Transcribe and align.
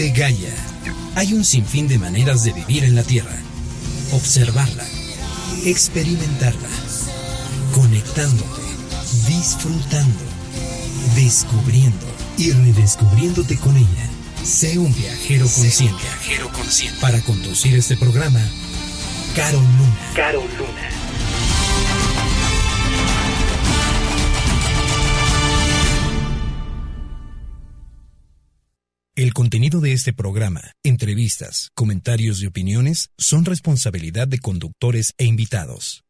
Vive 0.00 0.18
Gaia. 0.18 0.54
Hay 1.14 1.34
un 1.34 1.44
sinfín 1.44 1.86
de 1.86 1.98
maneras 1.98 2.42
de 2.42 2.52
vivir 2.52 2.84
en 2.84 2.94
la 2.94 3.02
Tierra. 3.02 3.36
Observarla, 4.12 4.86
experimentarla, 5.66 6.68
conectándote, 7.74 8.62
disfrutando, 9.28 10.24
descubriendo 11.14 12.06
y 12.38 12.50
redescubriéndote 12.50 13.58
con 13.58 13.76
ella. 13.76 14.08
Sé 14.42 14.78
un 14.78 14.94
viajero 14.94 15.46
consciente. 15.46 16.02
viajero 16.02 16.50
consciente. 16.50 16.98
Para 16.98 17.20
conducir 17.20 17.74
este 17.74 17.98
programa, 17.98 18.40
Caro 19.36 19.60
Luna. 19.60 20.12
Caro 20.14 20.40
Luna. 20.40 20.99
El 29.20 29.34
contenido 29.34 29.82
de 29.82 29.92
este 29.92 30.14
programa, 30.14 30.62
entrevistas, 30.82 31.72
comentarios 31.74 32.40
y 32.40 32.46
opiniones 32.46 33.10
son 33.18 33.44
responsabilidad 33.44 34.26
de 34.26 34.38
conductores 34.38 35.12
e 35.18 35.26
invitados. 35.26 36.04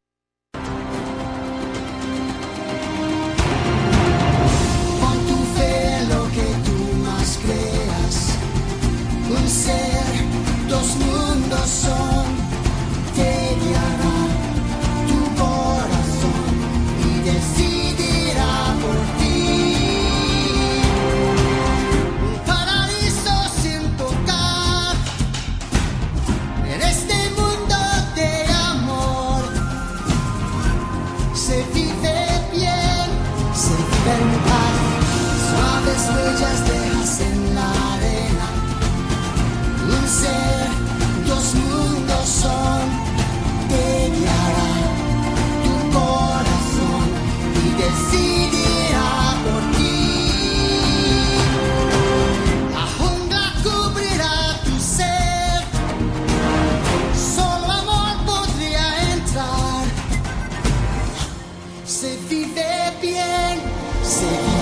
seguir. 64.20 64.59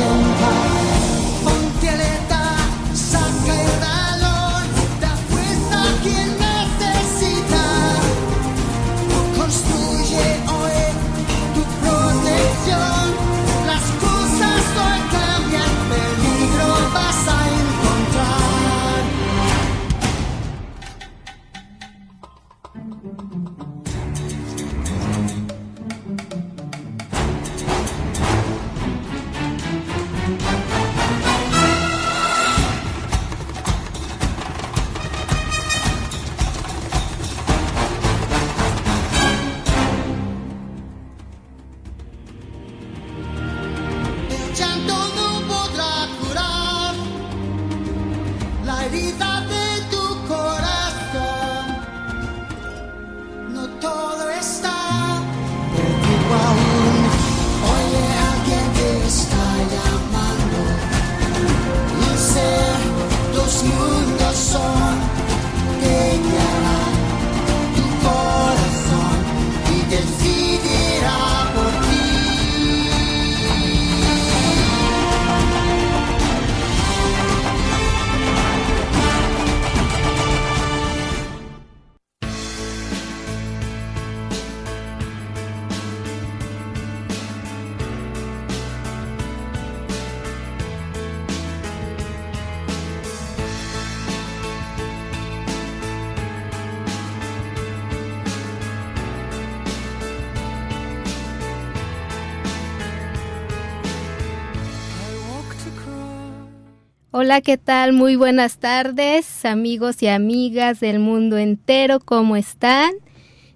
Hola, 107.20 107.40
¿qué 107.40 107.58
tal? 107.58 107.94
Muy 107.94 108.14
buenas 108.14 108.58
tardes, 108.58 109.44
amigos 109.44 110.04
y 110.04 110.06
amigas 110.06 110.78
del 110.78 111.00
mundo 111.00 111.36
entero, 111.36 111.98
¿cómo 111.98 112.36
están? 112.36 112.92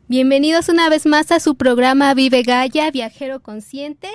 Bienvenidos 0.08 0.68
una 0.68 0.88
vez 0.88 1.06
más 1.06 1.30
a 1.30 1.38
su 1.38 1.54
programa 1.54 2.12
Vive 2.12 2.42
Gaia, 2.42 2.90
Viajero 2.90 3.40
Consciente. 3.40 4.08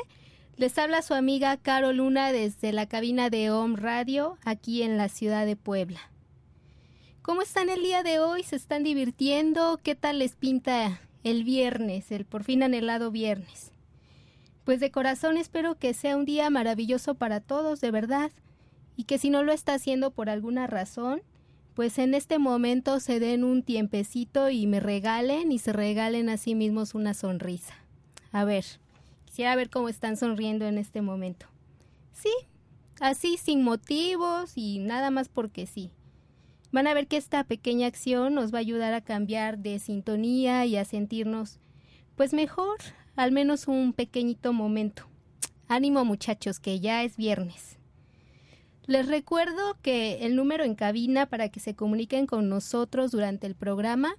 Les 0.58 0.78
habla 0.78 1.02
su 1.02 1.14
amiga 1.14 1.56
Caro 1.56 1.94
Luna 1.94 2.34
desde 2.34 2.74
la 2.74 2.88
cabina 2.88 3.30
de 3.30 3.50
Home 3.50 3.78
Radio, 3.78 4.38
aquí 4.44 4.84
en 4.84 4.98
la 4.98 5.08
ciudad 5.08 5.46
de 5.46 5.56
Puebla. 5.56 6.02
¿Cómo 7.22 7.42
están 7.42 7.70
el 7.70 7.82
día 7.82 8.04
de 8.04 8.20
hoy? 8.20 8.44
¿Se 8.44 8.58
están 8.58 8.84
divirtiendo? 8.84 9.80
¿Qué 9.82 9.96
tal 9.96 10.20
les 10.20 10.36
pinta 10.36 11.00
el 11.24 11.46
viernes, 11.46 12.12
el 12.12 12.26
por 12.26 12.44
fin 12.44 12.64
anhelado 12.64 13.12
viernes? 13.12 13.72
Pues 14.66 14.82
de 14.82 14.92
corazón 14.92 15.38
espero 15.38 15.76
que 15.76 15.94
sea 15.94 16.18
un 16.18 16.26
día 16.26 16.50
maravilloso 16.50 17.16
para 17.16 17.40
todos, 17.40 17.80
de 17.80 17.92
verdad 17.92 18.30
y 18.98 19.04
que 19.04 19.20
si 19.20 19.30
no 19.30 19.44
lo 19.44 19.54
está 19.54 19.76
haciendo 19.76 20.12
por 20.12 20.30
alguna 20.30 20.68
razón, 20.68 21.22
pues 21.76 22.00
en 22.00 22.16
este 22.16 22.40
momento 22.40 23.00
se 23.00 23.20
den 23.20 23.44
un 23.44 23.62
tiempecito 23.62 24.50
y 24.50 24.66
me 24.66 24.80
regalen 24.80 25.52
y 25.52 25.60
se 25.60 25.72
regalen 25.72 26.28
a 26.28 26.38
sí 26.38 26.56
mismos 26.56 26.96
una 26.96 27.14
sonrisa. 27.14 27.76
A 28.32 28.44
ver, 28.44 28.66
quisiera 29.26 29.56
ver 29.56 29.70
cómo 29.70 29.88
están 29.88 30.18
sonriendo 30.18 30.66
en 30.66 30.80
este 30.80 31.04
momento. 31.04 31.46
Sí, 32.14 32.34
así 33.00 33.38
sin 33.38 33.64
motivos 33.64 34.54
y 34.56 34.80
nada 34.80 35.12
más 35.12 35.30
porque 35.30 35.68
sí. 35.68 35.92
Van 36.72 36.88
a 36.88 36.96
ver 36.96 37.06
que 37.06 37.18
esta 37.18 37.44
pequeña 37.44 37.86
acción 37.86 38.34
nos 38.34 38.52
va 38.52 38.58
a 38.58 38.62
ayudar 38.62 38.94
a 38.96 39.02
cambiar 39.02 39.60
de 39.60 39.78
sintonía 39.78 40.66
y 40.66 40.76
a 40.76 40.86
sentirnos 40.86 41.60
pues 42.16 42.34
mejor, 42.34 42.78
al 43.16 43.32
menos 43.32 43.68
un 43.68 43.94
pequeñito 43.94 44.52
momento. 44.52 45.04
Ánimo 45.68 46.04
muchachos, 46.04 46.60
que 46.60 46.80
ya 46.80 47.04
es 47.04 47.16
viernes. 47.16 47.77
Les 48.88 49.06
recuerdo 49.06 49.78
que 49.82 50.26
el 50.26 50.36
número 50.38 50.64
en 50.64 50.74
cabina 50.74 51.26
para 51.26 51.50
que 51.50 51.60
se 51.60 51.76
comuniquen 51.76 52.26
con 52.26 52.48
nosotros 52.48 53.12
durante 53.12 53.46
el 53.46 53.54
programa 53.54 54.16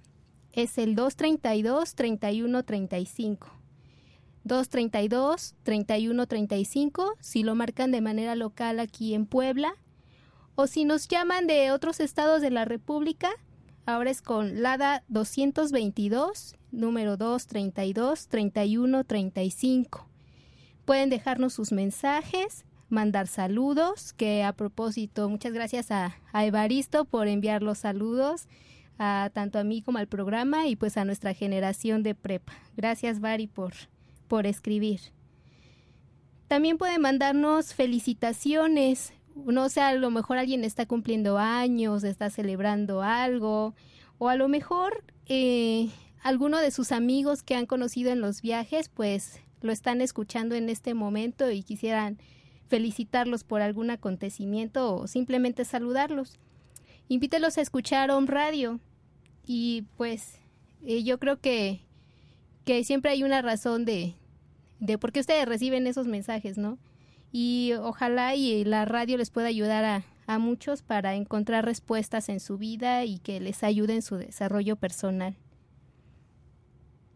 es 0.51 0.77
el 0.77 0.95
232-3135. 0.95 3.47
232-3135 4.45 7.15
si 7.19 7.41
lo 7.41 7.55
marcan 7.55 7.89
de 7.91 8.01
manera 8.01 8.35
local 8.35 8.79
aquí 8.79 9.15
en 9.15 9.25
Puebla 9.25 9.73
o 10.53 10.67
si 10.67 10.85
nos 10.85 11.07
llaman 11.07 11.47
de 11.47 11.71
otros 11.71 11.99
estados 11.99 12.39
de 12.41 12.51
la 12.51 12.65
República, 12.65 13.31
ahora 13.87 14.11
es 14.11 14.21
con 14.21 14.61
LADA 14.61 15.03
222, 15.07 16.55
número 16.71 17.17
232-3135. 17.17 20.05
Pueden 20.85 21.09
dejarnos 21.09 21.53
sus 21.53 21.71
mensajes 21.71 22.65
mandar 22.89 23.27
saludos, 23.27 24.13
que 24.13 24.43
a 24.43 24.53
propósito, 24.53 25.29
muchas 25.29 25.53
gracias 25.53 25.91
a, 25.91 26.15
a 26.33 26.45
Evaristo 26.45 27.05
por 27.05 27.27
enviar 27.27 27.63
los 27.63 27.79
saludos 27.79 28.47
a 28.99 29.31
tanto 29.33 29.57
a 29.57 29.63
mí 29.63 29.81
como 29.81 29.97
al 29.97 30.07
programa 30.07 30.67
y 30.67 30.75
pues 30.75 30.97
a 30.97 31.05
nuestra 31.05 31.33
generación 31.33 32.03
de 32.03 32.15
prepa. 32.15 32.53
Gracias, 32.75 33.21
Vari, 33.21 33.47
por, 33.47 33.73
por 34.27 34.45
escribir. 34.45 34.99
También 36.49 36.77
pueden 36.77 37.01
mandarnos 37.01 37.73
felicitaciones. 37.73 39.13
No 39.35 39.69
sé, 39.69 39.81
a 39.81 39.93
lo 39.93 40.11
mejor 40.11 40.37
alguien 40.37 40.65
está 40.65 40.85
cumpliendo 40.85 41.37
años, 41.37 42.03
está 42.03 42.29
celebrando 42.29 43.01
algo, 43.01 43.73
o 44.17 44.27
a 44.27 44.35
lo 44.35 44.49
mejor 44.49 45.05
eh, 45.27 45.89
alguno 46.21 46.57
de 46.57 46.71
sus 46.71 46.91
amigos 46.91 47.41
que 47.41 47.55
han 47.55 47.65
conocido 47.65 48.11
en 48.11 48.19
los 48.19 48.41
viajes, 48.41 48.89
pues 48.89 49.39
lo 49.61 49.71
están 49.71 50.01
escuchando 50.01 50.55
en 50.55 50.67
este 50.69 50.93
momento 50.93 51.49
y 51.51 51.63
quisieran 51.63 52.17
felicitarlos 52.69 53.43
por 53.43 53.61
algún 53.61 53.89
acontecimiento 53.89 54.95
o 54.95 55.07
simplemente 55.07 55.65
saludarlos. 55.65 56.39
Invítelos 57.09 57.57
a 57.57 57.61
escuchar 57.61 58.11
Home 58.11 58.27
Radio 58.27 58.79
y 59.45 59.83
pues 59.97 60.35
eh, 60.85 61.03
yo 61.03 61.19
creo 61.19 61.39
que, 61.41 61.81
que 62.65 62.83
siempre 62.83 63.11
hay 63.11 63.23
una 63.23 63.41
razón 63.41 63.83
de, 63.83 64.13
de 64.79 64.97
por 64.97 65.11
qué 65.11 65.19
ustedes 65.19 65.47
reciben 65.47 65.87
esos 65.87 66.07
mensajes, 66.07 66.57
¿no? 66.57 66.77
Y 67.31 67.73
ojalá 67.81 68.35
y 68.35 68.63
la 68.63 68.85
radio 68.85 69.17
les 69.17 69.29
pueda 69.29 69.47
ayudar 69.47 69.83
a, 69.83 70.03
a 70.27 70.37
muchos 70.37 70.83
para 70.83 71.15
encontrar 71.15 71.65
respuestas 71.65 72.29
en 72.29 72.39
su 72.39 72.57
vida 72.57 73.03
y 73.05 73.17
que 73.19 73.39
les 73.39 73.63
ayude 73.63 73.95
en 73.95 74.01
su 74.03 74.15
desarrollo 74.15 74.75
personal. 74.75 75.35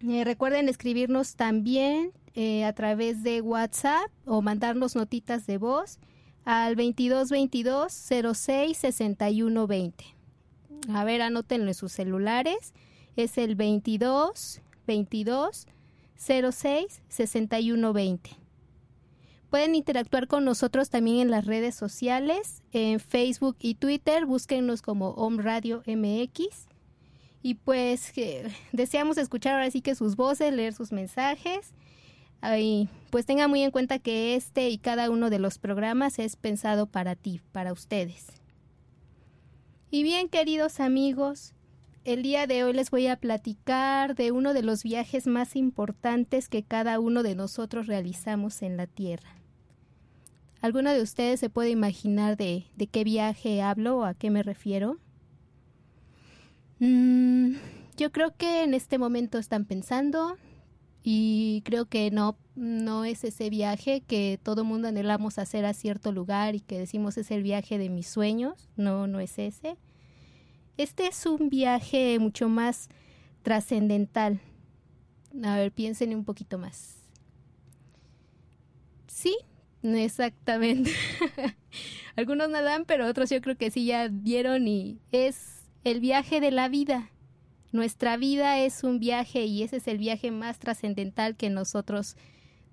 Eh, 0.07 0.23
recuerden 0.23 0.67
escribirnos 0.67 1.35
también 1.35 2.11
eh, 2.35 2.65
a 2.65 2.73
través 2.73 3.23
de 3.23 3.41
WhatsApp 3.41 4.09
o 4.25 4.41
mandarnos 4.41 4.95
notitas 4.95 5.45
de 5.45 5.57
voz 5.57 5.99
al 6.45 6.75
2222 6.75 7.93
06 8.33 8.77
61 8.77 9.67
20. 9.67 10.05
A 10.89 11.03
ver, 11.03 11.21
anótenlo 11.21 11.67
en 11.67 11.73
sus 11.73 11.91
celulares. 11.91 12.73
Es 13.15 13.37
el 13.37 13.55
22 13.55 14.61
22 14.87 15.67
06 16.15 17.01
61 17.07 17.93
20. 17.93 18.29
Pueden 19.49 19.75
interactuar 19.75 20.27
con 20.27 20.45
nosotros 20.45 20.89
también 20.89 21.19
en 21.19 21.29
las 21.29 21.45
redes 21.45 21.75
sociales, 21.75 22.63
en 22.71 22.99
Facebook 22.99 23.55
y 23.59 23.75
Twitter, 23.75 24.25
búsquennos 24.25 24.81
como 24.81 25.09
Home 25.11 25.43
Radio 25.43 25.83
MX. 25.85 26.65
Y 27.43 27.55
pues 27.55 28.11
deseamos 28.71 29.19
escuchar 29.19 29.53
ahora 29.53 29.69
sí 29.69 29.81
que 29.81 29.93
sus 29.93 30.15
voces, 30.15 30.51
leer 30.51 30.73
sus 30.73 30.91
mensajes. 30.91 31.75
Pues 33.09 33.25
tenga 33.25 33.47
muy 33.47 33.61
en 33.61 33.71
cuenta 33.71 33.99
que 33.99 34.35
este 34.35 34.69
y 34.69 34.77
cada 34.77 35.09
uno 35.09 35.29
de 35.29 35.39
los 35.39 35.59
programas 35.59 36.19
es 36.19 36.35
pensado 36.35 36.87
para 36.87 37.15
ti, 37.15 37.39
para 37.53 37.71
ustedes. 37.71 38.27
Y 39.91 40.03
bien, 40.03 40.27
queridos 40.27 40.81
amigos, 40.81 41.53
el 42.03 42.21
día 42.21 42.45
de 42.45 42.65
hoy 42.65 42.73
les 42.73 42.91
voy 42.91 43.07
a 43.07 43.15
platicar 43.15 44.15
de 44.15 44.33
uno 44.33 44.53
de 44.53 44.61
los 44.61 44.83
viajes 44.83 45.25
más 45.25 45.55
importantes 45.55 46.49
que 46.49 46.63
cada 46.63 46.99
uno 46.99 47.23
de 47.23 47.33
nosotros 47.35 47.87
realizamos 47.87 48.61
en 48.61 48.75
la 48.75 48.87
Tierra. 48.87 49.37
¿Alguno 50.59 50.91
de 50.91 51.01
ustedes 51.01 51.39
se 51.39 51.49
puede 51.49 51.69
imaginar 51.69 52.35
de, 52.35 52.65
de 52.75 52.87
qué 52.87 53.05
viaje 53.05 53.61
hablo 53.61 53.99
o 53.99 54.03
a 54.03 54.15
qué 54.15 54.29
me 54.29 54.43
refiero? 54.43 54.97
Mm, 56.79 57.53
yo 57.95 58.11
creo 58.11 58.35
que 58.35 58.63
en 58.63 58.73
este 58.73 58.97
momento 58.97 59.37
están 59.37 59.63
pensando 59.63 60.35
y 61.03 61.61
creo 61.65 61.85
que 61.85 62.11
no, 62.11 62.37
no 62.55 63.03
es 63.03 63.25
ese 63.25 63.49
viaje 63.49 64.01
que 64.01 64.39
todo 64.41 64.63
mundo 64.63 64.87
anhelamos 64.87 65.37
hacer 65.37 65.65
a 65.65 65.73
cierto 65.73 66.13
lugar 66.13 66.55
y 66.55 66.61
que 66.61 66.79
decimos 66.79 67.17
es 67.17 67.29
el 67.29 67.43
viaje 67.43 67.77
de 67.77 67.89
mis 67.89 68.07
sueños. 68.07 68.69
No, 68.77 69.05
no 69.05 69.19
es 69.19 69.37
ese. 69.37 69.77
Este 70.77 71.07
es 71.07 71.25
un 71.25 71.49
viaje 71.49 72.17
mucho 72.19 72.47
más 72.47 72.89
trascendental. 73.41 74.39
A 75.43 75.57
ver, 75.57 75.73
piensen 75.73 76.15
un 76.15 76.23
poquito 76.23 76.57
más. 76.57 76.95
Sí, 79.07 79.35
exactamente. 79.83 80.91
Algunos 82.15 82.49
nadan, 82.49 82.85
pero 82.85 83.07
otros 83.07 83.29
yo 83.29 83.41
creo 83.41 83.57
que 83.57 83.71
sí 83.71 83.85
ya 83.85 84.07
vieron 84.09 84.67
y 84.67 84.99
es 85.11 85.69
el 85.83 85.99
viaje 85.99 86.39
de 86.39 86.51
la 86.51 86.69
vida. 86.69 87.09
Nuestra 87.73 88.17
vida 88.17 88.59
es 88.59 88.83
un 88.83 88.99
viaje 88.99 89.45
y 89.45 89.63
ese 89.63 89.77
es 89.77 89.87
el 89.87 89.97
viaje 89.97 90.29
más 90.29 90.59
trascendental 90.59 91.35
que 91.35 91.49
nosotros 91.49 92.15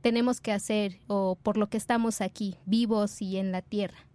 tenemos 0.03 0.43
que 0.43 0.53
hacer 0.53 0.99
o 1.07 1.39
por 1.43 1.57
lo 1.57 1.71
que 1.71 1.79
estamos 1.79 2.21
aquí, 2.21 2.57
vivos 2.67 3.23
y 3.23 3.39
en 3.39 3.51
la 3.51 3.63
tierra. 3.63 4.07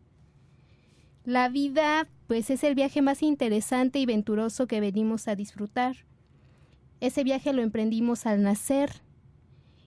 La 1.24 1.50
vida, 1.50 2.08
pues, 2.28 2.52
es 2.52 2.64
el 2.64 2.76
viaje 2.76 3.02
más 3.02 3.24
interesante 3.24 3.98
y 3.98 4.06
venturoso 4.06 4.68
que 4.68 4.80
venimos 4.80 5.28
a 5.28 5.36
disfrutar. 5.36 6.06
Ese 7.00 7.24
viaje 7.24 7.52
lo 7.52 7.64
emprendimos 7.64 8.28
al 8.28 8.44
nacer. 8.44 9.02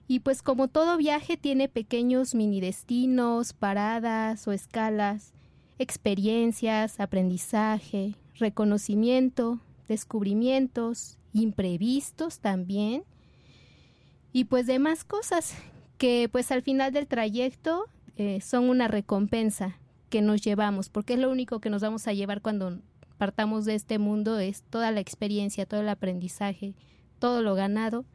Y 0.05 0.19
pues 0.19 0.41
como 0.41 0.67
todo 0.67 0.97
viaje 0.97 1.37
tiene 1.37 1.69
pequeños 1.69 2.35
mini 2.35 2.59
destinos, 2.59 3.53
paradas 3.53 4.45
o 4.49 4.51
escalas, 4.51 5.33
experiencias, 5.77 6.99
aprendizaje, 6.99 8.15
reconocimiento, 8.35 9.61
descubrimientos, 9.89 11.17
imprevistos 11.33 12.39
también, 12.39 13.03
y 14.31 14.45
pues 14.45 14.67
demás 14.67 15.03
cosas 15.03 15.55
que 15.97 16.29
pues 16.31 16.51
al 16.51 16.61
final 16.61 16.93
del 16.93 17.07
trayecto 17.07 17.85
eh, 18.15 18.39
son 18.41 18.69
una 18.69 18.87
recompensa 18.87 19.77
que 20.09 20.21
nos 20.21 20.41
llevamos, 20.41 20.89
porque 20.89 21.13
es 21.13 21.19
lo 21.19 21.29
único 21.29 21.59
que 21.59 21.69
nos 21.69 21.81
vamos 21.81 22.07
a 22.07 22.13
llevar 22.13 22.41
cuando 22.41 22.79
partamos 23.17 23.65
de 23.65 23.75
este 23.75 23.99
mundo, 23.99 24.39
es 24.39 24.63
toda 24.63 24.91
la 24.91 25.01
experiencia, 25.01 25.65
todo 25.65 25.81
el 25.81 25.89
aprendizaje, 25.89 26.73
todo 27.19 27.41
lo 27.41 27.53
ganado. 27.53 28.05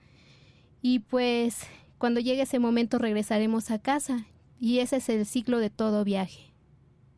Y 0.80 1.00
pues 1.00 1.60
cuando 1.98 2.20
llegue 2.20 2.42
ese 2.42 2.58
momento 2.58 2.98
regresaremos 2.98 3.70
a 3.70 3.78
casa 3.78 4.26
y 4.58 4.78
ese 4.78 4.96
es 4.96 5.08
el 5.08 5.26
ciclo 5.26 5.58
de 5.58 5.70
todo 5.70 6.04
viaje. 6.04 6.52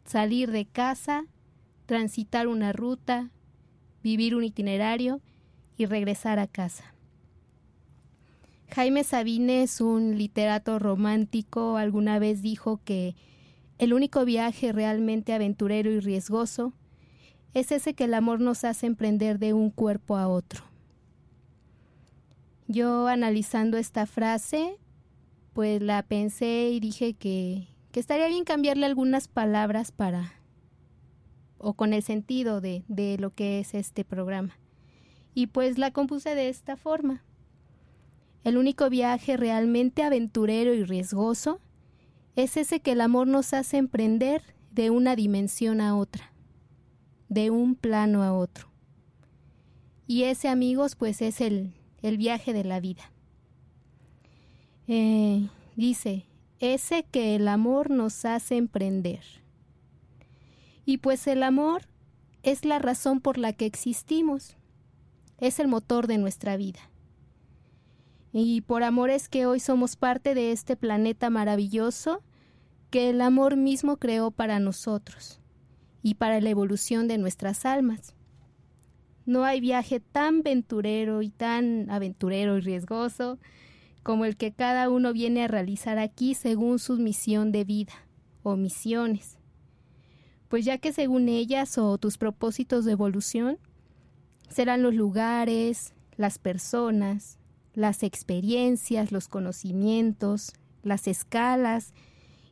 Salir 0.05 0.50
de 0.50 0.67
casa, 0.67 1.25
transitar 1.87 2.49
una 2.49 2.73
ruta, 2.73 3.31
vivir 4.06 4.37
un 4.37 4.44
itinerario 4.44 5.20
y 5.76 5.87
regresar 5.87 6.38
a 6.38 6.47
casa. 6.47 6.94
Jaime 8.73 9.03
Sabines, 9.03 9.81
un 9.81 10.17
literato 10.17 10.79
romántico, 10.79 11.77
alguna 11.77 12.20
vez 12.20 12.41
dijo 12.41 12.81
que 12.84 13.17
el 13.79 13.93
único 13.93 14.25
viaje 14.25 14.70
realmente 14.70 15.32
aventurero 15.32 15.91
y 15.91 15.98
riesgoso 15.98 16.72
es 17.53 17.72
ese 17.72 17.94
que 17.94 18.05
el 18.05 18.15
amor 18.15 18.41
nos 18.41 18.63
hace 18.63 18.86
emprender 18.86 19.41
de 19.41 19.55
un 19.55 19.70
cuerpo 19.70 20.17
a 20.17 20.29
otro. 20.29 20.63
Yo 22.69 23.08
analizando 23.08 23.77
esta 23.77 24.06
frase, 24.06 24.77
pues 25.53 25.82
la 25.82 26.05
pensé 26.05 26.70
y 26.70 26.79
dije 26.79 27.15
que, 27.15 27.67
que 27.91 27.98
estaría 27.98 28.29
bien 28.29 28.44
cambiarle 28.44 28.86
algunas 28.86 29.27
palabras 29.27 29.91
para 29.91 30.32
o 31.58 31.75
con 31.75 31.93
el 31.93 32.03
sentido 32.03 32.60
de, 32.60 32.84
de 32.89 33.19
lo 33.19 33.34
que 33.34 33.60
es 33.60 33.75
este 33.75 34.05
programa. 34.05 34.58
Y 35.34 35.48
pues 35.48 35.79
la 35.79 35.91
compuse 35.91 36.34
de 36.34 36.48
esta 36.48 36.77
forma. 36.77 37.22
El 38.44 38.56
único 38.56 38.89
viaje 38.89 39.36
realmente 39.36 40.03
aventurero 40.03 40.72
y 40.72 40.84
riesgoso 40.84 41.60
es 42.36 42.56
ese 42.56 42.81
que 42.81 42.93
el 42.93 43.01
amor 43.01 43.27
nos 43.27 43.53
hace 43.53 43.79
emprender 43.79 44.43
de 44.70 44.91
una 44.91 45.17
dimensión 45.17 45.81
a 45.81 45.96
otra, 45.96 46.32
de 47.29 47.51
un 47.51 47.75
plano 47.75 48.22
a 48.22 48.32
otro. 48.32 48.69
Y 50.06 50.25
ese, 50.25 50.48
amigos, 50.48 50.94
pues 50.94 51.22
es 51.22 51.41
el, 51.41 51.72
el 52.03 52.19
viaje 52.19 52.53
de 52.53 52.63
la 52.63 52.79
vida. 52.79 53.10
Eh, 54.86 55.48
dice, 55.75 56.27
ese 56.60 57.05
que 57.05 57.34
el 57.34 57.48
amor 57.48 57.91
nos 57.91 58.25
hace 58.25 58.56
emprender. 58.56 59.20
Y 60.86 60.98
pues 60.98 61.26
el 61.26 61.43
amor 61.43 61.82
es 62.44 62.64
la 62.64 62.78
razón 62.78 63.20
por 63.20 63.36
la 63.36 63.52
que 63.52 63.66
existimos, 63.66 64.56
es 65.38 65.58
el 65.58 65.66
motor 65.66 66.06
de 66.06 66.16
nuestra 66.16 66.56
vida. 66.56 66.78
Y 68.32 68.60
por 68.60 68.84
amor 68.84 69.10
es 69.10 69.28
que 69.28 69.46
hoy 69.46 69.58
somos 69.58 69.96
parte 69.96 70.34
de 70.34 70.52
este 70.52 70.76
planeta 70.76 71.28
maravilloso 71.28 72.22
que 72.90 73.10
el 73.10 73.20
amor 73.20 73.56
mismo 73.56 73.96
creó 73.96 74.31
para 74.31 74.60
nosotros 74.60 75.40
y 76.02 76.14
para 76.14 76.40
la 76.40 76.50
evolución 76.50 77.08
de 77.08 77.19
nuestras 77.19 77.66
almas. 77.66 78.14
No 79.24 79.44
hay 79.44 79.60
viaje 79.60 79.98
tan 79.98 80.43
venturero 80.43 81.20
y 81.22 81.31
tan 81.31 81.90
aventurero 81.90 82.58
y 82.58 82.60
riesgoso 82.60 83.40
como 84.05 84.24
el 84.24 84.36
que 84.36 84.52
cada 84.52 84.88
uno 84.88 85.12
viene 85.12 85.43
a 85.43 85.48
realizar 85.48 85.98
aquí 85.98 86.34
según 86.34 86.78
su 86.78 86.96
misión 86.96 87.50
de 87.50 87.64
vida 87.64 87.94
o 88.44 88.55
misiones. 88.55 89.35
Pues 90.48 90.65
ya 90.65 90.79
que 90.79 90.93
según 90.93 91.29
ellas 91.29 91.76
o 91.79 91.98
tus 91.98 92.19
propósitos 92.19 92.84
de 92.84 92.93
evolución 92.93 93.58
serán 94.48 94.82
los 94.82 94.94
lugares, 94.94 95.93
las 96.17 96.38
personas, 96.38 97.38
las 97.74 98.03
experiencias, 98.03 99.12
los 99.12 99.29
conocimientos, 99.29 100.53
las 100.82 101.08
escalas 101.08 101.93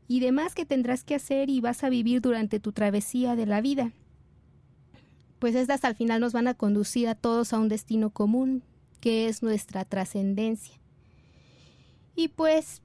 y 0.09 0.21
demás 0.21 0.55
que 0.55 0.67
tendrás 0.67 1.05
que 1.05 1.15
hacer 1.15 1.49
y 1.49 1.61
vas 1.61 1.85
a 1.85 1.89
vivir 1.89 2.21
durante 2.21 2.61
tu 2.61 2.73
travesía 2.73 3.37
de 3.37 3.47
la 3.47 3.61
vida. 3.61 3.93
Pues 5.39 5.55
estas 5.55 5.85
al 5.85 5.95
final 5.95 6.21
nos 6.21 6.33
van 6.33 6.49
a 6.49 6.55
conducir 6.55 7.09
a 7.09 7.15
todos 7.15 7.53
a 7.53 7.59
un 7.59 7.69
destino 7.69 8.11
común, 8.11 8.63
que 9.01 9.29
es 9.29 9.43
nuestra 9.43 9.85
trascendencia. 9.85 10.79
Y 12.17 12.29
pues, 12.29 12.81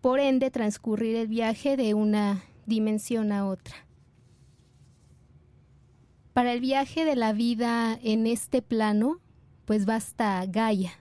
por 0.00 0.18
ende, 0.18 0.50
transcurrir 0.50 1.16
el 1.16 1.28
viaje 1.28 1.76
de 1.76 1.94
una 1.94 2.42
dimensión 2.66 3.32
a 3.32 3.46
otra. 3.46 3.85
Para 6.36 6.52
el 6.52 6.60
viaje 6.60 7.06
de 7.06 7.16
la 7.16 7.32
vida 7.32 7.98
en 8.02 8.26
este 8.26 8.60
plano, 8.60 9.22
pues 9.64 9.86
basta 9.86 10.44
Gaia, 10.46 10.92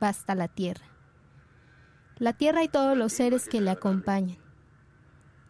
basta 0.00 0.34
la 0.34 0.48
Tierra. 0.48 0.86
La 2.16 2.32
Tierra 2.32 2.64
y 2.64 2.68
todos 2.68 2.96
los 2.96 3.12
seres 3.12 3.50
que 3.50 3.60
le 3.60 3.68
acompañan. 3.70 4.38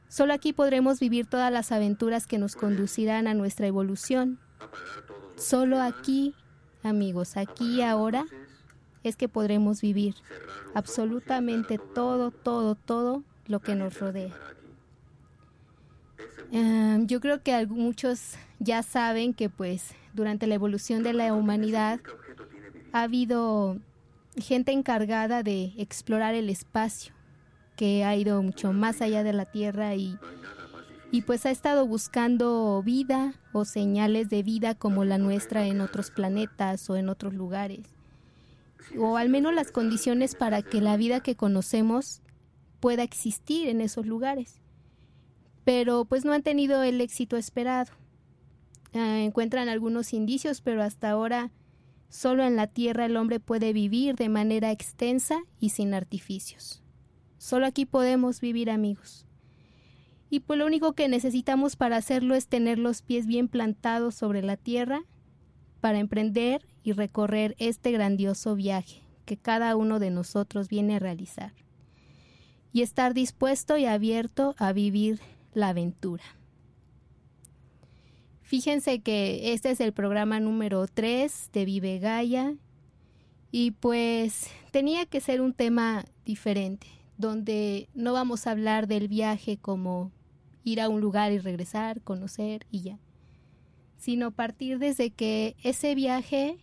Solo 0.09 0.35
aquí 0.35 0.53
podremos 0.53 0.99
vivir 0.99 1.27
todas 1.27 1.53
las 1.53 1.71
aventuras 1.71 2.27
que 2.27 2.37
nos 2.37 2.57
conducirán 2.57 3.29
a 3.29 3.35
nuestra 3.35 3.69
evolución. 3.69 4.41
Solo 5.37 5.81
aquí, 5.81 6.35
amigos, 6.83 7.37
aquí 7.37 7.77
y 7.77 7.83
ahora, 7.83 8.27
es 9.05 9.15
que 9.15 9.29
podremos 9.29 9.81
vivir 9.81 10.17
absolutamente 10.75 11.79
todo, 11.79 12.33
todo, 12.33 12.75
todo 12.75 13.23
lo 13.47 13.61
que 13.61 13.77
nos 13.77 14.01
rodea. 14.01 14.35
Em, 16.51 17.07
yo 17.07 17.21
creo 17.21 17.43
que 17.43 17.67
muchos 17.67 18.35
ya 18.59 18.83
saben 18.83 19.35
que 19.35 19.51
pues 19.51 19.95
durante 20.15 20.47
la 20.47 20.55
evolución 20.55 21.03
de 21.03 21.13
la 21.13 21.35
humanidad 21.35 22.01
ha 22.93 23.03
habido 23.03 23.79
gente 24.37 24.73
encargada 24.73 25.43
de 25.43 25.73
explorar 25.77 26.35
el 26.35 26.49
espacio 26.49 27.13
que 27.77 28.05
ha 28.05 28.17
ido 28.17 28.43
mucho 28.43 28.73
más 28.73 29.03
allá 29.03 29.23
de 29.23 29.33
la 29.33 29.45
Tierra 29.45 29.95
y, 29.95 30.19
y 31.13 31.23
pues 31.23 31.47
ha 31.47 31.51
estado 31.51 31.87
buscando 31.87 32.83
vida 32.85 33.35
o 33.53 33.65
señales 33.65 34.29
de 34.29 34.43
vida 34.43 34.75
como 34.75 35.05
la 35.05 35.19
nuestra 35.19 35.67
en 35.67 35.81
otros 35.81 36.11
planetas 36.11 36.89
o 36.91 36.97
en 36.97 37.09
otros 37.09 37.35
lugares. 37.35 37.87
O 38.99 39.17
al 39.17 39.29
menos 39.29 39.55
las 39.55 39.71
condiciones 39.71 40.35
para 40.35 40.63
que 40.63 40.81
la 40.81 40.97
vida 40.97 41.21
que 41.21 41.37
conocemos 41.37 42.21
pueda 42.81 43.03
existir 43.03 43.69
en 43.69 43.81
esos 43.81 44.07
lugares. 44.07 44.61
Pero 45.69 46.07
pues 46.07 46.25
no 46.25 46.33
han 46.33 46.43
tenido 46.43 46.83
el 46.83 46.99
éxito 47.03 47.37
esperado. 47.37 47.93
Ah, 48.95 49.19
encuentran 49.19 49.69
algunos 49.69 50.15
indicios, 50.15 50.63
pero 50.63 50.83
hasta 50.83 51.11
ahora 51.11 51.51
solo 52.09 52.43
en 52.43 52.57
la 52.57 52.69
Tierra 52.69 53.05
el 53.05 53.19
hombre 53.19 53.39
puede 53.39 53.75
vivir 53.75 54.17
de 54.17 54.31
manera 54.31 54.73
extensa 54.73 55.43
y 55.61 55.69
sin 55.69 55.93
artificios. 55.93 56.83
Solo 57.37 57.67
aquí 57.67 57.85
podemos 57.85 58.41
vivir 58.41 58.71
amigos. 58.71 59.27
Y 60.31 60.41
pues 60.41 60.59
lo 60.59 60.65
único 60.65 60.95
que 60.95 61.07
necesitamos 61.07 61.77
para 61.77 61.99
hacerlo 61.99 62.35
es 62.35 62.49
tener 62.49 62.79
los 62.79 63.03
pies 63.03 63.27
bien 63.27 63.47
plantados 63.47 64.15
sobre 64.15 64.41
la 64.41 64.57
tierra 64.57 65.03
para 65.83 65.99
emprender 65.99 66.65
y 66.83 66.93
recorrer 66.93 67.55
este 67.59 67.93
grandioso 67.93 68.55
viaje 68.55 69.03
que 69.27 69.37
cada 69.37 69.77
uno 69.77 69.99
de 69.99 70.11
nosotros 70.11 70.71
viene 70.71 70.97
a 70.97 70.99
realizar. 70.99 71.53
Y 72.73 72.81
estar 72.81 73.13
dispuesto 73.13 73.77
y 73.77 73.85
abierto 73.85 74.55
a 74.57 74.73
vivir 74.73 75.21
la 75.55 75.69
aventura. 75.69 76.25
Fíjense 78.43 79.01
que 79.01 79.53
este 79.53 79.71
es 79.71 79.81
el 79.81 79.93
programa 79.93 80.41
número 80.41 80.87
3 80.87 81.51
de 81.53 81.65
Vive 81.67 81.99
Gaia 81.99 82.57
y 83.51 83.73
pues 83.73 84.49
tenía 84.71 85.05
que 85.05 85.21
ser 85.21 85.41
un 85.41 85.53
tema 85.53 86.05
diferente 86.25 86.87
donde 87.19 87.89
no 87.95 88.13
vamos 88.13 88.47
a 88.47 88.53
hablar 88.53 88.87
del 88.87 89.09
viaje 89.09 89.59
como 89.59 90.13
ir 90.65 90.81
a 90.81 90.89
un 90.89 91.01
lugar 91.01 91.33
y 91.33 91.39
regresar, 91.39 92.01
conocer 92.01 92.67
y 92.71 92.81
ya, 92.83 92.99
sino 93.99 94.31
partir 94.31 94.79
desde 94.79 95.11
que 95.11 95.57
ese 95.63 95.95
viaje 95.95 96.57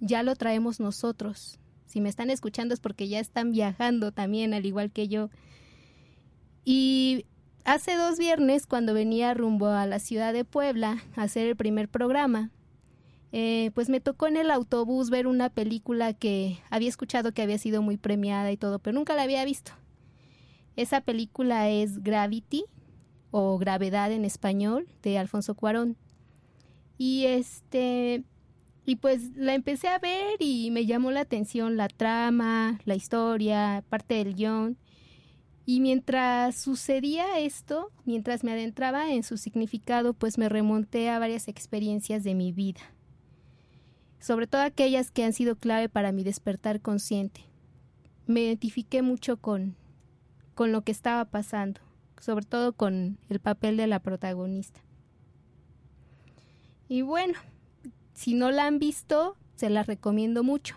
ya 0.00 0.22
lo 0.22 0.36
traemos 0.36 0.78
nosotros. 0.78 1.58
Si 1.86 2.00
me 2.00 2.08
están 2.08 2.30
escuchando 2.30 2.74
es 2.74 2.80
porque 2.80 3.08
ya 3.08 3.20
están 3.20 3.52
viajando 3.52 4.12
también, 4.12 4.52
al 4.54 4.66
igual 4.66 4.90
que 4.90 5.08
yo. 5.08 5.30
Y 6.64 7.24
hace 7.66 7.96
dos 7.96 8.18
viernes, 8.18 8.66
cuando 8.66 8.94
venía 8.94 9.34
rumbo 9.34 9.66
a 9.66 9.86
la 9.86 9.98
ciudad 9.98 10.32
de 10.32 10.44
Puebla 10.44 11.02
a 11.16 11.22
hacer 11.22 11.46
el 11.46 11.56
primer 11.56 11.88
programa, 11.88 12.50
eh, 13.32 13.70
pues 13.74 13.88
me 13.88 14.00
tocó 14.00 14.28
en 14.28 14.36
el 14.36 14.50
autobús 14.50 15.10
ver 15.10 15.26
una 15.26 15.50
película 15.50 16.14
que 16.14 16.58
había 16.70 16.88
escuchado 16.88 17.32
que 17.32 17.42
había 17.42 17.58
sido 17.58 17.82
muy 17.82 17.96
premiada 17.96 18.50
y 18.52 18.56
todo, 18.56 18.78
pero 18.78 18.94
nunca 18.94 19.14
la 19.14 19.22
había 19.24 19.44
visto. 19.44 19.72
Esa 20.76 21.00
película 21.00 21.68
es 21.68 22.02
Gravity 22.02 22.64
o 23.30 23.58
Gravedad 23.58 24.12
en 24.12 24.24
español 24.24 24.86
de 25.02 25.18
Alfonso 25.18 25.54
Cuarón. 25.54 25.96
Y 26.98 27.26
este 27.26 28.24
y 28.86 28.96
pues 28.96 29.36
la 29.36 29.54
empecé 29.54 29.88
a 29.88 29.98
ver 29.98 30.36
y 30.38 30.70
me 30.70 30.86
llamó 30.86 31.10
la 31.10 31.20
atención 31.20 31.76
la 31.76 31.88
trama, 31.88 32.78
la 32.84 32.94
historia, 32.94 33.82
parte 33.88 34.14
del 34.14 34.34
guion. 34.34 34.78
Y 35.66 35.80
mientras 35.80 36.56
sucedía 36.56 37.40
esto, 37.40 37.90
mientras 38.04 38.44
me 38.44 38.52
adentraba 38.52 39.12
en 39.12 39.24
su 39.24 39.36
significado, 39.36 40.14
pues 40.14 40.38
me 40.38 40.48
remonté 40.48 41.10
a 41.10 41.18
varias 41.18 41.48
experiencias 41.48 42.22
de 42.22 42.36
mi 42.36 42.52
vida. 42.52 42.80
Sobre 44.20 44.46
todo 44.46 44.62
aquellas 44.62 45.10
que 45.10 45.24
han 45.24 45.32
sido 45.32 45.56
clave 45.56 45.88
para 45.88 46.12
mi 46.12 46.22
despertar 46.22 46.80
consciente. 46.80 47.42
Me 48.26 48.42
identifiqué 48.42 49.02
mucho 49.02 49.36
con 49.36 49.76
con 50.56 50.72
lo 50.72 50.80
que 50.80 50.90
estaba 50.90 51.26
pasando, 51.26 51.80
sobre 52.18 52.46
todo 52.46 52.72
con 52.72 53.18
el 53.28 53.40
papel 53.40 53.76
de 53.76 53.86
la 53.86 54.00
protagonista. 54.00 54.80
Y 56.88 57.02
bueno, 57.02 57.34
si 58.14 58.32
no 58.32 58.50
la 58.50 58.66
han 58.66 58.78
visto, 58.78 59.36
se 59.54 59.68
la 59.68 59.82
recomiendo 59.82 60.42
mucho. 60.42 60.76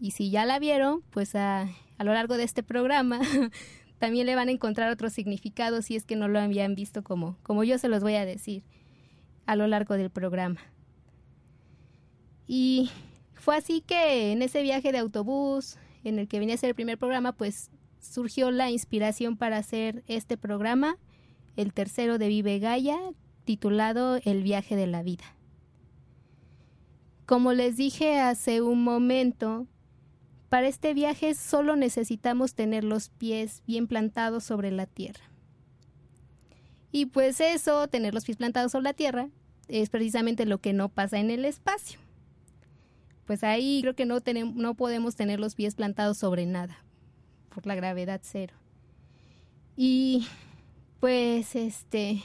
Y 0.00 0.10
si 0.10 0.30
ya 0.30 0.44
la 0.44 0.58
vieron, 0.58 1.02
pues 1.10 1.36
a, 1.36 1.68
a 1.96 2.04
lo 2.04 2.12
largo 2.12 2.36
de 2.36 2.42
este 2.42 2.64
programa 2.64 3.20
también 4.00 4.26
le 4.26 4.34
van 4.34 4.48
a 4.48 4.52
encontrar 4.52 4.90
otro 4.90 5.10
significado 5.10 5.82
si 5.82 5.94
es 5.94 6.04
que 6.04 6.16
no 6.16 6.26
lo 6.26 6.40
habían 6.40 6.74
visto 6.74 7.04
como, 7.04 7.36
como 7.42 7.64
yo 7.64 7.76
se 7.76 7.88
los 7.88 8.02
voy 8.02 8.14
a 8.14 8.24
decir 8.24 8.64
a 9.44 9.56
lo 9.56 9.66
largo 9.66 9.94
del 9.94 10.08
programa. 10.08 10.60
Y 12.46 12.90
fue 13.34 13.56
así 13.56 13.82
que 13.82 14.32
en 14.32 14.40
ese 14.40 14.62
viaje 14.62 14.90
de 14.90 14.98
autobús 14.98 15.76
en 16.02 16.18
el 16.18 16.28
que 16.28 16.38
venía 16.38 16.54
a 16.54 16.58
ser 16.58 16.70
el 16.70 16.74
primer 16.74 16.96
programa, 16.96 17.32
pues 17.32 17.70
surgió 18.00 18.50
la 18.50 18.70
inspiración 18.70 19.36
para 19.36 19.58
hacer 19.58 20.02
este 20.06 20.38
programa, 20.38 20.96
el 21.56 21.74
tercero 21.74 22.16
de 22.16 22.28
Vive 22.28 22.58
Gaia, 22.58 22.98
titulado 23.44 24.18
El 24.24 24.42
viaje 24.42 24.76
de 24.76 24.86
la 24.86 25.02
vida. 25.02 25.24
Como 27.26 27.52
les 27.52 27.76
dije 27.76 28.18
hace 28.18 28.62
un 28.62 28.82
momento, 28.82 29.66
para 30.50 30.66
este 30.66 30.94
viaje 30.94 31.34
solo 31.36 31.76
necesitamos 31.76 32.54
tener 32.54 32.82
los 32.82 33.08
pies 33.08 33.62
bien 33.68 33.86
plantados 33.86 34.42
sobre 34.42 34.72
la 34.72 34.84
tierra. 34.84 35.30
Y 36.90 37.06
pues 37.06 37.40
eso, 37.40 37.86
tener 37.86 38.12
los 38.14 38.24
pies 38.24 38.36
plantados 38.36 38.72
sobre 38.72 38.82
la 38.82 38.92
tierra, 38.92 39.28
es 39.68 39.90
precisamente 39.90 40.46
lo 40.46 40.58
que 40.58 40.72
no 40.72 40.88
pasa 40.88 41.20
en 41.20 41.30
el 41.30 41.44
espacio. 41.44 42.00
Pues 43.26 43.44
ahí 43.44 43.78
creo 43.80 43.94
que 43.94 44.06
no, 44.06 44.20
tenemos, 44.20 44.56
no 44.56 44.74
podemos 44.74 45.14
tener 45.14 45.38
los 45.38 45.54
pies 45.54 45.76
plantados 45.76 46.18
sobre 46.18 46.46
nada, 46.46 46.82
por 47.54 47.64
la 47.64 47.76
gravedad 47.76 48.20
cero. 48.24 48.54
Y 49.76 50.26
pues 50.98 51.54
este, 51.54 52.22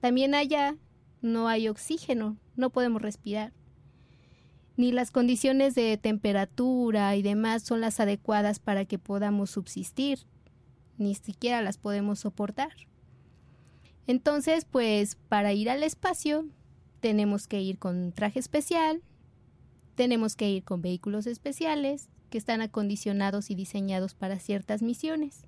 también 0.00 0.34
allá 0.34 0.74
no 1.22 1.46
hay 1.46 1.68
oxígeno, 1.68 2.36
no 2.56 2.70
podemos 2.70 3.00
respirar. 3.00 3.52
Ni 4.78 4.92
las 4.92 5.10
condiciones 5.10 5.74
de 5.74 5.96
temperatura 5.96 7.16
y 7.16 7.22
demás 7.22 7.64
son 7.64 7.80
las 7.80 7.98
adecuadas 7.98 8.60
para 8.60 8.84
que 8.84 8.96
podamos 8.96 9.50
subsistir, 9.50 10.20
ni 10.98 11.16
siquiera 11.16 11.62
las 11.62 11.78
podemos 11.78 12.20
soportar. 12.20 12.70
Entonces, 14.06 14.64
pues 14.64 15.16
para 15.28 15.52
ir 15.52 15.68
al 15.68 15.82
espacio 15.82 16.46
tenemos 17.00 17.48
que 17.48 17.60
ir 17.60 17.80
con 17.80 18.12
traje 18.12 18.38
especial, 18.38 19.02
tenemos 19.96 20.36
que 20.36 20.48
ir 20.48 20.62
con 20.62 20.80
vehículos 20.80 21.26
especiales, 21.26 22.08
que 22.30 22.38
están 22.38 22.62
acondicionados 22.62 23.50
y 23.50 23.56
diseñados 23.56 24.14
para 24.14 24.38
ciertas 24.38 24.80
misiones. 24.80 25.42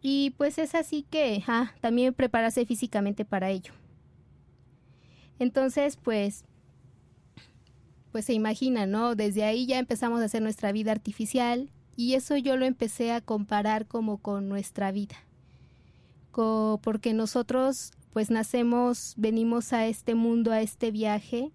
Y 0.00 0.30
pues 0.36 0.58
es 0.58 0.76
así 0.76 1.04
que 1.10 1.42
ah, 1.48 1.72
también 1.80 2.14
prepararse 2.14 2.66
físicamente 2.66 3.24
para 3.24 3.50
ello. 3.50 3.72
Entonces, 5.40 5.96
pues, 5.96 6.44
pues 8.12 8.26
se 8.26 8.34
imagina, 8.34 8.86
¿no? 8.86 9.16
Desde 9.16 9.42
ahí 9.44 9.66
ya 9.66 9.78
empezamos 9.78 10.20
a 10.20 10.26
hacer 10.26 10.42
nuestra 10.42 10.70
vida 10.70 10.92
artificial 10.92 11.70
y 11.96 12.14
eso 12.14 12.36
yo 12.36 12.56
lo 12.56 12.66
empecé 12.66 13.10
a 13.12 13.20
comparar 13.20 13.86
como 13.86 14.18
con 14.18 14.48
nuestra 14.48 14.92
vida. 14.92 15.16
porque 16.30 17.12
nosotros 17.12 17.92
pues 18.12 18.30
nacemos, 18.30 19.14
venimos 19.16 19.72
a 19.72 19.86
este 19.86 20.14
mundo, 20.14 20.52
a 20.52 20.60
este 20.60 20.90
viaje, 20.90 21.50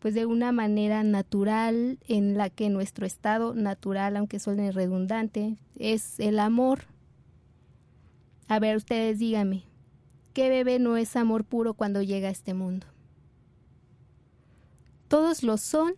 pues 0.00 0.14
de 0.14 0.26
una 0.26 0.50
manera 0.50 1.04
natural 1.04 1.98
en 2.08 2.36
la 2.36 2.50
que 2.50 2.68
nuestro 2.68 3.06
estado 3.06 3.54
natural, 3.54 4.16
aunque 4.16 4.40
suene 4.40 4.72
redundante, 4.72 5.56
es 5.76 6.18
el 6.18 6.40
amor. 6.40 6.80
A 8.48 8.58
ver, 8.58 8.76
ustedes 8.76 9.18
díganme, 9.18 9.64
¿qué 10.32 10.48
bebé 10.48 10.78
no 10.80 10.96
es 10.96 11.14
amor 11.16 11.44
puro 11.44 11.74
cuando 11.74 12.02
llega 12.02 12.28
a 12.28 12.32
este 12.32 12.54
mundo? 12.54 12.86
Todos 15.10 15.42
lo 15.42 15.56
son, 15.56 15.94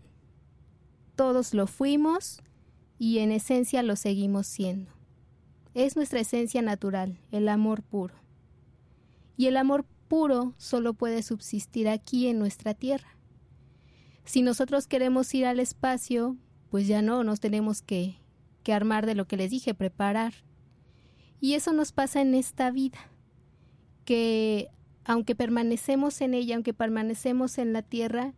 todos 1.16 1.52
lo 1.52 1.66
fuimos 1.66 2.40
y 2.96 3.18
en 3.18 3.30
esencia 3.30 3.82
lo 3.82 3.94
seguimos 3.94 4.46
siendo. 4.46 4.90
Es 5.74 5.96
nuestra 5.96 6.20
esencia 6.20 6.62
natural, 6.62 7.18
el 7.30 7.50
amor 7.50 7.82
puro. 7.82 8.14
Y 9.36 9.48
el 9.48 9.58
amor 9.58 9.84
puro 10.08 10.54
solo 10.56 10.94
puede 10.94 11.22
subsistir 11.22 11.90
aquí 11.90 12.26
en 12.26 12.38
nuestra 12.38 12.72
tierra. 12.72 13.18
Si 14.24 14.40
nosotros 14.40 14.86
queremos 14.86 15.34
ir 15.34 15.44
al 15.44 15.60
espacio, 15.60 16.38
pues 16.70 16.86
ya 16.86 17.02
no, 17.02 17.22
nos 17.22 17.38
tenemos 17.38 17.82
que, 17.82 18.16
que 18.62 18.72
armar 18.72 19.04
de 19.04 19.14
lo 19.14 19.26
que 19.26 19.36
les 19.36 19.50
dije, 19.50 19.74
preparar. 19.74 20.32
Y 21.38 21.52
eso 21.52 21.74
nos 21.74 21.92
pasa 21.92 22.22
en 22.22 22.34
esta 22.34 22.70
vida, 22.70 23.10
que 24.06 24.70
aunque 25.04 25.34
permanecemos 25.34 26.22
en 26.22 26.32
ella, 26.32 26.54
aunque 26.54 26.72
permanecemos 26.72 27.58
en 27.58 27.74
la 27.74 27.82
tierra, 27.82 28.32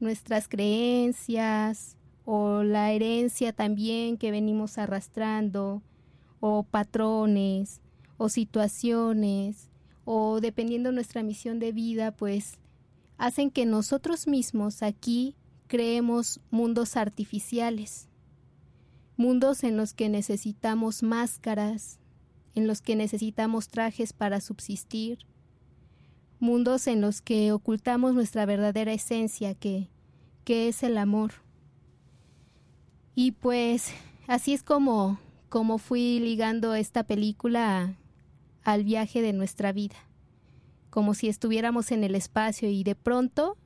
nuestras 0.00 0.48
creencias 0.48 1.96
o 2.24 2.62
la 2.62 2.92
herencia 2.92 3.52
también 3.52 4.16
que 4.16 4.30
venimos 4.30 4.78
arrastrando 4.78 5.82
o 6.40 6.62
patrones 6.62 7.80
o 8.16 8.28
situaciones 8.28 9.70
o 10.04 10.40
dependiendo 10.40 10.92
nuestra 10.92 11.22
misión 11.22 11.58
de 11.58 11.72
vida, 11.72 12.12
pues 12.12 12.58
hacen 13.18 13.50
que 13.50 13.66
nosotros 13.66 14.26
mismos 14.26 14.82
aquí 14.82 15.36
creemos 15.66 16.40
mundos 16.50 16.96
artificiales, 16.96 18.08
mundos 19.16 19.64
en 19.64 19.76
los 19.76 19.92
que 19.92 20.08
necesitamos 20.08 21.02
máscaras, 21.02 21.98
en 22.54 22.66
los 22.66 22.80
que 22.80 22.96
necesitamos 22.96 23.68
trajes 23.68 24.12
para 24.12 24.40
subsistir, 24.40 25.18
mundos 26.40 26.86
en 26.86 27.00
los 27.00 27.20
que 27.20 27.52
ocultamos 27.52 28.14
nuestra 28.14 28.46
verdadera 28.46 28.92
esencia, 28.92 29.54
que, 29.54 29.88
que 30.44 30.68
es 30.68 30.82
el 30.82 30.98
amor. 30.98 31.32
Y 33.14 33.32
pues 33.32 33.92
así 34.26 34.54
es 34.54 34.62
como, 34.62 35.18
como 35.48 35.78
fui 35.78 36.20
ligando 36.20 36.74
esta 36.74 37.02
película 37.04 37.96
al 38.62 38.84
viaje 38.84 39.22
de 39.22 39.32
nuestra 39.32 39.72
vida, 39.72 39.96
como 40.90 41.14
si 41.14 41.28
estuviéramos 41.28 41.90
en 41.90 42.04
el 42.04 42.14
espacio 42.14 42.68
y 42.68 42.84
de 42.84 42.94
pronto 42.94 43.56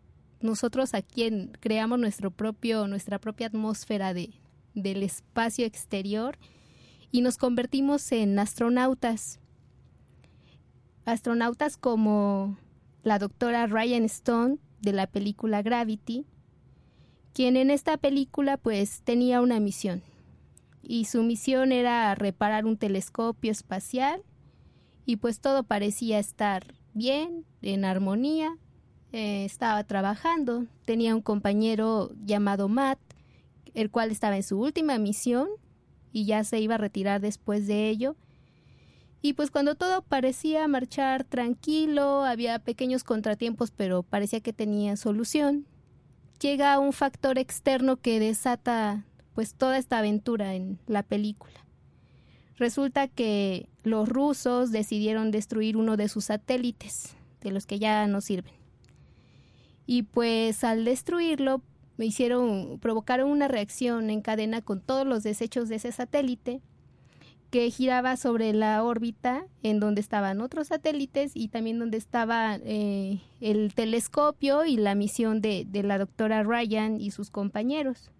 nosotros 0.40 0.94
aquí 0.94 1.50
creamos 1.60 1.98
nuestro 1.98 2.30
propio, 2.30 2.88
nuestra 2.88 3.18
propia 3.18 3.46
atmósfera 3.48 4.14
de, 4.14 4.30
del 4.74 5.02
espacio 5.02 5.66
exterior 5.66 6.38
y 7.10 7.20
nos 7.20 7.36
convertimos 7.36 8.10
en 8.12 8.38
astronautas 8.38 9.38
astronautas 11.04 11.76
como 11.76 12.56
la 13.02 13.18
doctora 13.18 13.66
Ryan 13.66 14.04
Stone 14.04 14.58
de 14.80 14.92
la 14.92 15.06
película 15.06 15.62
Gravity, 15.62 16.26
quien 17.32 17.56
en 17.56 17.70
esta 17.70 17.96
película 17.96 18.56
pues 18.56 19.02
tenía 19.02 19.40
una 19.40 19.60
misión. 19.60 20.02
Y 20.82 21.04
su 21.06 21.22
misión 21.22 21.72
era 21.72 22.14
reparar 22.14 22.66
un 22.66 22.76
telescopio 22.76 23.50
espacial 23.50 24.22
y 25.06 25.16
pues 25.16 25.40
todo 25.40 25.62
parecía 25.62 26.18
estar 26.18 26.74
bien, 26.94 27.44
en 27.62 27.84
armonía, 27.84 28.56
eh, 29.12 29.44
estaba 29.44 29.84
trabajando, 29.84 30.66
tenía 30.84 31.14
un 31.14 31.22
compañero 31.22 32.10
llamado 32.24 32.68
Matt, 32.68 32.98
el 33.74 33.90
cual 33.90 34.10
estaba 34.10 34.36
en 34.36 34.42
su 34.42 34.58
última 34.58 34.98
misión 34.98 35.48
y 36.12 36.26
ya 36.26 36.44
se 36.44 36.60
iba 36.60 36.74
a 36.74 36.78
retirar 36.78 37.20
después 37.20 37.66
de 37.66 37.88
ello 37.88 38.16
y 39.22 39.34
pues 39.34 39.52
cuando 39.52 39.76
todo 39.76 40.02
parecía 40.02 40.66
marchar 40.66 41.22
tranquilo, 41.22 42.24
había 42.24 42.58
pequeños 42.58 43.04
contratiempos, 43.04 43.70
pero 43.70 44.02
parecía 44.02 44.40
que 44.40 44.52
tenía 44.52 44.96
solución, 44.96 45.64
llega 46.40 46.80
un 46.80 46.92
factor 46.92 47.38
externo 47.38 47.98
que 47.98 48.18
desata 48.18 49.06
pues 49.32 49.54
toda 49.54 49.78
esta 49.78 49.98
aventura 49.98 50.54
en 50.54 50.80
la 50.88 51.04
película. 51.04 51.54
Resulta 52.56 53.06
que 53.06 53.68
los 53.84 54.08
rusos 54.08 54.72
decidieron 54.72 55.30
destruir 55.30 55.76
uno 55.76 55.96
de 55.96 56.08
sus 56.08 56.26
satélites, 56.26 57.16
de 57.40 57.52
los 57.52 57.64
que 57.64 57.78
ya 57.78 58.06
no 58.08 58.20
sirven. 58.20 58.54
Y 59.86 60.02
pues 60.02 60.64
al 60.64 60.84
destruirlo, 60.84 61.62
hicieron, 61.96 62.80
provocaron 62.80 63.30
una 63.30 63.46
reacción 63.46 64.10
en 64.10 64.20
cadena 64.20 64.62
con 64.62 64.80
todos 64.80 65.06
los 65.06 65.22
desechos 65.22 65.68
de 65.68 65.76
ese 65.76 65.92
satélite 65.92 66.60
que 67.52 67.70
giraba 67.70 68.16
sobre 68.16 68.54
la 68.54 68.82
órbita 68.82 69.44
en 69.62 69.78
donde 69.78 70.00
estaban 70.00 70.40
otros 70.40 70.68
satélites 70.68 71.32
y 71.34 71.48
también 71.48 71.78
donde 71.78 71.98
estaba 71.98 72.56
eh, 72.64 73.20
el 73.42 73.74
telescopio 73.74 74.64
y 74.64 74.78
la 74.78 74.94
misión 74.94 75.42
de, 75.42 75.66
la 75.70 75.98
doctora 75.98 76.44
Ryan 76.44 76.98
y 76.98 77.10
sus 77.10 77.28
compañeros. 77.28 78.10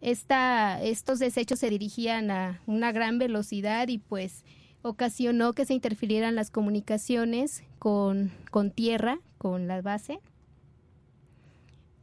Esta, 0.00 0.80
estos 0.84 1.18
desechos 1.18 1.58
se 1.58 1.68
dirigían 1.68 2.30
a 2.30 2.62
una 2.66 2.92
gran 2.92 3.18
velocidad 3.18 3.88
y 3.88 3.98
pues 3.98 4.44
ocasionó 4.82 5.52
que 5.52 5.64
se 5.64 5.74
interfirieran 5.74 6.36
las 6.36 6.52
comunicaciones 6.52 7.64
con, 7.80 8.30
con 8.52 8.70
tierra, 8.70 9.18
con 9.36 9.66
la 9.66 9.82
base. 9.82 10.20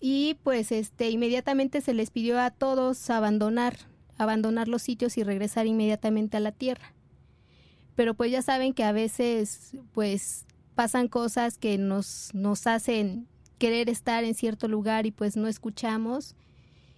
Y 0.02 0.36
pues 0.44 0.74
este 0.74 1.12
inmediatamente 1.12 1.80
se 1.80 1.94
les 1.94 2.12
pidió 2.12 2.42
a 2.42 2.52
todos 2.52 3.10
abandonar 3.10 3.93
abandonar 4.18 4.68
los 4.68 4.82
sitios 4.82 5.18
y 5.18 5.24
regresar 5.24 5.68
inmediatamente 5.68 6.38
a 6.38 6.40
la 6.40 6.52
tierra. 6.52 6.94
Pero 7.96 8.14
pues 8.14 8.32
ya 8.32 8.42
saben 8.42 8.74
que 8.74 8.84
a 8.84 8.92
veces 8.92 9.76
pues 9.94 10.46
pasan 10.76 11.08
cosas 11.08 11.58
que 11.58 11.78
nos, 11.78 12.32
nos 12.34 12.68
hacen 12.68 13.28
querer 13.58 13.90
estar 13.90 14.24
en 14.24 14.34
cierto 14.34 14.68
lugar 14.68 15.06
y 15.06 15.12
pues 15.12 15.38
no 15.38 15.48
escuchamos. 15.48 16.36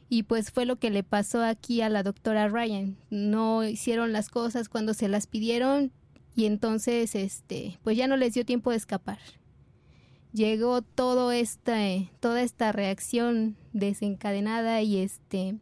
Y 0.07 0.23
pues 0.23 0.51
fue 0.51 0.65
lo 0.65 0.77
que 0.77 0.91
le 0.91 1.03
pasó 1.03 1.43
aquí 1.43 1.81
a 1.81 1.89
la 1.89 2.03
doctora 2.03 2.47
Ryan. 2.47 2.97
No 3.09 3.63
hicieron 3.63 4.13
las 4.13 4.29
cosas 4.29 4.69
cuando 4.69 4.93
se 4.93 5.07
las 5.07 5.27
pidieron 5.27 5.91
y 6.35 6.45
entonces 6.45 7.15
este 7.15 7.79
pues 7.83 7.97
ya 7.97 8.07
no 8.07 8.17
les 8.17 8.33
dio 8.33 8.45
tiempo 8.45 8.71
de 8.71 8.77
escapar. 8.77 9.19
Llegó 10.31 10.81
todo 10.81 11.31
este, 11.31 12.11
toda 12.19 12.41
esta 12.41 12.71
reacción 12.73 13.55
desencadenada 13.71 14.81
y 14.81 14.97
este 14.97 15.55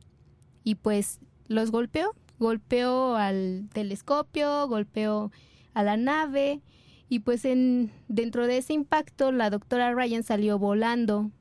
y 0.63 0.75
pues 0.75 1.19
los 1.47 1.71
golpeó, 1.71 2.15
golpeó 2.39 3.15
al 3.15 3.69
telescopio, 3.73 4.67
golpeó 4.67 5.31
a 5.73 5.83
la 5.83 5.97
nave 5.97 6.61
y 7.09 7.19
pues 7.19 7.45
en 7.45 7.91
dentro 8.07 8.47
de 8.47 8.57
ese 8.57 8.73
impacto 8.73 9.31
la 9.31 9.49
doctora 9.49 9.93
Ryan 9.93 10.23
salió 10.23 10.57
volando, 10.57 11.31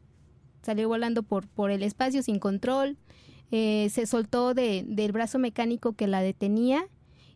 salió 0.63 0.89
volando 0.89 1.23
por, 1.23 1.47
por 1.49 1.71
el 1.71 1.83
espacio 1.83 2.23
sin 2.23 2.39
control, 2.39 2.97
eh, 3.51 3.89
se 3.91 4.07
soltó 4.07 4.55
de, 4.55 4.85
del 4.87 5.13
brazo 5.13 5.39
mecánico 5.39 5.93
que 5.95 6.07
la 6.07 6.23
detenía 6.23 6.89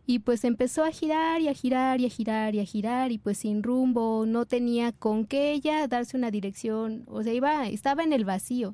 y 0.09 0.19
pues 0.19 0.45
empezó 0.45 0.83
a 0.83 0.91
girar 0.91 1.41
y 1.41 1.49
a 1.49 1.53
girar 1.53 1.99
y 1.99 2.05
a 2.05 2.09
girar 2.09 2.55
y 2.55 2.61
a 2.61 2.65
girar 2.65 3.11
y 3.11 3.17
pues 3.17 3.39
sin 3.39 3.61
rumbo, 3.61 4.25
no 4.25 4.45
tenía 4.45 4.93
con 4.93 5.25
qué 5.25 5.51
ella 5.51 5.85
darse 5.87 6.15
una 6.15 6.31
dirección, 6.31 7.03
o 7.07 7.23
sea, 7.23 7.33
iba, 7.33 7.67
estaba 7.67 8.03
en 8.03 8.13
el 8.13 8.23
vacío. 8.23 8.73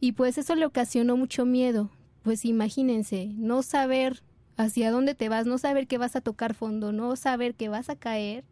Y 0.00 0.12
pues 0.12 0.38
eso 0.38 0.54
le 0.54 0.64
ocasionó 0.64 1.16
mucho 1.16 1.44
miedo, 1.44 1.90
pues 2.22 2.44
imagínense, 2.44 3.32
no 3.36 3.62
saber 3.62 4.22
hacia 4.56 4.90
dónde 4.90 5.14
te 5.14 5.28
vas, 5.28 5.46
no 5.46 5.56
saber 5.56 5.86
que 5.86 5.98
vas 5.98 6.16
a 6.16 6.20
tocar 6.20 6.54
fondo, 6.54 6.92
no 6.92 7.14
saber 7.16 7.54
que 7.54 7.68
vas 7.68 7.88
a 7.88 7.96
caer. 7.96 8.44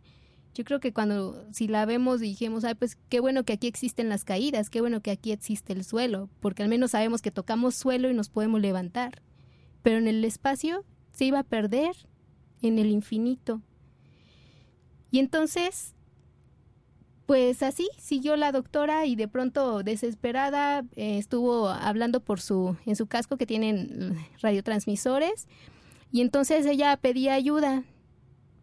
Yo 0.55 0.65
creo 0.65 0.81
que 0.81 0.93
cuando 0.93 1.45
si 1.53 1.67
la 1.67 1.85
vemos 1.85 2.23
y 2.23 2.27
dijimos, 2.27 2.65
ay, 2.65 2.75
pues 2.75 2.97
qué 3.09 3.21
bueno 3.21 3.45
que 3.45 3.55
aquí 3.55 3.67
existen 3.67 4.09
las 4.09 4.25
caídas, 4.25 4.71
qué 4.71 4.81
bueno 4.81 5.01
que 5.01 5.11
aquí 5.11 5.33
existe 5.33 5.73
el 5.73 5.85
suelo, 5.85 6.31
porque 6.41 6.63
al 6.63 6.69
menos 6.69 6.93
sabemos 6.93 7.23
que 7.23 7.31
tocamos 7.31 7.75
suelo 7.75 8.09
y 8.09 8.15
nos 8.15 8.29
podemos 8.29 8.61
levantar. 8.61 9.21
Pero 9.83 9.99
en 9.99 10.07
el 10.07 10.25
espacio 10.25 10.85
se 11.13 11.25
iba 11.25 11.41
a 11.41 11.45
perder 11.45 11.95
en 12.63 12.79
el 12.79 12.91
infinito. 12.91 13.61
Y 15.11 15.19
entonces 15.19 15.96
pues 17.27 17.63
así 17.63 17.89
siguió 17.99 18.37
la 18.37 18.53
doctora 18.53 19.05
y 19.05 19.17
de 19.17 19.29
pronto 19.29 19.83
desesperada 19.83 20.85
eh, 20.95 21.19
estuvo 21.19 21.69
hablando 21.69 22.21
por 22.21 22.41
su 22.41 22.77
en 22.87 22.97
su 22.97 23.07
casco 23.07 23.37
que 23.37 23.47
tienen 23.47 24.17
radiotransmisores. 24.41 25.49
Y 26.13 26.21
entonces 26.21 26.65
ella 26.67 26.97
pedía 26.97 27.35
ayuda 27.35 27.85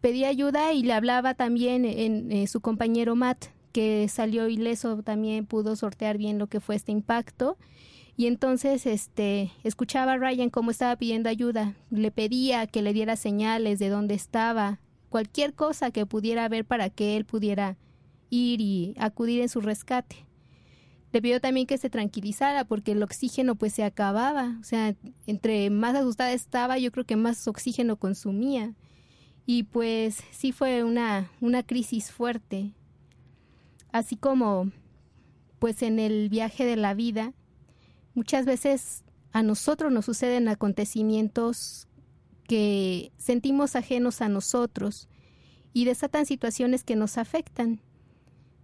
pedía 0.04 0.28
ayuda 0.28 0.74
y 0.74 0.82
le 0.82 0.92
hablaba 0.92 1.32
también 1.32 1.86
en, 1.86 2.30
eh, 2.30 2.46
su 2.46 2.60
compañero 2.60 3.16
Matt 3.16 3.46
que 3.72 4.06
salió 4.08 4.48
ileso 4.48 5.02
también 5.02 5.46
pudo 5.46 5.76
sortear 5.76 6.18
bien 6.18 6.38
lo 6.38 6.46
que 6.46 6.60
fue 6.60 6.76
este 6.76 6.92
impacto. 6.92 7.56
Y 8.14 8.26
entonces 8.26 8.84
este 8.84 9.50
escuchaba 9.62 10.12
a 10.12 10.16
Ryan 10.18 10.50
cómo 10.50 10.72
estaba 10.72 10.94
pidiendo 10.96 11.30
ayuda. 11.30 11.74
Le 11.88 12.10
pedía 12.10 12.66
que 12.66 12.82
le 12.82 12.92
diera 12.92 13.16
señales 13.16 13.78
de 13.78 13.88
dónde 13.88 14.12
estaba 14.12 14.78
cualquier 15.08 15.54
cosa 15.54 15.90
que 15.90 16.04
pudiera 16.04 16.46
ver 16.50 16.66
para 16.66 16.90
que 16.90 17.16
él 17.16 17.24
pudiera 17.24 17.78
y 18.36 18.94
acudir 18.98 19.40
en 19.42 19.48
su 19.48 19.60
rescate. 19.60 20.26
Le 21.12 21.22
pidió 21.22 21.40
también 21.40 21.66
que 21.66 21.78
se 21.78 21.90
tranquilizara 21.90 22.64
porque 22.64 22.92
el 22.92 23.02
oxígeno 23.02 23.54
pues 23.54 23.72
se 23.72 23.84
acababa, 23.84 24.56
o 24.60 24.64
sea, 24.64 24.96
entre 25.26 25.70
más 25.70 25.94
asustada 25.94 26.32
estaba, 26.32 26.78
yo 26.78 26.90
creo 26.90 27.04
que 27.04 27.14
más 27.14 27.46
oxígeno 27.46 27.96
consumía. 27.96 28.74
Y 29.46 29.64
pues 29.64 30.18
sí 30.32 30.50
fue 30.50 30.82
una, 30.82 31.30
una 31.40 31.62
crisis 31.62 32.10
fuerte. 32.10 32.72
Así 33.92 34.16
como 34.16 34.72
pues 35.60 35.82
en 35.82 36.00
el 36.00 36.28
viaje 36.28 36.64
de 36.64 36.76
la 36.76 36.94
vida, 36.94 37.32
muchas 38.14 38.46
veces 38.46 39.04
a 39.32 39.42
nosotros 39.42 39.92
nos 39.92 40.06
suceden 40.06 40.48
acontecimientos 40.48 41.86
que 42.48 43.12
sentimos 43.16 43.76
ajenos 43.76 44.20
a 44.20 44.28
nosotros 44.28 45.08
y 45.72 45.84
desatan 45.84 46.26
situaciones 46.26 46.82
que 46.82 46.96
nos 46.96 47.16
afectan. 47.16 47.80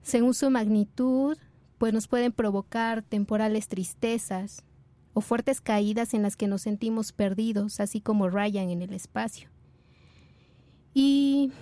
Según 0.02 0.34
su 0.34 0.50
magnitud, 0.50 1.36
pues 1.78 1.92
nos 1.92 2.08
pueden 2.08 2.32
provocar 2.32 3.02
temporales 3.02 3.68
tristezas 3.68 4.64
o 5.12 5.20
fuertes 5.20 5.60
caídas 5.60 6.14
en 6.14 6.22
las 6.22 6.36
que 6.36 6.46
nos 6.46 6.62
sentimos 6.62 7.12
perdidos, 7.12 7.80
así 7.80 8.00
como 8.00 8.28
Ryan 8.28 8.70
en 8.70 8.82
el 8.82 8.92
espacio. 8.92 9.48
Y 10.94 11.52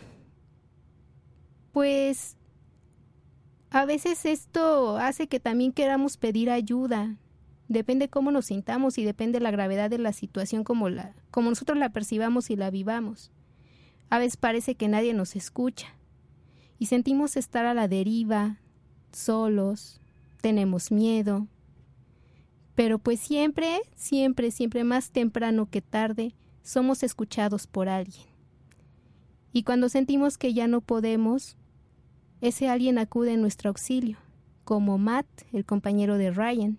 pues 1.72 2.37
a 3.70 3.85
veces 3.85 4.24
esto 4.24 4.96
hace 4.96 5.29
que 5.29 5.40
también 5.40 5.72
queramos 5.72 6.16
pedir 6.16 6.51
ayuda. 6.51 7.16
Depende 7.68 8.09
cómo 8.09 8.31
nos 8.31 8.46
sintamos 8.46 8.96
y 8.98 9.05
depende 9.05 9.40
la 9.40 9.51
gravedad 9.51 9.90
de 9.90 9.98
la 9.98 10.12
situación 10.12 10.64
como, 10.64 10.88
la, 10.88 11.14
como 11.31 11.51
nosotros 11.51 11.77
la 11.77 11.90
percibamos 11.90 12.51
y 12.51 12.57
la 12.57 12.70
vivamos. 12.70 13.31
A 14.09 14.18
veces 14.18 14.38
parece 14.38 14.74
que 14.74 14.88
nadie 14.88 15.12
nos 15.12 15.37
escucha 15.37 15.98
y 16.79 16.87
sentimos 16.87 17.37
estar 17.37 17.67
a 17.67 17.75
la 17.75 17.88
deriva, 17.88 18.59
solos, 19.12 20.01
tenemos 20.41 20.91
miedo. 20.93 21.47
Pero 22.75 22.99
pues 22.99 23.19
siempre, 23.19 23.81
siempre, 23.97 24.51
siempre 24.51 24.85
más 24.85 25.11
temprano 25.11 25.67
que 25.67 25.83
tarde, 25.83 26.35
somos 26.62 27.03
escuchados 27.03 27.67
por 27.67 27.88
alguien. 27.88 28.27
Y 29.53 29.64
cuando 29.64 29.88
sentimos 29.88 30.38
que 30.38 30.55
ya 30.55 30.69
no 30.69 30.81
podemos, 30.81 31.57
ese 32.41 32.69
alguien 32.69 32.99
acude 32.99 33.33
en 33.33 33.41
nuestro 33.41 33.71
auxilio, 33.71 34.19
como 34.64 34.99
Matt, 34.99 35.27
el 35.53 35.64
compañero 35.64 36.19
de 36.19 36.31
Ryan, 36.31 36.79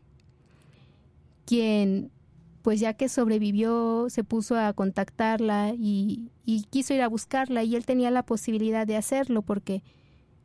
quien, 1.46 2.12
pues 2.62 2.80
ya 2.80 2.94
que 2.94 3.10
sobrevivió, 3.10 4.08
se 4.10 4.24
puso 4.24 4.58
a 4.58 4.74
contactarla 4.74 5.74
y, 5.78 6.32
quiso 6.70 6.94
ir 6.94 7.02
a 7.02 7.08
buscarla 7.08 7.64
y 7.64 7.76
él 7.76 7.86
tenía 7.86 8.12
la 8.12 8.24
posibilidad 8.24 8.86
de 8.86 8.98
hacerlo 8.98 9.42
porque 9.42 9.84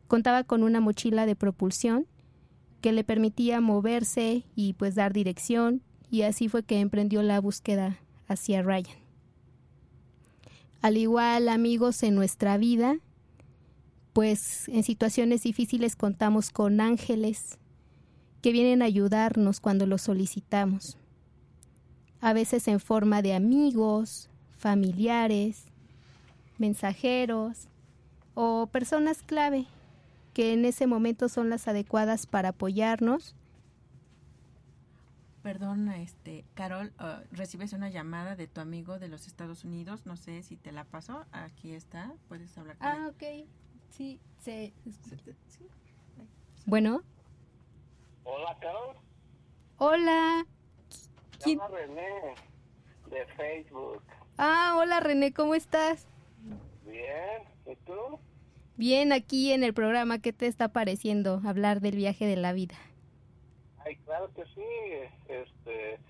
contaba 0.07 0.44
con 0.44 0.62
una 0.62 0.81
mochila 0.81 1.27
de 1.27 1.35
propulsión 1.35 2.07
que 2.81 2.92
le 2.92 3.05
permitía 3.05 3.61
moverse 3.61 4.44
y 4.55 4.74
pues 4.74 4.94
dar 4.94 5.12
dirección 5.12 5.83
y 6.11 6.22
así 6.22 6.48
fue 6.48 6.62
que 6.62 6.81
emprendió 6.81 7.22
la 7.22 7.40
búsqueda 7.40 7.98
hacia 8.29 8.62
Ryan. 8.62 8.96
Al 10.83 10.98
igual, 10.98 11.48
amigos, 11.48 12.03
en 12.03 12.14
nuestra 12.14 12.59
vida, 12.59 12.98
pues 14.12 14.68
en 14.68 14.83
situaciones 14.83 15.42
difíciles 15.42 15.96
contamos 15.96 16.50
con 16.50 16.81
ángeles 16.81 17.59
que 18.42 18.53
vienen 18.53 18.83
a 18.83 18.85
ayudarnos 18.85 19.61
cuando 19.61 19.87
los 19.87 20.03
solicitamos, 20.03 20.98
a 22.25 22.33
veces 22.33 22.69
en 22.69 22.81
forma 22.81 23.21
de 23.21 23.35
amigos, 23.35 24.31
familiares, 24.57 25.67
mensajeros 26.57 27.69
o 28.33 28.67
personas 28.67 29.23
clave 29.23 29.67
que 30.33 30.55
en 30.55 30.65
ese 30.65 30.87
momento 30.87 31.29
son 31.29 31.51
las 31.51 31.69
adecuadas 31.69 32.27
para 32.27 32.49
apoyarnos 32.49 33.37
Perdón, 35.43 35.91
este, 35.91 36.47
Carol, 36.55 36.95
uh, 36.99 37.23
recibes 37.31 37.75
una 37.75 37.91
llamada 37.91 38.37
de 38.37 38.47
tu 38.47 38.63
amigo 38.63 38.99
de 38.99 39.09
los 39.09 39.27
Estados 39.27 39.63
Unidos, 39.63 40.07
no 40.07 40.17
sé 40.17 40.43
si 40.43 40.57
te 40.57 40.73
la 40.73 40.85
pasó, 40.85 41.27
aquí 41.33 41.75
está, 41.75 42.11
puedes 42.29 42.57
hablar 42.57 42.79
con 42.79 42.87
Ah, 42.87 43.11
ok, 43.11 43.47
sí, 43.91 44.19
sí. 44.39 44.73
Bueno. 46.65 47.03
Hola, 48.25 48.57
Carol. 48.59 48.97
Hola. 49.77 50.47
¿Quién? 51.42 51.61
René, 51.70 52.35
de 53.11 53.27
Facebook. 53.37 54.03
Ah, 54.38 54.77
hola 54.79 55.01
René, 55.01 55.33
¿cómo 55.33 55.55
estás? 55.55 56.07
Bien, 56.85 57.42
¿y 57.66 57.77
tú? 57.87 58.18
Bien, 58.77 59.12
aquí 59.12 59.53
en 59.53 59.62
el 59.62 59.73
programa, 59.73 60.20
¿qué 60.20 60.33
te 60.33 60.47
está 60.47 60.68
pareciendo 60.68 61.40
hablar 61.44 61.81
del 61.81 61.97
viaje 61.97 62.27
de 62.27 62.37
la 62.37 62.53
vida? 62.53 62.75
Ay, 63.85 63.97
claro 64.05 64.31
que 64.35 64.44
sí, 64.47 64.62
este, 65.29 66.01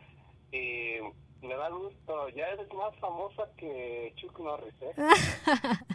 y 0.53 1.47
me 1.47 1.55
da 1.55 1.69
gusto, 1.69 2.29
ya 2.31 2.47
eres 2.47 2.73
más 2.73 2.97
famosa 3.01 3.43
que 3.57 4.13
Chuck 4.17 4.39
Norris, 4.41 4.75
¿eh? 4.81 4.95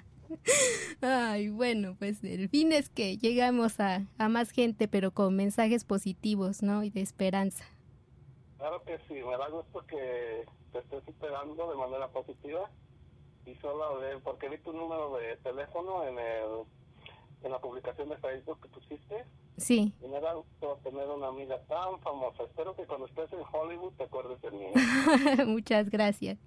Ay, 1.01 1.49
bueno, 1.49 1.95
pues 1.97 2.23
el 2.23 2.49
fin 2.49 2.71
es 2.71 2.89
que 2.89 3.17
llegamos 3.17 3.79
a, 3.79 4.05
a 4.19 4.29
más 4.29 4.51
gente, 4.51 4.87
pero 4.87 5.11
con 5.11 5.35
mensajes 5.35 5.85
positivos, 5.85 6.61
¿no? 6.61 6.83
Y 6.83 6.91
de 6.91 7.01
esperanza. 7.01 7.65
Claro 8.59 8.83
que 8.83 8.99
sí, 9.07 9.15
me 9.15 9.37
da 9.37 9.47
gusto 9.49 9.85
que 9.87 10.45
te 10.71 10.79
estés 10.79 11.07
esperando 11.07 11.71
de 11.71 11.77
manera 11.77 12.09
positiva 12.09 12.69
y 13.45 13.55
solo 13.55 13.99
de, 13.99 14.19
porque 14.19 14.49
vi 14.49 14.57
tu 14.59 14.73
número 14.73 15.15
de 15.17 15.37
teléfono 15.37 16.05
en 16.05 16.19
el 16.19 16.65
en 17.41 17.51
la 17.51 17.59
publicación 17.59 18.09
de 18.09 18.17
Facebook 18.17 18.59
que 18.61 18.67
pusiste. 18.67 19.25
Sí. 19.57 19.93
Y 20.01 20.07
me 20.07 20.19
da 20.19 20.33
gusto 20.33 20.79
tener 20.83 21.07
una 21.07 21.27
amiga 21.27 21.57
tan 21.67 21.99
famosa. 22.01 22.43
Espero 22.43 22.75
que 22.75 22.85
cuando 22.85 23.07
estés 23.07 23.31
en 23.31 23.39
Hollywood 23.51 23.93
te 23.93 24.03
acuerdes 24.03 24.41
de 24.41 24.51
mí. 24.51 24.65
Muchas 25.47 25.89
gracias. 25.89 26.37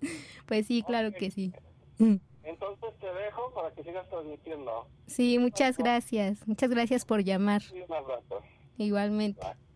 Pues 0.47 0.67
sí, 0.67 0.83
claro 0.83 1.13
que 1.13 1.31
sí. 1.31 1.53
Entonces 1.99 2.91
te 3.01 3.07
dejo 3.07 3.51
para 3.55 3.71
que 3.75 3.83
sigas 3.85 4.09
transmitiendo. 4.09 4.87
Sí, 5.07 5.39
muchas 5.39 5.79
gracias. 5.79 6.47
Muchas 6.47 6.71
gracias 6.71 7.05
por 7.05 7.23
llamar. 7.23 7.63
Sí, 7.63 7.81
un 7.81 7.95
abrazo. 7.95 8.43
Igualmente. 8.77 9.41
Bye. 9.41 9.72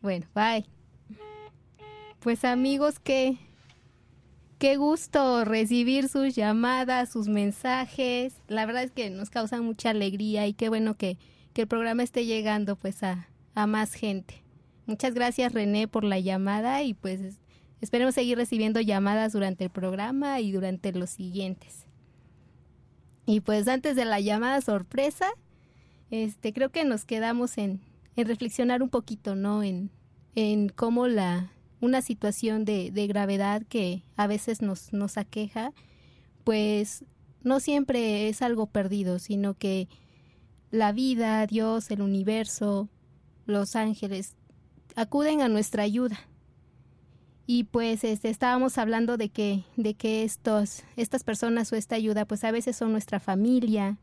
Bueno, 0.00 0.26
bye. 0.34 0.64
Pues 2.20 2.44
amigos, 2.44 2.98
qué, 2.98 3.38
qué 4.58 4.76
gusto 4.76 5.44
recibir 5.44 6.08
sus 6.08 6.34
llamadas, 6.34 7.10
sus 7.10 7.28
mensajes. 7.28 8.34
La 8.48 8.66
verdad 8.66 8.84
es 8.84 8.92
que 8.92 9.10
nos 9.10 9.30
causa 9.30 9.60
mucha 9.60 9.90
alegría 9.90 10.46
y 10.46 10.52
qué 10.52 10.68
bueno 10.68 10.96
que, 10.96 11.18
que 11.52 11.62
el 11.62 11.68
programa 11.68 12.02
esté 12.02 12.26
llegando 12.26 12.76
pues 12.76 13.02
a, 13.02 13.28
a 13.54 13.66
más 13.66 13.92
gente. 13.94 14.42
Muchas 14.86 15.14
gracias 15.14 15.52
René 15.52 15.86
por 15.88 16.04
la 16.04 16.18
llamada 16.18 16.82
y 16.82 16.94
pues 16.94 17.38
esperemos 17.80 18.14
seguir 18.14 18.38
recibiendo 18.38 18.80
llamadas 18.80 19.32
durante 19.32 19.64
el 19.64 19.70
programa 19.70 20.40
y 20.40 20.52
durante 20.52 20.92
los 20.92 21.10
siguientes. 21.10 21.84
Y 23.26 23.40
pues 23.40 23.68
antes 23.68 23.94
de 23.96 24.06
la 24.06 24.20
llamada 24.20 24.60
sorpresa, 24.62 25.26
este 26.10 26.54
creo 26.54 26.70
que 26.70 26.84
nos 26.84 27.04
quedamos 27.04 27.58
en, 27.58 27.80
en 28.18 28.26
reflexionar 28.26 28.82
un 28.82 28.88
poquito, 28.88 29.36
¿no? 29.36 29.62
En, 29.62 29.92
en 30.34 30.70
cómo 30.70 31.06
la, 31.06 31.52
una 31.80 32.02
situación 32.02 32.64
de, 32.64 32.90
de 32.90 33.06
gravedad 33.06 33.62
que 33.62 34.02
a 34.16 34.26
veces 34.26 34.60
nos, 34.60 34.92
nos 34.92 35.16
aqueja, 35.16 35.72
pues 36.42 37.04
no 37.44 37.60
siempre 37.60 38.28
es 38.28 38.42
algo 38.42 38.66
perdido, 38.66 39.20
sino 39.20 39.54
que 39.54 39.88
la 40.72 40.90
vida, 40.90 41.46
Dios, 41.46 41.92
el 41.92 42.02
universo, 42.02 42.88
los 43.46 43.76
ángeles 43.76 44.34
acuden 44.96 45.40
a 45.40 45.48
nuestra 45.48 45.84
ayuda. 45.84 46.18
Y 47.46 47.64
pues 47.64 48.02
este, 48.02 48.30
estábamos 48.30 48.78
hablando 48.78 49.16
de 49.16 49.28
que, 49.28 49.62
de 49.76 49.94
que 49.94 50.24
estos, 50.24 50.82
estas 50.96 51.22
personas 51.22 51.72
o 51.72 51.76
esta 51.76 51.94
ayuda, 51.94 52.24
pues 52.24 52.42
a 52.42 52.50
veces 52.50 52.74
son 52.74 52.90
nuestra 52.90 53.20
familia, 53.20 53.96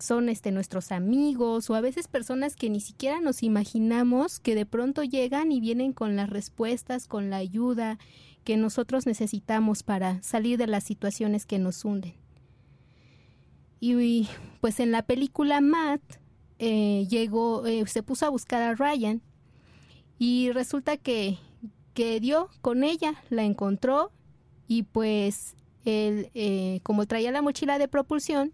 son 0.00 0.28
este 0.28 0.50
nuestros 0.50 0.92
amigos 0.92 1.70
o 1.70 1.74
a 1.74 1.80
veces 1.80 2.08
personas 2.08 2.56
que 2.56 2.70
ni 2.70 2.80
siquiera 2.80 3.20
nos 3.20 3.42
imaginamos 3.42 4.40
que 4.40 4.54
de 4.54 4.66
pronto 4.66 5.02
llegan 5.02 5.52
y 5.52 5.60
vienen 5.60 5.92
con 5.92 6.16
las 6.16 6.30
respuestas, 6.30 7.06
con 7.06 7.30
la 7.30 7.36
ayuda 7.36 7.98
que 8.44 8.56
nosotros 8.56 9.06
necesitamos 9.06 9.82
para 9.82 10.22
salir 10.22 10.58
de 10.58 10.66
las 10.66 10.84
situaciones 10.84 11.44
que 11.44 11.58
nos 11.58 11.84
hunden. 11.84 12.14
Y 13.80 14.28
pues 14.60 14.80
en 14.80 14.90
la 14.90 15.02
película 15.02 15.60
Matt 15.60 16.00
eh, 16.58 17.06
llegó, 17.08 17.66
eh, 17.66 17.86
se 17.86 18.02
puso 18.02 18.26
a 18.26 18.30
buscar 18.30 18.62
a 18.62 18.74
Ryan 18.74 19.22
y 20.18 20.50
resulta 20.50 20.96
que, 20.96 21.38
que 21.94 22.18
dio 22.20 22.48
con 22.60 22.82
ella, 22.82 23.22
la 23.30 23.44
encontró 23.44 24.10
y 24.66 24.82
pues 24.82 25.54
él, 25.84 26.30
eh, 26.34 26.80
como 26.82 27.06
traía 27.06 27.30
la 27.30 27.42
mochila 27.42 27.78
de 27.78 27.88
propulsión, 27.88 28.52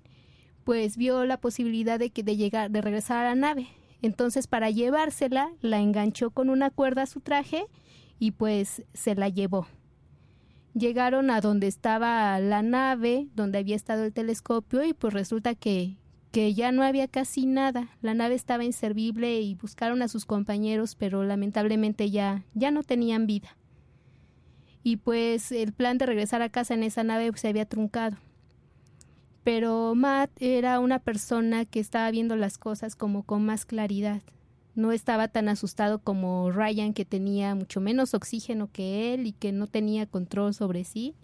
pues 0.64 0.96
vio 0.96 1.24
la 1.24 1.36
posibilidad 1.38 1.98
de 1.98 2.10
que 2.10 2.22
de 2.22 2.36
llegar, 2.36 2.70
de 2.70 2.80
regresar 2.80 3.18
a 3.18 3.30
la 3.30 3.34
nave. 3.34 3.68
Entonces, 4.02 4.46
para 4.46 4.70
llevársela, 4.70 5.50
la 5.60 5.80
enganchó 5.80 6.30
con 6.30 6.50
una 6.50 6.70
cuerda 6.70 7.02
a 7.02 7.06
su 7.06 7.20
traje 7.20 7.66
y 8.18 8.32
pues 8.32 8.84
se 8.94 9.14
la 9.14 9.28
llevó. 9.28 9.66
Llegaron 10.74 11.30
a 11.30 11.40
donde 11.40 11.68
estaba 11.68 12.38
la 12.40 12.62
nave, 12.62 13.28
donde 13.34 13.58
había 13.58 13.76
estado 13.76 14.04
el 14.04 14.12
telescopio, 14.12 14.82
y 14.84 14.92
pues 14.92 15.14
resulta 15.14 15.54
que, 15.54 15.96
que 16.32 16.52
ya 16.52 16.72
no 16.72 16.82
había 16.82 17.06
casi 17.08 17.46
nada. 17.46 17.88
La 18.02 18.12
nave 18.14 18.34
estaba 18.34 18.64
inservible 18.64 19.40
y 19.40 19.54
buscaron 19.54 20.02
a 20.02 20.08
sus 20.08 20.26
compañeros, 20.26 20.96
pero 20.96 21.22
lamentablemente 21.24 22.10
ya, 22.10 22.44
ya 22.54 22.70
no 22.72 22.82
tenían 22.82 23.26
vida. 23.26 23.56
y 24.82 24.98
pues 24.98 25.50
el 25.50 25.72
plan 25.72 25.98
de 25.98 26.06
regresar 26.06 26.42
a 26.42 26.50
casa 26.50 26.74
en 26.74 26.82
esa 26.82 27.02
nave 27.02 27.30
se 27.36 27.48
había 27.48 27.64
truncado. 27.66 28.18
Pero 29.44 29.94
Matt 29.94 30.30
era 30.40 30.80
una 30.80 30.98
persona 30.98 31.66
que 31.66 31.78
estaba 31.78 32.10
viendo 32.10 32.34
las 32.34 32.56
cosas 32.56 32.96
como 32.96 33.22
con 33.22 33.44
más 33.44 33.66
claridad. 33.66 34.22
No 34.74 34.90
estaba 34.90 35.28
tan 35.28 35.48
asustado 35.50 35.98
como 35.98 36.50
Ryan, 36.50 36.94
que 36.94 37.04
tenía 37.04 37.54
mucho 37.54 37.80
menos 37.80 38.14
oxígeno 38.14 38.70
que 38.72 39.12
él 39.12 39.26
y 39.26 39.32
que 39.32 39.52
no 39.52 39.66
tenía 39.66 40.06
control 40.06 40.54
sobre 40.54 40.84
sí. 40.84 41.14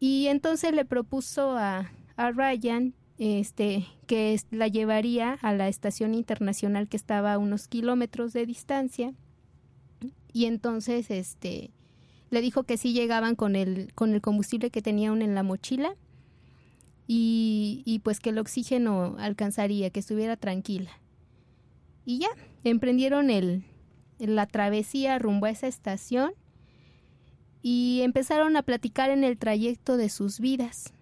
Y 0.00 0.26
entonces 0.26 0.72
le 0.72 0.84
propuso 0.84 1.56
a, 1.56 1.92
a 2.16 2.30
Ryan 2.32 2.92
este, 3.18 3.86
que 4.06 4.38
la 4.50 4.66
llevaría 4.66 5.34
a 5.42 5.54
la 5.54 5.68
estación 5.68 6.14
internacional 6.14 6.88
que 6.88 6.96
estaba 6.96 7.34
a 7.34 7.38
unos 7.38 7.68
kilómetros 7.68 8.32
de 8.32 8.46
distancia. 8.46 9.14
Y 10.32 10.46
entonces 10.46 11.08
este, 11.10 11.70
le 12.30 12.40
dijo 12.40 12.64
que 12.64 12.76
sí 12.76 12.92
llegaban 12.92 13.36
con 13.36 13.54
el, 13.54 13.92
con 13.94 14.12
el 14.12 14.20
combustible 14.20 14.70
que 14.70 14.82
tenía 14.82 15.10
aún 15.10 15.22
en 15.22 15.36
la 15.36 15.44
mochila 15.44 15.94
y, 17.12 17.82
y 17.84 17.98
pues 17.98 18.20
que 18.20 18.30
el 18.30 18.38
oxígeno 18.38 19.16
alcanzaría, 19.18 19.90
que 19.90 19.98
estuviera 19.98 20.36
tranquila. 20.36 20.92
Y 22.04 22.20
ya, 22.20 22.28
emprendieron 22.62 23.30
el, 23.30 23.64
la 24.20 24.46
travesía 24.46 25.18
rumbo 25.18 25.46
a 25.46 25.50
esa 25.50 25.66
estación 25.66 26.30
y 27.62 28.02
empezaron 28.02 28.56
a 28.56 28.62
platicar 28.62 29.10
en 29.10 29.24
el 29.24 29.38
trayecto 29.38 29.96
de 29.96 30.08
sus 30.08 30.38
vidas. 30.38 30.92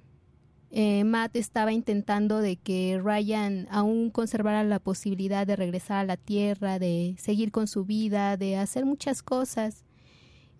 Eh, 0.71 1.05
Matt 1.05 1.37
estaba 1.37 1.73
intentando 1.73 2.38
de 2.38 2.57
que 2.57 2.99
Ryan 3.05 3.68
aún 3.71 4.09
conservara 4.09 4.64
la 4.64 4.79
posibilidad 4.79 5.47
de 5.47 5.57
regresar 5.57 5.99
a 5.99 6.05
la 6.05 6.16
Tierra, 6.16 6.79
de 6.79 7.16
seguir 7.18 7.53
con 7.53 7.68
su 7.68 7.85
vida, 7.85 8.38
de 8.38 8.57
hacer 8.57 8.87
muchas 8.87 9.23
cosas. 9.23 9.85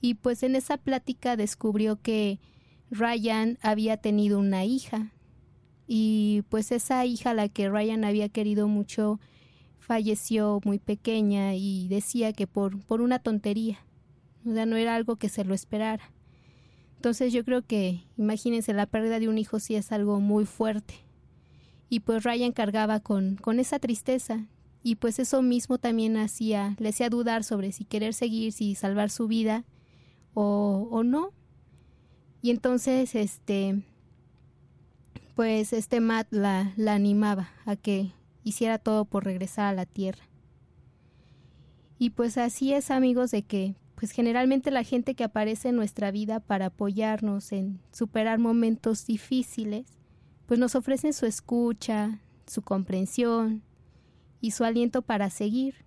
Y 0.03 0.13
pues 0.13 0.43
en 0.43 0.57
esa 0.57 0.77
plática 0.77 1.37
descubrió 1.37 1.97
que 1.97 2.39
Ryan 2.91 3.57
había 3.63 3.97
tenido 3.97 4.39
una 4.39 4.67
hija. 4.67 5.15
Y 5.91 6.43
pues 6.51 6.71
esa 6.71 7.07
hija, 7.07 7.33
la 7.33 7.49
que 7.49 7.71
Ryan 7.71 8.05
había 8.05 8.29
querido 8.29 8.69
mucho, 8.69 9.19
falleció 9.79 10.61
muy 10.63 10.79
pequeña 10.79 11.55
y 11.55 11.89
decía 11.89 12.35
que 12.35 12.47
por, 12.47 12.79
por 12.85 13.01
una 13.01 13.19
tontería. 13.19 13.79
O 14.47 14.53
sea, 14.53 14.67
no 14.67 14.77
era 14.77 14.95
algo 14.95 15.17
que 15.17 15.31
se 15.31 15.45
lo 15.45 15.55
esperara. 15.55 16.13
Entonces 16.97 17.33
yo 17.33 17.43
creo 17.43 17.63
que, 17.63 18.05
imagínense, 18.19 18.75
la 18.75 18.85
pérdida 18.85 19.19
de 19.19 19.29
un 19.29 19.39
hijo 19.39 19.61
sí 19.61 19.77
es 19.77 19.91
algo 19.91 20.21
muy 20.21 20.45
fuerte. 20.45 20.95
Y 21.89 22.01
pues 22.01 22.23
Ryan 22.23 22.53
cargaba 22.53 23.01
con, 23.01 23.37
con 23.37 23.59
esa 23.59 23.79
tristeza. 23.79 24.47
Y 24.83 24.97
pues 24.97 25.19
eso 25.19 25.41
mismo 25.41 25.79
también 25.79 26.19
hacía, 26.19 26.77
le 26.79 26.91
hacía 26.91 27.09
dudar 27.09 27.45
sobre 27.45 27.73
si 27.73 27.87
querer 27.87 28.13
seguir, 28.13 28.53
si 28.53 28.75
salvar 28.75 29.09
su 29.09 29.27
vida 29.27 29.65
o, 30.35 30.87
o 30.91 31.03
no. 31.03 31.31
Y 32.43 32.51
entonces, 32.51 33.15
este, 33.15 33.83
pues 35.39 35.73
este 35.73 36.01
Matt 36.01 36.27
la, 36.33 36.73
la 36.75 36.95
animaba 36.95 37.51
a 37.65 37.77
que 37.77 38.11
hiciera 38.43 38.77
todo 38.77 39.05
por 39.05 39.25
regresar 39.25 39.67
a 39.67 39.73
la 39.73 39.87
tierra. 39.87 40.25
Y 41.97 42.11
pues 42.11 42.37
así 42.37 42.73
es, 42.73 42.91
amigos, 42.91 43.31
de 43.31 43.45
que 43.45 43.77
pues 43.95 44.11
generalmente 44.11 44.73
la 44.73 44.83
gente 44.83 45.15
que 45.15 45.23
aparece 45.23 45.69
en 45.69 45.77
nuestra 45.77 46.11
vida 46.11 46.41
para 46.41 46.67
apoyarnos 46.67 47.53
en 47.53 47.79
superar 47.93 48.41
momentos 48.41 49.07
difíciles, 49.07 49.87
pues 50.47 50.59
nos 50.59 50.75
ofrecen 50.75 51.13
su 51.13 51.25
escucha, 51.25 52.19
su 52.49 52.63
comprensión 52.63 53.63
y 54.41 54.51
su 54.51 54.65
aliento 54.65 55.03
para 55.03 55.31
seguir. 55.31 55.85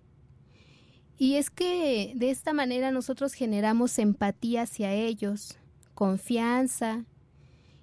Y 1.17 1.35
es 1.35 1.49
que 1.49 2.13
de 2.15 2.29
esta 2.29 2.53
manera 2.53 2.91
nosotros 2.91 3.33
generamos 3.33 3.99
empatía 3.99 4.61
hacia 4.61 4.93
ellos, 4.93 5.57
confianza, 5.93 7.03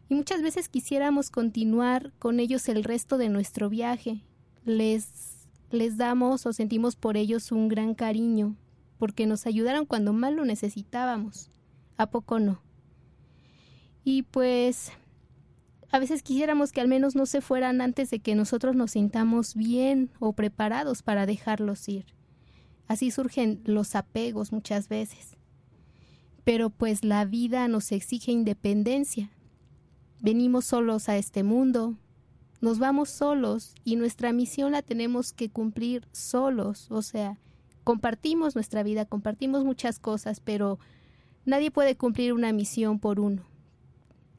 y 0.09 0.14
muchas 0.14 0.42
veces 0.42 0.68
quisiéramos 0.68 1.31
continuar 1.31 2.12
con 2.18 2.40
ellos 2.40 2.68
el 2.68 2.85
resto 2.85 3.18
de 3.18 3.29
nuestro 3.29 3.68
viaje. 3.68 4.23
Les, 4.64 5.47
les 5.71 5.97
damos 5.97 6.47
o 6.47 6.53
sentimos 6.53 6.97
por 6.97 7.16
ellos 7.16 7.53
un 7.53 7.68
gran 7.68 7.94
cariño, 7.94 8.57
porque 8.99 9.27
nos 9.27 9.47
ayudaron 9.47 9.85
cuando 9.85 10.12
más 10.12 10.33
lo 10.33 10.44
necesitábamos. 10.44 11.51
¿A 11.97 12.11
poco 12.11 12.38
no? 12.38 12.62
Y 14.05 14.23
pues 14.23 14.92
a 15.90 15.99
veces 15.99 16.23
quisiéramos 16.23 16.73
que 16.73 16.81
al 16.81 16.88
menos 16.88 17.14
no 17.14 17.27
se 17.27 17.40
fueran 17.40 17.81
antes 17.81 18.11
de 18.11 18.21
que 18.21 18.35
nosotros 18.35 18.77
nos 18.77 18.92
sintamos 18.92 19.55
bien 19.55 20.11
o 20.21 20.33
preparados 20.33 21.03
para 21.03 21.27
dejarlos 21.27 21.88
ir. 21.88 22.07
Así 22.87 23.11
surgen 23.11 23.61
los 23.64 23.94
apegos 23.94 24.53
muchas 24.53 24.88
veces. 24.88 25.37
Pero 26.44 26.71
pues 26.71 27.05
la 27.05 27.27
vida 27.27 27.68
nos 27.68 27.92
exige 27.92 28.33
independencia. 28.33 29.31
Venimos 30.20 30.64
solos 30.66 31.09
a 31.09 31.16
este 31.16 31.42
mundo, 31.42 31.94
nos 32.61 32.78
vamos 32.78 33.09
solos 33.09 33.74
y 33.85 33.96
nuestra 33.96 34.33
misión 34.33 34.72
la 34.72 34.83
tenemos 34.83 35.33
que 35.33 35.48
cumplir 35.48 36.09
solos, 36.12 36.90
o 36.90 37.02
sea, 37.02 37.38
compartimos 37.85 38.54
nuestra 38.54 38.83
vida, 38.83 39.04
compartimos 39.04 39.64
muchas 39.64 39.98
cosas, 39.98 40.40
pero 40.40 40.78
nadie 41.44 41.70
puede 41.70 41.96
cumplir 41.96 42.33
una 42.33 42.52
misión 42.52 42.98
por 42.98 43.20
uno. 43.20 43.44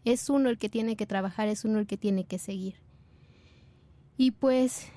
Es 0.04 0.30
uno 0.30 0.50
el 0.50 0.58
que 0.58 0.70
tiene 0.70 0.96
que 0.96 1.06
trabajar, 1.06 1.48
es 1.48 1.66
uno 1.66 1.80
el 1.80 1.88
que 1.88 1.98
tiene 1.98 2.26
que 2.26 2.40
seguir. 2.40 2.76
Y 4.18 4.32
pues 4.32 4.88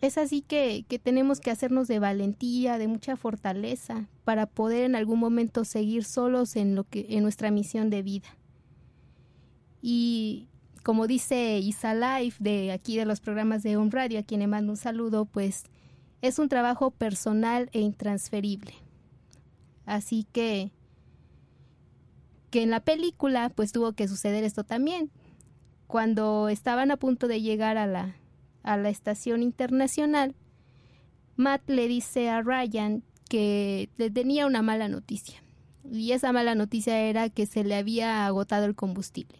es 0.00 0.18
así 0.18 0.42
que, 0.42 0.84
que 0.88 0.98
tenemos 0.98 1.40
que 1.40 1.50
hacernos 1.50 1.88
de 1.88 1.98
valentía, 1.98 2.78
de 2.78 2.86
mucha 2.86 3.16
fortaleza, 3.16 4.08
para 4.24 4.46
poder 4.46 4.84
en 4.84 4.94
algún 4.94 5.18
momento 5.18 5.64
seguir 5.64 6.04
solos 6.04 6.54
en 6.56 6.74
lo 6.74 6.84
que, 6.84 7.06
en 7.10 7.22
nuestra 7.22 7.50
misión 7.50 7.88
de 7.88 8.02
vida. 8.02 8.28
Y 9.82 10.48
como 10.82 11.06
dice 11.06 11.58
Isa 11.58 11.94
Life 11.94 12.36
de 12.40 12.72
aquí 12.72 12.96
de 12.96 13.04
los 13.04 13.20
programas 13.20 13.62
de 13.62 13.76
Home 13.76 13.90
Radio, 13.90 14.18
a 14.18 14.22
quien 14.22 14.40
le 14.40 14.46
mando 14.46 14.72
un 14.72 14.76
saludo, 14.76 15.24
pues 15.24 15.64
es 16.22 16.38
un 16.38 16.48
trabajo 16.48 16.90
personal 16.90 17.68
e 17.72 17.80
intransferible. 17.80 18.74
Así 19.86 20.26
que 20.32 20.70
que 22.50 22.62
en 22.62 22.70
la 22.70 22.80
película 22.80 23.50
pues 23.54 23.70
tuvo 23.72 23.92
que 23.92 24.08
suceder 24.08 24.44
esto 24.44 24.64
también. 24.64 25.10
Cuando 25.86 26.48
estaban 26.48 26.90
a 26.90 26.96
punto 26.96 27.28
de 27.28 27.40
llegar 27.40 27.76
a 27.76 27.86
la 27.86 28.16
a 28.62 28.76
la 28.76 28.90
estación 28.90 29.42
internacional, 29.42 30.34
Matt 31.36 31.62
le 31.68 31.88
dice 31.88 32.28
a 32.28 32.42
Ryan 32.42 33.02
que 33.28 33.88
le 33.96 34.10
tenía 34.10 34.46
una 34.46 34.62
mala 34.62 34.88
noticia. 34.88 35.42
Y 35.90 36.12
esa 36.12 36.32
mala 36.32 36.54
noticia 36.54 37.00
era 37.00 37.30
que 37.30 37.46
se 37.46 37.64
le 37.64 37.76
había 37.76 38.26
agotado 38.26 38.66
el 38.66 38.74
combustible. 38.74 39.38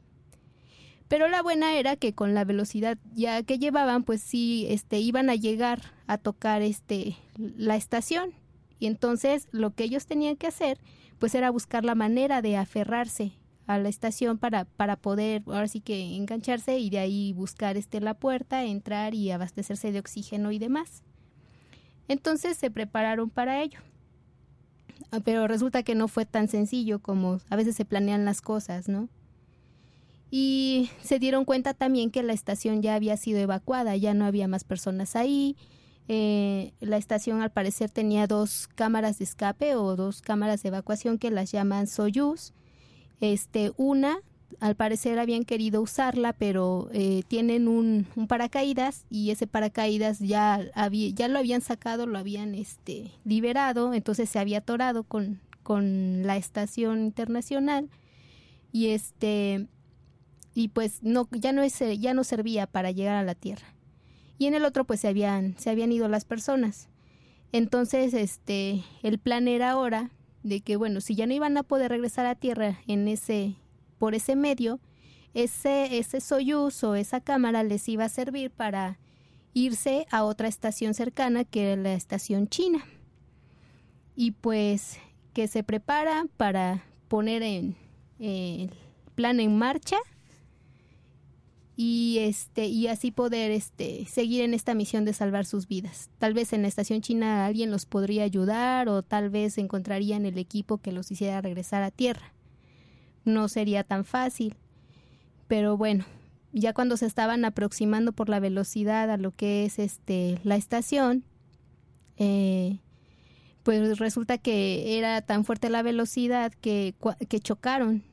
Pero 1.11 1.27
la 1.27 1.43
buena 1.43 1.75
era 1.75 1.97
que 1.97 2.15
con 2.15 2.35
la 2.35 2.45
velocidad 2.45 2.97
ya 3.17 3.43
que 3.43 3.59
llevaban, 3.59 4.05
pues 4.05 4.23
sí, 4.23 4.67
este, 4.69 5.01
iban 5.01 5.29
a 5.29 5.35
llegar 5.35 5.83
a 6.07 6.19
tocar 6.19 6.63
este, 6.63 7.17
la 7.37 7.75
estación. 7.75 8.33
Y 8.79 8.87
entonces 8.87 9.49
lo 9.51 9.75
que 9.75 9.83
ellos 9.83 10.07
tenían 10.07 10.37
que 10.37 10.47
hacer, 10.47 10.79
pues 11.19 11.35
era 11.35 11.51
buscar 11.51 11.85
la 11.85 11.97
manera 11.97 12.43
de 12.43 12.57
aferrarse 12.57 13.33
a 13.67 13.77
la 13.81 13.89
estación 13.89 14.39
para, 14.39 14.67
para 14.67 14.95
poder, 14.95 15.43
ahora 15.47 15.67
sí 15.67 15.81
que 15.81 16.15
engancharse 16.15 16.79
y 16.79 16.91
de 16.91 17.01
ahí 17.01 17.33
buscar 17.33 17.77
este, 17.77 18.01
la 18.01 18.15
puerta, 18.15 18.63
entrar 18.63 19.13
y 19.13 19.33
abastecerse 19.33 19.91
de 19.91 19.99
oxígeno 19.99 20.53
y 20.53 20.61
demás. 20.61 21.03
Entonces 22.07 22.57
se 22.57 22.71
prepararon 22.71 23.31
para 23.31 23.61
ello. 23.63 23.81
Ah, 25.11 25.19
pero 25.25 25.49
resulta 25.49 25.83
que 25.83 25.97
no 25.97 26.07
fue 26.07 26.25
tan 26.25 26.47
sencillo 26.47 27.01
como 27.01 27.41
a 27.51 27.57
veces 27.57 27.75
se 27.75 27.85
planean 27.85 28.25
las 28.25 28.41
cosas, 28.41 28.89
¿no? 28.89 29.09
Y 30.31 30.91
se 31.03 31.19
dieron 31.19 31.45
cuenta 31.45 31.75
también 31.75 32.11
que 32.11 32.23
la 32.23 32.33
estación 32.33 32.83
ya 32.83 32.95
había 32.95 33.17
sido 33.17 33.41
evacuada, 33.41 33.97
ya 33.97 34.15
no 34.15 34.25
había 34.25 34.47
más 34.47 34.65
personas 34.65 35.17
ahí. 35.17 35.57
Eh, 36.07 36.73
la 36.81 36.97
estación 36.97 37.43
al 37.43 37.51
parecer 37.51 37.91
tenía 37.91 38.27
dos 38.27 38.69
cámaras 38.75 39.19
de 39.19 39.25
escape 39.25 39.75
o 39.75 39.97
dos 39.97 40.23
cámaras 40.23 40.63
de 40.63 40.69
evacuación 40.69 41.19
que 41.19 41.31
las 41.31 41.51
llaman 41.51 41.89
Soyuz. 41.89 42.53
Este, 43.21 43.73
una, 43.77 44.19
al 44.61 44.77
parecer 44.77 45.19
habían 45.19 45.45
querido 45.45 45.83
usarla, 45.83 46.33
pero 46.33 46.89
eh, 46.93 47.23
tienen 47.27 47.67
un, 47.67 48.07
un, 48.15 48.27
paracaídas 48.29 49.07
y 49.11 49.31
ese 49.31 49.47
paracaídas 49.47 50.21
ya, 50.21 50.61
había, 50.75 51.11
ya 51.11 51.29
lo 51.29 51.39
habían 51.39 51.61
sacado, 51.61 52.07
lo 52.07 52.19
habían 52.19 52.55
este, 52.55 53.11
liberado, 53.25 53.95
entonces 53.95 54.29
se 54.29 54.39
había 54.39 54.59
atorado 54.59 55.03
con, 55.05 55.41
con 55.63 56.23
la 56.25 56.37
estación 56.37 57.01
internacional 57.05 57.89
y 58.73 58.89
este 58.89 59.67
y 60.55 60.69
pues 60.69 61.03
no 61.03 61.29
ya 61.33 61.53
no 61.53 61.63
es, 61.63 61.79
ya 61.99 62.15
no 62.15 62.25
servía 62.25 62.67
para 62.67 62.91
llegar 62.91 63.17
a 63.17 63.25
la 63.25 63.35
tierra. 63.35 63.75
Y 64.39 64.47
en 64.47 64.55
el 64.55 64.65
otro 64.65 64.85
pues 64.85 65.01
se 65.01 65.09
habían 65.09 65.57
se 65.59 65.71
habían 65.71 65.93
ido 65.93 66.09
las 66.09 66.25
personas. 66.25 66.89
Entonces 67.53 68.15
este 68.15 68.83
el 69.03 69.19
plan 69.19 69.49
era 69.49 69.71
ahora 69.71 70.11
de 70.43 70.61
que 70.61 70.77
bueno 70.77 71.01
si 71.01 71.15
ya 71.15 71.27
no 71.27 71.35
iban 71.35 71.57
a 71.57 71.63
poder 71.63 71.91
regresar 71.91 72.27
a 72.27 72.35
tierra 72.35 72.81
en 72.87 73.07
ese 73.09 73.57
por 73.99 74.15
ese 74.15 74.37
medio 74.37 74.81
ese 75.35 75.99
ese 75.99 76.21
Soyuz 76.21 76.83
o 76.85 76.95
esa 76.95 77.21
cámara 77.21 77.63
les 77.63 77.89
iba 77.89 78.05
a 78.05 78.09
servir 78.09 78.51
para 78.51 78.99
irse 79.53 80.07
a 80.11 80.25
otra 80.25 80.49
estación 80.49 80.95
cercana 80.95 81.45
que 81.45 81.73
era 81.73 81.83
la 81.83 81.93
estación 81.93 82.49
china. 82.49 82.85
Y 84.17 84.33
pues 84.33 84.99
que 85.33 85.49
se 85.49 85.63
prepara 85.63 86.27
para 86.37 86.85
poner 87.09 87.43
en, 87.43 87.77
el 88.19 88.71
plan 89.15 89.41
en 89.41 89.57
marcha 89.57 89.97
y 91.83 92.19
este 92.19 92.67
y 92.67 92.89
así 92.89 93.11
poder 93.11 93.51
este 93.51 94.05
seguir 94.05 94.43
en 94.43 94.53
esta 94.53 94.75
misión 94.75 95.07
de 95.07 95.15
salvar 95.15 95.47
sus 95.47 95.67
vidas. 95.67 96.11
Tal 96.19 96.35
vez 96.35 96.53
en 96.53 96.61
la 96.61 96.69
estación 96.69 97.01
china 97.01 97.47
alguien 97.47 97.71
los 97.71 97.87
podría 97.87 98.25
ayudar 98.25 98.91
o 98.91 99.03
tal 99.03 99.31
vez 99.31 99.57
encontrarían 99.57 100.27
el 100.27 100.37
equipo 100.37 100.77
que 100.77 100.93
los 100.93 101.11
hiciera 101.11 101.41
regresar 101.41 101.83
a 101.83 101.91
tierra. 101.91 102.35
No 103.25 103.49
sería 103.49 103.83
tan 103.83 104.05
fácil. 104.05 104.57
Pero 105.49 105.79
bueno, 105.79 106.05
ya 106.53 106.75
cuando 106.75 106.99
se 106.99 107.07
estaban 107.07 107.47
aproximando 107.47 108.13
por 108.13 108.29
la 108.29 108.41
velocidad 108.41 109.11
a 109.11 109.17
lo 109.17 109.35
que 109.35 109.65
es 109.65 109.79
este 109.79 110.39
la 110.45 110.57
estación, 110.57 111.25
eh, 112.19 112.81
pues 113.63 113.99
resulta 113.99 114.37
que 114.37 114.99
era 114.99 115.23
tan 115.23 115.47
fuerte 115.47 115.71
la 115.71 115.83
velocidad 115.83 116.53
que, 116.53 116.95
que 117.31 117.41
chocaron 117.41 118.05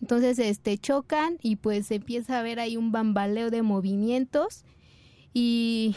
entonces, 0.00 0.38
este, 0.38 0.78
chocan 0.78 1.38
y 1.42 1.56
pues 1.56 1.90
empieza 1.90 2.38
a 2.38 2.42
ver 2.42 2.60
ahí 2.60 2.76
un 2.76 2.92
bambaleo 2.92 3.50
de 3.50 3.62
movimientos 3.62 4.64
y 5.32 5.96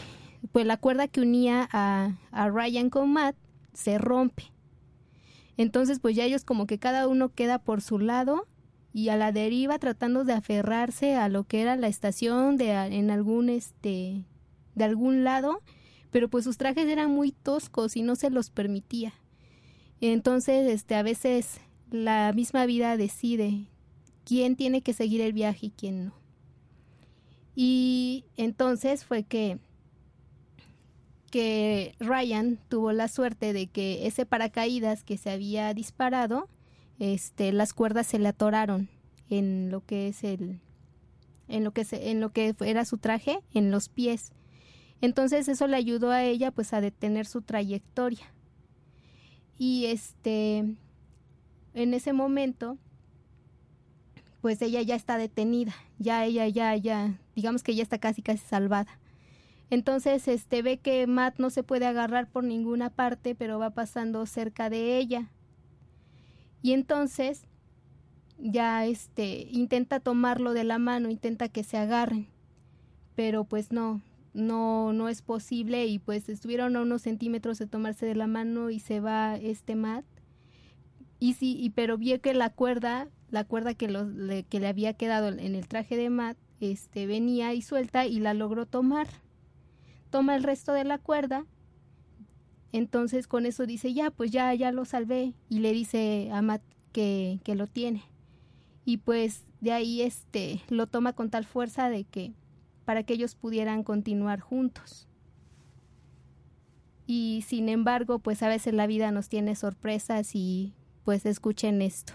pues 0.52 0.66
la 0.66 0.76
cuerda 0.76 1.08
que 1.08 1.20
unía 1.20 1.68
a, 1.72 2.16
a 2.30 2.48
Ryan 2.48 2.90
con 2.90 3.12
Matt 3.12 3.36
se 3.72 3.98
rompe. 3.98 4.44
Entonces, 5.56 5.98
pues 6.00 6.16
ya 6.16 6.24
ellos 6.24 6.44
como 6.44 6.66
que 6.66 6.78
cada 6.78 7.06
uno 7.06 7.28
queda 7.28 7.58
por 7.58 7.82
su 7.82 7.98
lado 7.98 8.46
y 8.92 9.10
a 9.10 9.16
la 9.16 9.32
deriva 9.32 9.78
tratando 9.78 10.24
de 10.24 10.32
aferrarse 10.32 11.16
a 11.16 11.28
lo 11.28 11.44
que 11.44 11.60
era 11.60 11.76
la 11.76 11.88
estación 11.88 12.56
de 12.56 12.70
en 12.70 13.10
algún 13.10 13.48
este 13.50 14.24
de 14.74 14.84
algún 14.84 15.24
lado, 15.24 15.60
pero 16.10 16.28
pues 16.30 16.44
sus 16.44 16.56
trajes 16.56 16.88
eran 16.88 17.10
muy 17.10 17.32
toscos 17.32 17.96
y 17.96 18.02
no 18.02 18.16
se 18.16 18.30
los 18.30 18.50
permitía. 18.50 19.12
Entonces, 20.00 20.66
este 20.70 20.94
a 20.94 21.02
veces 21.02 21.60
la 21.90 22.32
misma 22.34 22.64
vida 22.66 22.96
decide 22.96 23.66
quién 24.24 24.56
tiene 24.56 24.82
que 24.82 24.92
seguir 24.92 25.20
el 25.20 25.32
viaje 25.32 25.66
y 25.66 25.70
quién 25.70 26.06
no. 26.06 26.14
Y 27.54 28.24
entonces 28.36 29.04
fue 29.04 29.24
que, 29.24 29.58
que 31.30 31.94
Ryan 31.98 32.58
tuvo 32.68 32.92
la 32.92 33.08
suerte 33.08 33.52
de 33.52 33.66
que 33.66 34.06
ese 34.06 34.26
paracaídas 34.26 35.04
que 35.04 35.18
se 35.18 35.30
había 35.30 35.74
disparado, 35.74 36.48
este, 36.98 37.52
las 37.52 37.74
cuerdas 37.74 38.06
se 38.06 38.18
le 38.18 38.28
atoraron 38.28 38.88
en 39.28 39.70
lo 39.70 39.84
que 39.84 40.08
es 40.08 40.24
el, 40.24 40.60
en 41.48 41.64
lo 41.64 41.72
que 41.72 41.84
se, 41.84 42.10
en 42.10 42.20
lo 42.20 42.32
que 42.32 42.54
era 42.60 42.84
su 42.84 42.98
traje, 42.98 43.40
en 43.52 43.70
los 43.70 43.88
pies. 43.88 44.32
Entonces 45.00 45.48
eso 45.48 45.66
le 45.66 45.76
ayudó 45.76 46.10
a 46.10 46.24
ella 46.24 46.50
pues 46.50 46.72
a 46.72 46.80
detener 46.80 47.26
su 47.26 47.42
trayectoria. 47.42 48.32
Y 49.58 49.86
este 49.86 50.76
en 51.74 51.94
ese 51.94 52.12
momento 52.12 52.78
pues 54.40 54.62
ella 54.62 54.82
ya 54.82 54.94
está 54.94 55.18
detenida, 55.18 55.74
ya 55.98 56.24
ella 56.24 56.48
ya 56.48 56.74
ya 56.76 57.18
digamos 57.34 57.62
que 57.62 57.74
ya 57.74 57.82
está 57.82 57.98
casi 57.98 58.22
casi 58.22 58.44
salvada. 58.46 58.98
Entonces, 59.70 60.26
este 60.26 60.62
ve 60.62 60.78
que 60.78 61.06
Matt 61.06 61.38
no 61.38 61.48
se 61.48 61.62
puede 61.62 61.86
agarrar 61.86 62.28
por 62.28 62.42
ninguna 62.42 62.90
parte, 62.90 63.36
pero 63.36 63.60
va 63.60 63.70
pasando 63.70 64.26
cerca 64.26 64.68
de 64.68 64.98
ella. 64.98 65.30
Y 66.60 66.72
entonces 66.72 67.46
ya 68.36 68.84
este 68.86 69.46
intenta 69.50 70.00
tomarlo 70.00 70.54
de 70.54 70.64
la 70.64 70.78
mano, 70.78 71.08
intenta 71.08 71.48
que 71.48 71.62
se 71.62 71.76
agarren. 71.76 72.26
Pero 73.14 73.44
pues 73.44 73.70
no, 73.70 74.00
no 74.34 74.92
no 74.92 75.08
es 75.08 75.22
posible 75.22 75.86
y 75.86 75.98
pues 75.98 76.28
estuvieron 76.28 76.76
a 76.76 76.82
unos 76.82 77.02
centímetros 77.02 77.58
de 77.58 77.66
tomarse 77.66 78.06
de 78.06 78.14
la 78.14 78.26
mano 78.26 78.70
y 78.70 78.80
se 78.80 79.00
va 79.00 79.36
este 79.36 79.76
Matt. 79.76 80.04
Y 81.20 81.34
sí, 81.34 81.56
y 81.60 81.70
pero 81.70 81.96
vio 81.96 82.20
que 82.20 82.34
la 82.34 82.50
cuerda 82.50 83.08
la 83.30 83.44
cuerda 83.44 83.74
que, 83.74 83.88
le, 83.88 84.44
que 84.44 84.60
le 84.60 84.68
había 84.68 84.94
quedado 84.94 85.28
en 85.28 85.54
el 85.54 85.68
traje 85.68 85.96
de 85.96 86.10
Matt 86.10 86.36
este, 86.60 87.06
venía 87.06 87.54
y 87.54 87.62
suelta 87.62 88.06
y 88.06 88.20
la 88.20 88.34
logró 88.34 88.66
tomar. 88.66 89.08
Toma 90.10 90.36
el 90.36 90.42
resto 90.42 90.72
de 90.72 90.84
la 90.84 90.98
cuerda. 90.98 91.46
Entonces 92.72 93.26
con 93.26 93.46
eso 93.46 93.66
dice, 93.66 93.94
ya, 93.94 94.10
pues 94.10 94.30
ya, 94.30 94.52
ya 94.54 94.70
lo 94.70 94.84
salvé. 94.84 95.34
Y 95.48 95.60
le 95.60 95.72
dice 95.72 96.30
a 96.32 96.42
Matt 96.42 96.62
que, 96.92 97.40
que 97.44 97.54
lo 97.54 97.66
tiene. 97.66 98.02
Y 98.84 98.98
pues 98.98 99.44
de 99.60 99.72
ahí 99.72 100.02
este, 100.02 100.60
lo 100.68 100.86
toma 100.86 101.12
con 101.14 101.30
tal 101.30 101.44
fuerza 101.44 101.88
de 101.88 102.04
que 102.04 102.32
para 102.84 103.02
que 103.02 103.14
ellos 103.14 103.34
pudieran 103.34 103.82
continuar 103.82 104.40
juntos. 104.40 105.06
Y 107.06 107.44
sin 107.46 107.68
embargo, 107.68 108.18
pues 108.18 108.42
a 108.42 108.48
veces 108.48 108.74
la 108.74 108.86
vida 108.86 109.10
nos 109.10 109.28
tiene 109.28 109.56
sorpresas 109.56 110.34
y 110.34 110.74
pues 111.04 111.26
escuchen 111.26 111.82
esto. 111.82 112.12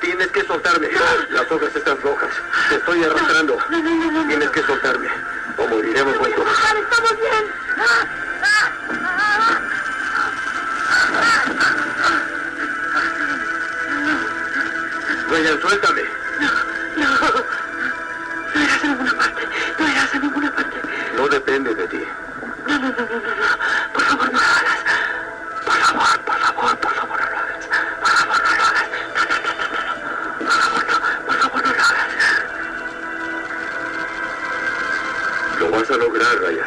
Tienes 0.00 0.28
que 0.28 0.44
soltarme. 0.44 0.88
Las 1.30 1.50
hojas 1.50 1.74
están 1.74 2.00
rojas. 2.00 2.30
Te 2.68 2.76
estoy 2.76 3.04
arrastrando. 3.04 3.58
No, 3.70 3.82
no, 3.82 3.94
no, 3.94 4.10
no. 4.10 4.28
Tienes 4.28 4.50
que 4.50 4.62
soltarme. 4.62 5.08
O 5.56 5.66
moriremos 5.68 6.16
juntos. 6.16 6.46
Estamos 6.82 7.16
bien. 7.18 7.44
Ryan, 15.30 15.60
suéltame. 15.60 16.02
No, 16.40 16.50
no. 17.06 17.58
No 18.54 18.62
irás 18.62 18.82
a 18.82 18.86
ninguna 18.88 19.12
parte. 19.14 19.48
No 19.78 19.88
irás 19.88 20.14
a 20.14 20.18
ninguna 20.18 20.50
parte. 20.54 20.80
No 21.16 21.28
depende 21.28 21.74
de 21.74 21.86
ti. 21.88 22.04
No, 22.66 22.78
no, 22.78 22.88
no, 22.88 22.96
no, 22.96 23.20
no, 23.20 23.77
Lo 35.58 35.72
vas 35.72 35.90
a 35.90 35.96
lograr, 35.96 36.38
Ryan. 36.38 36.64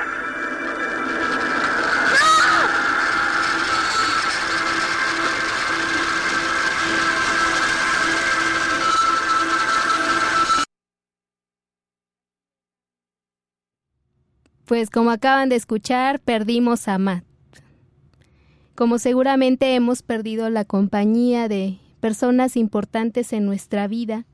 Pues 14.66 14.90
como 14.90 15.12
acaban 15.12 15.48
de 15.48 15.56
escuchar, 15.56 16.20
perdimos 16.20 16.90
a 16.90 16.98
Matt. 16.98 17.24
Como 18.76 19.00
seguramente 19.00 19.76
hemos 19.76 20.02
perdido 20.02 20.50
la 20.50 20.66
compañía 20.66 21.48
de 21.48 21.80
personas 22.02 22.58
importantes 22.58 23.32
en 23.32 23.46
nuestra 23.46 23.88
vida, 23.88 24.26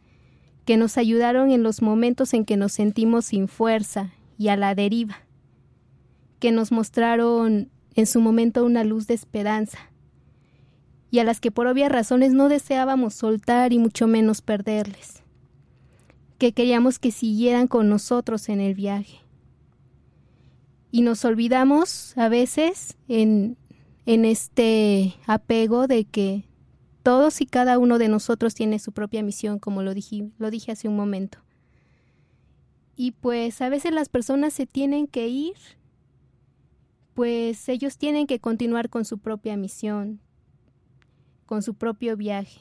que 0.65 0.77
nos 0.77 0.97
ayudaron 0.97 1.51
en 1.51 1.61
los 1.61 1.83
momentos 1.83 2.33
en 2.33 2.43
que 2.43 2.57
nos 2.57 2.71
sentimos 2.71 3.25
sin 3.25 3.47
fuerza 3.47 4.13
y 4.37 4.49
a 4.49 4.57
la 4.57 4.75
deriva, 4.75 5.17
que 6.39 6.51
nos 6.51 6.71
mostraron 6.71 7.69
en 7.95 8.05
su 8.05 8.21
momento 8.21 8.63
una 8.63 8.83
luz 8.83 9.07
de 9.07 9.13
esperanza, 9.13 9.79
y 11.09 11.19
a 11.19 11.23
las 11.23 11.39
que 11.39 11.51
por 11.51 11.67
obvias 11.67 11.91
razones 11.91 12.33
no 12.33 12.49
deseábamos 12.49 13.13
soltar 13.13 13.73
y 13.73 13.79
mucho 13.79 14.07
menos 14.07 14.41
perderles, 14.41 15.23
que 16.37 16.51
queríamos 16.51 16.99
que 16.99 17.11
siguieran 17.11 17.67
con 17.67 17.89
nosotros 17.89 18.49
en 18.49 18.59
el 18.59 18.75
viaje 18.75 19.27
y 20.91 21.01
nos 21.01 21.25
olvidamos 21.25 22.17
a 22.17 22.29
veces 22.29 22.97
en, 23.07 23.57
en 24.05 24.25
este 24.25 25.15
apego 25.25 25.87
de 25.87 26.05
que 26.05 26.45
todos 27.03 27.41
y 27.41 27.45
cada 27.45 27.77
uno 27.77 27.97
de 27.97 28.09
nosotros 28.09 28.53
tiene 28.53 28.79
su 28.79 28.91
propia 28.91 29.23
misión, 29.23 29.59
como 29.59 29.83
lo 29.83 29.93
lo 30.37 30.51
dije 30.51 30.71
hace 30.71 30.87
un 30.87 30.95
momento. 30.95 31.39
Y 32.97 33.11
pues 33.11 33.61
a 33.61 33.69
veces 33.69 33.93
las 33.93 34.09
personas 34.09 34.53
se 34.53 34.65
tienen 34.65 35.07
que 35.07 35.29
ir, 35.29 35.55
pues 37.13 37.69
ellos 37.69 37.97
tienen 37.97 38.27
que 38.27 38.39
continuar 38.39 38.89
con 38.89 39.05
su 39.05 39.19
propia 39.19 39.55
misión, 39.55 40.19
con 41.45 41.61
su 41.61 41.75
propio 41.75 42.17
viaje. 42.17 42.59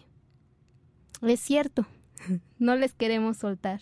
Es 1.22 1.40
cierto, 1.40 1.86
no 2.60 2.76
les 2.76 2.94
queremos 2.94 3.38
soltar, 3.38 3.80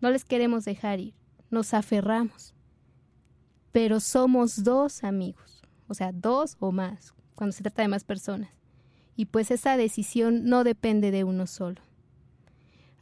no 0.00 0.10
les 0.10 0.24
queremos 0.24 0.64
dejar 0.64 1.00
ir, 1.00 1.14
nos 1.50 1.74
aferramos 1.74 2.54
pero 3.74 3.98
somos 3.98 4.62
dos 4.62 5.02
amigos, 5.02 5.60
o 5.88 5.94
sea, 5.94 6.12
dos 6.12 6.56
o 6.60 6.70
más, 6.70 7.12
cuando 7.34 7.50
se 7.50 7.64
trata 7.64 7.82
de 7.82 7.88
más 7.88 8.04
personas. 8.04 8.50
Y 9.16 9.26
pues 9.26 9.50
esa 9.50 9.76
decisión 9.76 10.44
no 10.44 10.62
depende 10.62 11.10
de 11.10 11.24
uno 11.24 11.48
solo. 11.48 11.82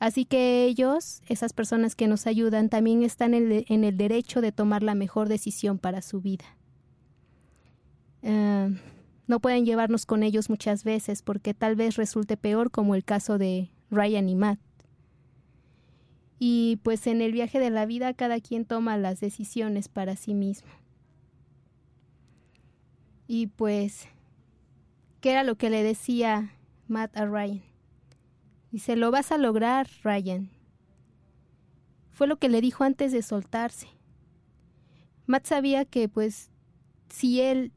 Así 0.02 0.24
que 0.24 0.64
ellos, 0.64 1.22
esas 1.28 1.52
personas 1.52 1.94
que 1.94 2.08
nos 2.08 2.26
ayudan, 2.26 2.68
también 2.68 3.04
están 3.04 3.34
en 3.34 3.84
el, 3.84 3.96
derecho 3.96 4.40
de 4.40 4.50
tomar 4.50 4.82
la 4.82 4.96
mejor 4.96 5.28
decisión 5.28 5.78
para 5.78 6.02
su 6.02 6.20
vida. 6.20 6.44
Eh, 8.22 8.76
no 9.28 9.38
pueden 9.38 9.64
llevarnos 9.64 10.04
con 10.04 10.24
ellos 10.24 10.50
muchas 10.50 10.82
veces 10.82 11.22
porque 11.22 11.54
tal 11.54 11.76
vez 11.76 11.94
resulte 11.94 12.36
peor 12.36 12.72
como 12.72 12.96
el 12.96 13.04
caso 13.04 13.38
de 13.38 13.70
Ryan 13.92 14.28
y 14.28 14.34
Matt. 14.34 14.58
Y 16.40 16.80
pues 16.82 17.06
en 17.06 17.20
el 17.20 17.30
viaje 17.30 17.60
de 17.60 17.70
la 17.70 17.86
vida 17.86 18.12
cada 18.12 18.40
quien 18.40 18.64
toma 18.64 18.96
las 18.96 19.20
decisiones 19.20 19.86
para 19.86 20.16
sí 20.16 20.34
mismo. 20.34 20.72
Y 23.28 23.46
pues, 23.46 24.08
¿qué 25.20 25.30
era 25.30 25.44
lo 25.44 25.54
que 25.54 25.70
le 25.70 25.84
decía 25.84 26.50
Matt 26.88 27.16
a 27.16 27.24
Ryan? 27.26 27.71
Dice, 28.72 28.96
lo 28.96 29.10
vas 29.10 29.30
a 29.32 29.38
lograr, 29.38 29.86
Ryan. 30.02 30.48
Fue 32.10 32.26
lo 32.26 32.38
que 32.38 32.48
le 32.48 32.62
dijo 32.62 32.84
antes 32.84 33.12
de 33.12 33.20
soltarse. 33.20 33.86
Matt 35.26 35.44
sabía 35.44 35.84
que, 35.84 36.08
pues, 36.08 36.50
si 37.10 37.42
él 37.42 37.70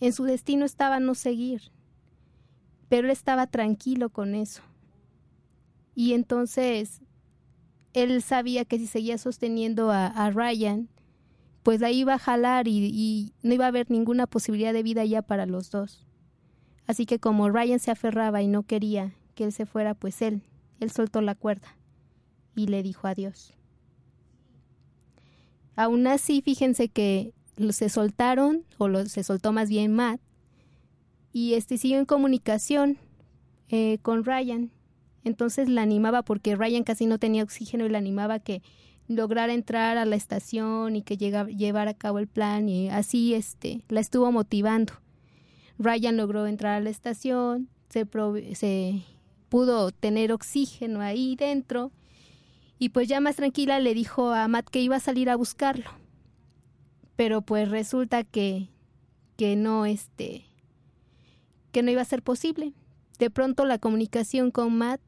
en 0.00 0.12
su 0.12 0.22
destino 0.22 0.64
estaba 0.64 1.00
no 1.00 1.16
seguir, 1.16 1.72
pero 2.88 3.08
él 3.08 3.12
estaba 3.12 3.48
tranquilo 3.48 4.10
con 4.10 4.36
eso. 4.36 4.62
Y 5.96 6.12
entonces 6.12 7.00
él 7.92 8.22
sabía 8.22 8.64
que 8.64 8.78
si 8.78 8.86
seguía 8.86 9.18
sosteniendo 9.18 9.90
a, 9.90 10.30
Ryan, 10.30 10.88
pues 11.64 11.80
la 11.80 11.90
iba 11.90 12.14
a 12.14 12.18
jalar 12.20 12.68
y, 12.68 12.90
y, 12.92 13.32
no 13.42 13.54
iba 13.54 13.64
a 13.64 13.68
haber 13.68 13.90
ninguna 13.90 14.28
posibilidad 14.28 14.72
de 14.72 14.84
vida 14.84 15.04
ya 15.04 15.22
para 15.22 15.44
los 15.44 15.72
dos. 15.72 16.06
Así 16.86 17.04
que 17.04 17.18
como 17.18 17.50
Ryan 17.50 17.80
se 17.80 17.90
aferraba 17.90 18.42
y 18.42 18.46
no 18.46 18.62
quería 18.62 19.12
que 19.36 19.44
él 19.44 19.52
se 19.52 19.66
fuera, 19.66 19.94
pues 19.94 20.20
él, 20.22 20.42
él 20.80 20.90
soltó 20.90 21.20
la 21.20 21.36
cuerda 21.36 21.76
y 22.56 22.66
le 22.66 22.82
dijo 22.82 23.06
adiós. 23.06 23.52
Aún 25.76 26.06
así, 26.08 26.40
fíjense 26.40 26.88
que 26.88 27.32
se 27.70 27.88
soltaron, 27.88 28.64
o 28.78 28.88
lo, 28.88 29.04
se 29.06 29.22
soltó 29.22 29.52
más 29.52 29.68
bien 29.68 29.94
Matt, 29.94 30.20
y 31.32 31.54
este 31.54 31.76
siguió 31.76 31.98
en 31.98 32.06
comunicación 32.06 32.98
eh, 33.68 33.98
con 34.02 34.24
Ryan. 34.24 34.70
Entonces 35.22 35.68
la 35.68 35.82
animaba 35.82 36.22
porque 36.22 36.56
Ryan 36.56 36.82
casi 36.82 37.04
no 37.04 37.18
tenía 37.18 37.42
oxígeno 37.42 37.84
y 37.84 37.90
la 37.90 37.98
animaba 37.98 38.38
que 38.38 38.62
lograra 39.06 39.52
entrar 39.52 39.98
a 39.98 40.06
la 40.06 40.16
estación 40.16 40.96
y 40.96 41.02
que 41.02 41.16
llegara, 41.16 41.50
llevara 41.50 41.90
a 41.90 41.94
cabo 41.94 42.18
el 42.18 42.26
plan 42.26 42.68
y 42.68 42.88
así 42.88 43.34
este 43.34 43.82
la 43.88 44.00
estuvo 44.00 44.32
motivando. 44.32 44.94
Ryan 45.78 46.16
logró 46.16 46.46
entrar 46.46 46.76
a 46.76 46.80
la 46.80 46.90
estación, 46.90 47.68
se, 47.90 48.06
se 48.54 49.02
pudo 49.48 49.90
tener 49.90 50.32
oxígeno 50.32 51.00
ahí 51.00 51.36
dentro 51.36 51.92
y 52.78 52.90
pues 52.90 53.08
ya 53.08 53.20
más 53.20 53.36
tranquila 53.36 53.80
le 53.80 53.94
dijo 53.94 54.30
a 54.30 54.48
Matt 54.48 54.68
que 54.68 54.80
iba 54.80 54.96
a 54.96 55.00
salir 55.00 55.30
a 55.30 55.36
buscarlo. 55.36 55.90
Pero 57.16 57.42
pues 57.42 57.70
resulta 57.70 58.24
que 58.24 58.68
que 59.36 59.56
no 59.56 59.86
este 59.86 60.46
que 61.72 61.82
no 61.82 61.90
iba 61.90 62.02
a 62.02 62.06
ser 62.06 62.22
posible. 62.22 62.72
De 63.18 63.30
pronto 63.30 63.64
la 63.64 63.78
comunicación 63.78 64.50
con 64.50 64.76
Matt 64.76 65.00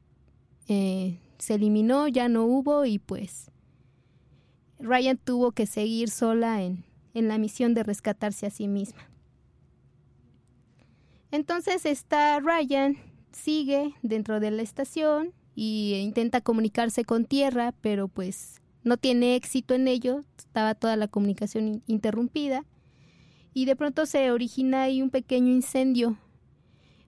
eh, 0.67 1.19
se 1.37 1.55
eliminó, 1.55 2.07
ya 2.07 2.29
no 2.29 2.45
hubo 2.45 2.85
y 2.85 2.99
pues 2.99 3.51
Ryan 4.79 5.17
tuvo 5.17 5.51
que 5.51 5.65
seguir 5.65 6.09
sola 6.09 6.61
en, 6.63 6.85
en 7.13 7.27
la 7.27 7.37
misión 7.37 7.73
de 7.73 7.83
rescatarse 7.83 8.45
a 8.45 8.51
sí 8.51 8.67
misma. 8.67 9.09
Entonces 11.31 11.85
está 11.85 12.39
Ryan 12.39 12.97
sigue 13.31 13.93
dentro 14.01 14.39
de 14.39 14.51
la 14.51 14.61
estación 14.61 15.33
y 15.55 15.95
intenta 15.95 16.41
comunicarse 16.41 17.03
con 17.03 17.25
tierra, 17.25 17.73
pero 17.81 18.07
pues 18.07 18.61
no 18.83 18.97
tiene 18.97 19.35
éxito 19.35 19.73
en 19.73 19.87
ello, 19.87 20.23
estaba 20.37 20.75
toda 20.75 20.95
la 20.95 21.07
comunicación 21.07 21.83
interrumpida 21.85 22.65
y 23.53 23.65
de 23.65 23.75
pronto 23.75 24.05
se 24.05 24.31
origina 24.31 24.83
ahí 24.83 25.01
un 25.01 25.09
pequeño 25.09 25.51
incendio, 25.51 26.17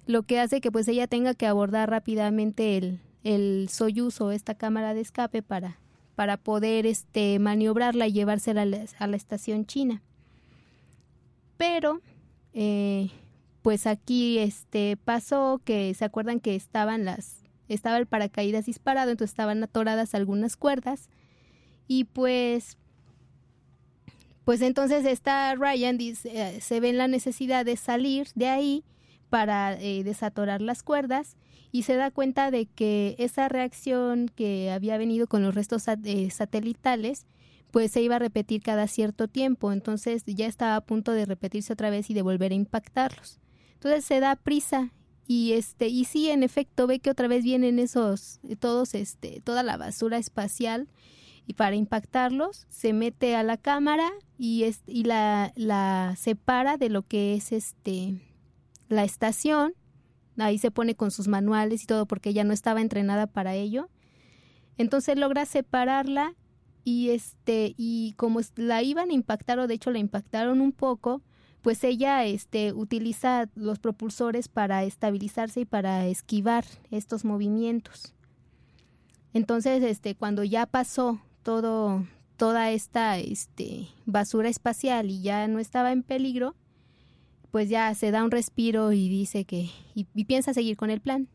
lo 0.05 0.24
que 0.24 0.39
hace 0.39 0.61
que 0.61 0.72
pues 0.72 0.88
ella 0.88 1.07
tenga 1.07 1.34
que 1.34 1.47
abordar 1.47 1.89
rápidamente 1.89 2.78
el, 2.78 2.99
el 3.24 3.69
Soyuz 3.69 4.19
o 4.22 4.32
esta 4.32 4.55
cámara 4.55 4.93
de 4.93 5.01
escape 5.01 5.41
para, 5.43 5.80
para 6.15 6.38
poder 6.38 6.86
este, 6.86 7.39
maniobrarla 7.39 8.07
y 8.07 8.13
llevársela 8.13 8.63
a 8.63 8.65
la, 8.65 8.86
a 8.99 9.07
la 9.07 9.15
estación 9.15 9.65
china. 9.65 10.01
Pero 11.57 12.01
eh, 12.53 13.11
pues 13.62 13.88
aquí 13.88 14.39
este 14.39 14.97
pasó 14.97 15.62
que 15.64 15.93
se 15.93 16.05
acuerdan 16.05 16.39
que 16.39 16.55
estaban 16.55 17.05
las 17.05 17.41
estaba 17.68 17.97
el 17.97 18.05
paracaídas 18.05 18.66
disparado, 18.66 19.12
entonces 19.12 19.32
estaban 19.32 19.64
atoradas 19.64 20.14
algunas 20.14 20.57
cuerdas 20.57 21.09
y 21.88 22.05
pues 22.05 22.78
pues 24.43 24.62
entonces 24.62 25.05
está 25.05 25.55
Ryan 25.55 25.97
dice, 25.97 26.30
eh, 26.34 26.62
se 26.62 26.80
ve 26.80 26.89
en 26.89 26.97
la 26.97 27.07
necesidad 27.07 27.64
de 27.64 27.78
salir 27.78 28.28
de 28.36 28.47
ahí 28.47 28.84
para 29.30 29.80
eh, 29.80 30.03
desatorar 30.03 30.62
las 30.62 30.84
cuerdas 30.84 31.38
y 31.72 31.84
se 31.84 31.95
da 31.95 32.12
cuenta 32.12 32.51
de 32.51 32.66
que 32.66 33.16
esa 33.18 33.47
reacción 33.47 34.30
que 34.36 34.72
había 34.72 34.97
venido 34.97 35.28
con 35.28 35.43
los 35.43 35.55
restos 35.55 35.86
eh, 35.88 36.30
satelitales 36.32 37.28
pues 37.72 37.91
se 37.91 38.01
iba 38.01 38.18
a 38.18 38.20
repetir 38.20 38.62
cada 38.62 38.88
cierto 38.88 39.30
tiempo, 39.30 39.72
entonces 39.72 40.24
ya 40.26 40.45
estaba 40.47 40.76
a 40.76 40.82
punto 40.82 41.14
de 41.14 41.26
repetirse 41.26 41.72
otra 41.72 41.89
vez 41.89 42.09
y 42.09 42.14
de 42.14 42.22
volver 42.22 42.51
a 42.51 42.55
impactarlos. 42.55 43.39
Entonces 43.82 44.05
se 44.05 44.19
da 44.19 44.36
prisa 44.36 44.91
y 45.25 45.53
este 45.53 45.88
y 45.88 46.05
sí 46.05 46.29
en 46.29 46.43
efecto 46.43 46.86
ve 46.86 46.99
que 46.99 47.09
otra 47.09 47.27
vez 47.27 47.43
vienen 47.43 47.79
esos 47.79 48.39
todos 48.59 48.93
este 48.93 49.41
toda 49.41 49.63
la 49.63 49.75
basura 49.75 50.19
espacial 50.19 50.88
y 51.47 51.53
para 51.53 51.75
impactarlos 51.75 52.67
se 52.69 52.93
mete 52.93 53.36
a 53.36 53.41
la 53.41 53.57
cámara 53.57 54.11
y 54.38 54.65
es, 54.65 54.84
y 54.86 55.05
la, 55.05 55.51
la 55.55 56.13
separa 56.15 56.77
de 56.77 56.89
lo 56.89 57.01
que 57.01 57.34
es 57.34 57.51
este 57.51 58.21
la 58.88 59.03
estación. 59.03 59.73
Ahí 60.38 60.59
se 60.59 60.69
pone 60.69 60.93
con 60.93 61.09
sus 61.09 61.27
manuales 61.27 61.82
y 61.84 61.88
todo 61.88 62.05
porque 62.05 62.29
ella 62.29 62.43
no 62.43 62.53
estaba 62.53 62.82
entrenada 62.82 63.25
para 63.25 63.55
ello. 63.55 63.89
Entonces 64.77 65.17
logra 65.17 65.47
separarla 65.47 66.36
y 66.84 67.09
este 67.09 67.73
y 67.77 68.13
como 68.13 68.41
la 68.57 68.84
iban 68.84 69.09
a 69.09 69.13
impactar 69.13 69.57
o 69.57 69.65
de 69.65 69.73
hecho 69.73 69.89
la 69.89 69.97
impactaron 69.97 70.61
un 70.61 70.71
poco 70.71 71.23
pues 71.62 71.84
ella 71.84 72.26
este, 72.26 72.74
utiliza 72.74 73.49
los 73.55 73.80
propulsores 73.80 74.47
para 74.47 74.84
estabilizarse 74.84 75.62
y 75.62 75.66
para 75.66 76.07
esquivar 76.07 76.66
estos 76.89 77.24
movimientos. 77.24 78.14
Entonces, 79.34 79.84
este, 79.84 80.16
cuando 80.16 80.43
ya 80.43 80.66
pasó 80.66 81.22
todo, 81.43 82.05
toda 82.36 82.72
esta 82.72 83.20
este, 83.20 83.88
basura 84.05 84.49
espacial 84.49 85.09
y 85.09 85.22
ya 85.22 85.47
no 85.47 85.59
estaba 85.59 85.91
en 85.91 86.03
peligro, 86.03 86.55
pues 87.51 87.70
ya 87.70 87.93
se 87.93 88.12
da 88.12 88.24
un 88.24 88.32
respiro 88.32 88.91
y 88.93 89.09
dice 89.09 89.45
que, 89.45 89.70
y, 89.93 90.05
piensa 90.26 90.53
seguir 90.53 90.78
con 90.78 90.89
el 90.89 91.01
plan. 91.01 91.28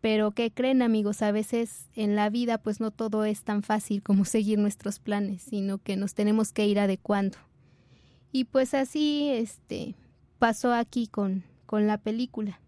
Pero 0.00 0.30
¿qué 0.30 0.52
creen 0.52 0.80
amigos? 0.80 1.22
A 1.22 1.32
veces 1.32 1.88
en 1.94 2.14
la 2.14 2.30
vida 2.30 2.58
pues 2.58 2.78
no 2.78 2.92
todo 2.92 3.24
es 3.24 3.42
tan 3.42 3.62
fácil 3.62 4.02
como 4.02 4.24
seguir 4.24 4.58
nuestros 4.58 5.00
planes, 5.00 5.42
sino 5.42 5.78
que 5.78 5.96
nos 5.96 6.14
tenemos 6.14 6.52
que 6.52 6.66
ir 6.66 6.78
adecuando. 6.78 7.36
Y 8.32 8.44
pues 8.44 8.74
así 8.74 9.30
este 9.30 9.94
pasó 10.38 10.72
aquí 10.72 11.06
con, 11.06 11.44
con 11.66 11.86
la 11.86 11.98
película. 11.98 12.60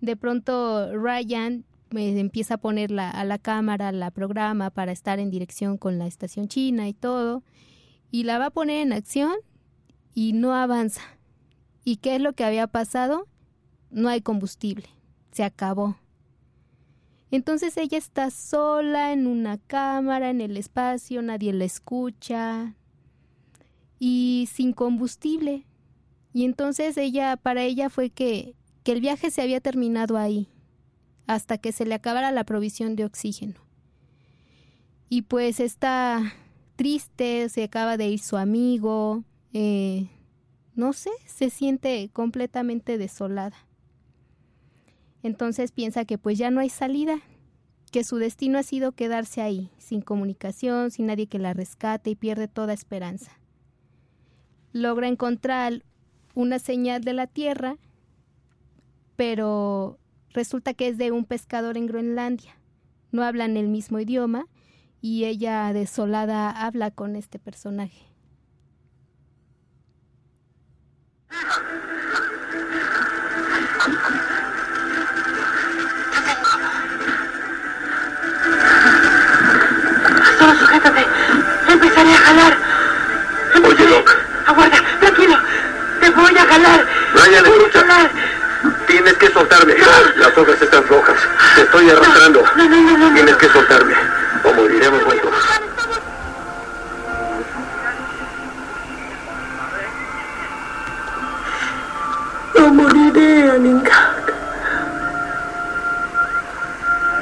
De 0.00 0.16
pronto 0.16 0.92
Ryan 0.96 1.64
me 1.90 2.18
empieza 2.18 2.54
a 2.54 2.58
poner 2.58 2.90
la, 2.90 3.10
a 3.10 3.24
la 3.24 3.38
cámara 3.38 3.92
la 3.92 4.10
programa 4.10 4.70
para 4.70 4.92
estar 4.92 5.18
en 5.18 5.30
dirección 5.30 5.78
con 5.78 5.98
la 5.98 6.06
estación 6.06 6.48
china 6.48 6.88
y 6.88 6.92
todo, 6.92 7.42
y 8.10 8.24
la 8.24 8.38
va 8.38 8.46
a 8.46 8.50
poner 8.50 8.82
en 8.82 8.92
acción 8.92 9.34
y 10.14 10.32
no 10.32 10.54
avanza. 10.54 11.02
¿Y 11.84 11.96
qué 11.96 12.16
es 12.16 12.20
lo 12.20 12.32
que 12.32 12.44
había 12.44 12.66
pasado? 12.66 13.26
No 13.90 14.08
hay 14.08 14.20
combustible, 14.20 14.88
se 15.30 15.44
acabó. 15.44 15.96
Entonces 17.30 17.76
ella 17.76 17.98
está 17.98 18.30
sola 18.30 19.12
en 19.12 19.26
una 19.26 19.58
cámara, 19.58 20.30
en 20.30 20.40
el 20.40 20.56
espacio, 20.56 21.22
nadie 21.22 21.52
la 21.52 21.64
escucha, 21.64 22.74
y 23.98 24.48
sin 24.52 24.72
combustible. 24.72 25.64
Y 26.32 26.44
entonces 26.44 26.96
ella, 26.96 27.36
para 27.36 27.62
ella 27.62 27.88
fue 27.90 28.10
que, 28.10 28.54
que 28.82 28.92
el 28.92 29.00
viaje 29.00 29.30
se 29.30 29.42
había 29.42 29.60
terminado 29.60 30.16
ahí, 30.16 30.48
hasta 31.26 31.58
que 31.58 31.72
se 31.72 31.86
le 31.86 31.94
acabara 31.94 32.30
la 32.30 32.44
provisión 32.44 32.96
de 32.96 33.04
oxígeno. 33.04 33.54
Y 35.08 35.22
pues 35.22 35.60
está 35.60 36.34
triste, 36.76 37.48
se 37.48 37.64
acaba 37.64 37.96
de 37.96 38.08
ir 38.08 38.18
su 38.18 38.36
amigo, 38.36 39.24
eh, 39.52 40.10
no 40.74 40.92
sé, 40.92 41.10
se 41.24 41.48
siente 41.48 42.10
completamente 42.12 42.98
desolada. 42.98 43.56
Entonces 45.22 45.72
piensa 45.72 46.04
que 46.04 46.18
pues 46.18 46.36
ya 46.36 46.50
no 46.50 46.60
hay 46.60 46.68
salida, 46.68 47.20
que 47.90 48.04
su 48.04 48.16
destino 48.16 48.58
ha 48.58 48.62
sido 48.62 48.92
quedarse 48.92 49.40
ahí, 49.40 49.70
sin 49.78 50.02
comunicación, 50.02 50.90
sin 50.90 51.06
nadie 51.06 51.28
que 51.28 51.38
la 51.38 51.54
rescate 51.54 52.10
y 52.10 52.14
pierde 52.14 52.46
toda 52.46 52.74
esperanza 52.74 53.32
logra 54.76 55.08
encontrar 55.08 55.82
una 56.34 56.58
señal 56.58 57.02
de 57.02 57.14
la 57.14 57.26
Tierra, 57.26 57.76
pero 59.16 59.98
resulta 60.30 60.74
que 60.74 60.88
es 60.88 60.98
de 60.98 61.10
un 61.10 61.24
pescador 61.24 61.76
en 61.76 61.86
Groenlandia. 61.86 62.54
no 63.10 63.22
hablan 63.22 63.56
el 63.56 63.68
mismo 63.68 63.98
idioma 63.98 64.46
y 65.00 65.24
ella 65.24 65.72
desolada 65.72 66.50
habla 66.50 66.90
con 66.90 67.16
este 67.16 67.38
personaje. 67.38 68.04
Solo 80.38 80.54
sujétate. 80.58 81.06
Empezaré 81.72 82.10
a 82.10 82.16
jalar. 82.16 82.65
Brian, 87.26 87.44
a 87.44 87.48
escucha. 87.48 88.10
Tienes 88.86 89.14
que 89.14 89.30
soltarme. 89.30 89.74
Las 90.16 90.38
hojas 90.38 90.62
están 90.62 90.86
rojas. 90.86 91.16
Te 91.54 91.62
estoy 91.62 91.90
arrastrando. 91.90 92.44
No, 92.56 92.68
no, 92.68 92.80
no, 92.80 92.98
no, 92.98 93.08
no. 93.08 93.14
Tienes 93.14 93.36
que 93.36 93.48
soltarme. 93.48 93.94
O 94.44 94.52
moriremos 94.52 95.02
juntos. 95.02 95.30
No 102.54 102.68
moriré, 102.68 103.50
Aninka. 103.50 104.12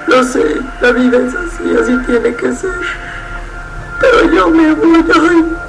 Lo 0.06 0.22
sé, 0.22 0.60
la 0.80 0.92
vida 0.92 1.18
es 1.18 1.34
así, 1.34 1.76
así 1.80 1.96
tiene 2.06 2.34
que 2.36 2.52
ser. 2.54 2.70
Pero 4.00 4.30
yo 4.30 4.50
me 4.50 4.72
voy 4.74 5.04
hoy. 5.10 5.63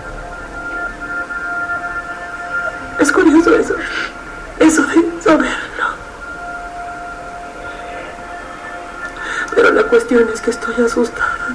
Estoy 10.51 10.85
asustada. 10.85 11.47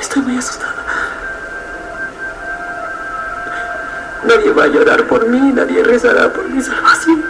Estoy 0.00 0.22
muy 0.22 0.38
asustada. 0.38 0.84
Nadie 4.24 4.50
va 4.50 4.64
a 4.64 4.66
llorar 4.66 5.04
por 5.04 5.26
mí, 5.26 5.52
nadie 5.52 5.82
rezará 5.82 6.32
por 6.32 6.48
mi 6.48 6.60
salvación. 6.60 7.24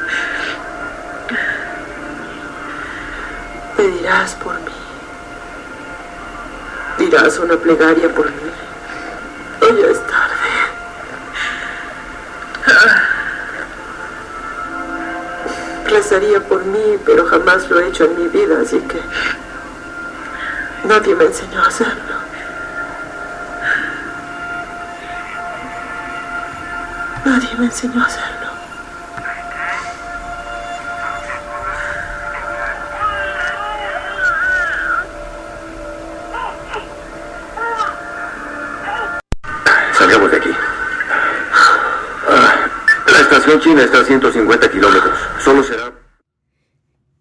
Pedirás 3.77 4.35
por 4.37 4.55
mí. 4.55 4.73
Dirás 6.99 7.39
una 7.39 7.57
plegaria 7.57 8.09
por 8.13 8.27
mí. 8.27 8.51
Hoy 9.61 9.83
es 9.83 10.07
tarde. 10.07 10.49
Rezaría 15.89 16.41
por 16.41 16.65
mí, 16.65 16.99
pero 17.07 17.25
jamás 17.27 17.69
lo 17.71 17.81
he 17.81 17.89
hecho 17.89 18.05
en 18.05 18.19
mi 18.23 18.29
vida, 18.29 18.61
así 18.63 18.79
que 18.81 19.01
nadie 20.89 21.15
me 21.15 21.25
enseñó 21.25 21.63
a 21.63 21.67
hacerlo. 21.67 22.15
Nadie 27.25 27.55
me 27.59 27.65
enseñó 27.67 28.03
a 28.03 28.07
hacerlo. 28.07 28.49
Salgamos 39.93 40.31
de 40.31 40.37
aquí. 40.39 40.51
Ah, 42.29 42.67
la 43.13 43.21
estación 43.21 43.61
china 43.61 43.83
está 43.83 44.01
a 44.01 44.05
150 44.05 44.71
kilómetros. 44.71 45.19
Solo 45.45 45.63
será... 45.63 45.93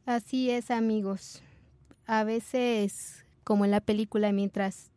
Así 0.05 0.51
es, 0.51 0.71
amigos. 0.71 1.43
A 2.05 2.23
veces, 2.23 3.16
como 3.47 3.63
en 3.63 3.71
la 3.71 3.79
película, 3.79 4.33
mientras 4.33 4.91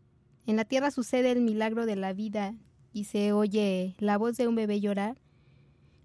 en 0.44 0.56
la 0.56 0.64
Tierra 0.64 0.90
sucede 0.90 1.30
el 1.30 1.40
milagro 1.40 1.86
de 1.86 1.94
la 1.94 2.12
vida 2.12 2.56
y 2.92 3.04
se 3.04 3.32
oye 3.32 3.94
la 4.00 4.18
voz 4.18 4.36
de 4.36 4.48
un 4.48 4.56
bebé 4.56 4.80
llorar, 4.80 5.20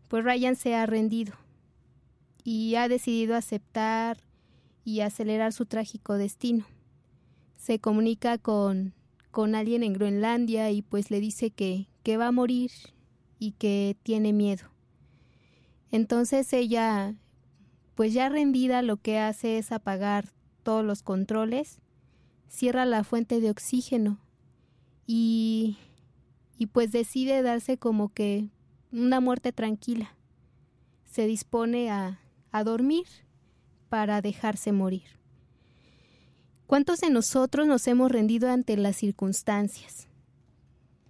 pues 0.10 0.24
Ryan 0.24 0.56
se 0.56 0.76
ha 0.76 0.86
rendido 0.86 1.34
y 2.43 2.76
ha 2.76 2.88
decidido 2.88 3.36
aceptar 3.36 4.20
y 4.84 5.00
acelerar 5.00 5.54
su 5.54 5.66
trágico 5.66 6.20
destino. 6.20 6.68
Se 7.58 7.80
comunica 7.80 8.38
con, 8.38 8.93
con 9.32 9.56
alguien 9.56 9.82
en 9.82 9.93
Groenlandia 9.93 10.70
y 10.70 10.84
pues 10.84 11.10
le 11.10 11.20
dice 11.22 11.50
que, 11.50 11.88
que 12.04 12.18
va 12.18 12.28
a 12.28 12.32
morir 12.32 12.70
y 13.39 13.54
que 13.54 13.98
tiene 14.04 14.34
miedo. 14.34 14.66
Entonces 15.89 16.54
ella, 16.54 17.16
pues 17.96 18.14
ya 18.14 18.30
rendida, 18.30 18.84
lo 18.84 18.98
que 18.98 19.18
hace 19.18 19.58
es 19.58 19.72
apagar 19.72 20.30
todos 20.62 20.86
los 20.86 21.02
controles, 21.02 21.82
cierra 22.48 22.86
la 22.86 23.04
fuente 23.04 23.41
de 23.41 23.50
oxígeno 23.50 24.20
y, 25.06 25.78
y 26.58 26.68
pues 26.68 26.91
decide 26.91 27.41
darse 27.41 27.78
como 27.78 28.10
que 28.10 28.50
una 28.91 29.20
muerte 29.20 29.52
tranquila. 29.52 30.16
Se 31.06 31.28
dispone 31.28 31.91
a, 31.91 32.20
a 32.52 32.64
dormir 32.64 33.06
para 33.89 34.22
dejarse 34.22 34.72
morir. 34.72 35.04
¿Cuántos 36.68 37.02
de 37.02 37.10
nosotros 37.10 37.68
nos 37.68 37.88
hemos 37.88 38.12
rendido 38.12 38.50
ante 38.50 38.76
las 38.76 38.96
circunstancias? 38.96 40.08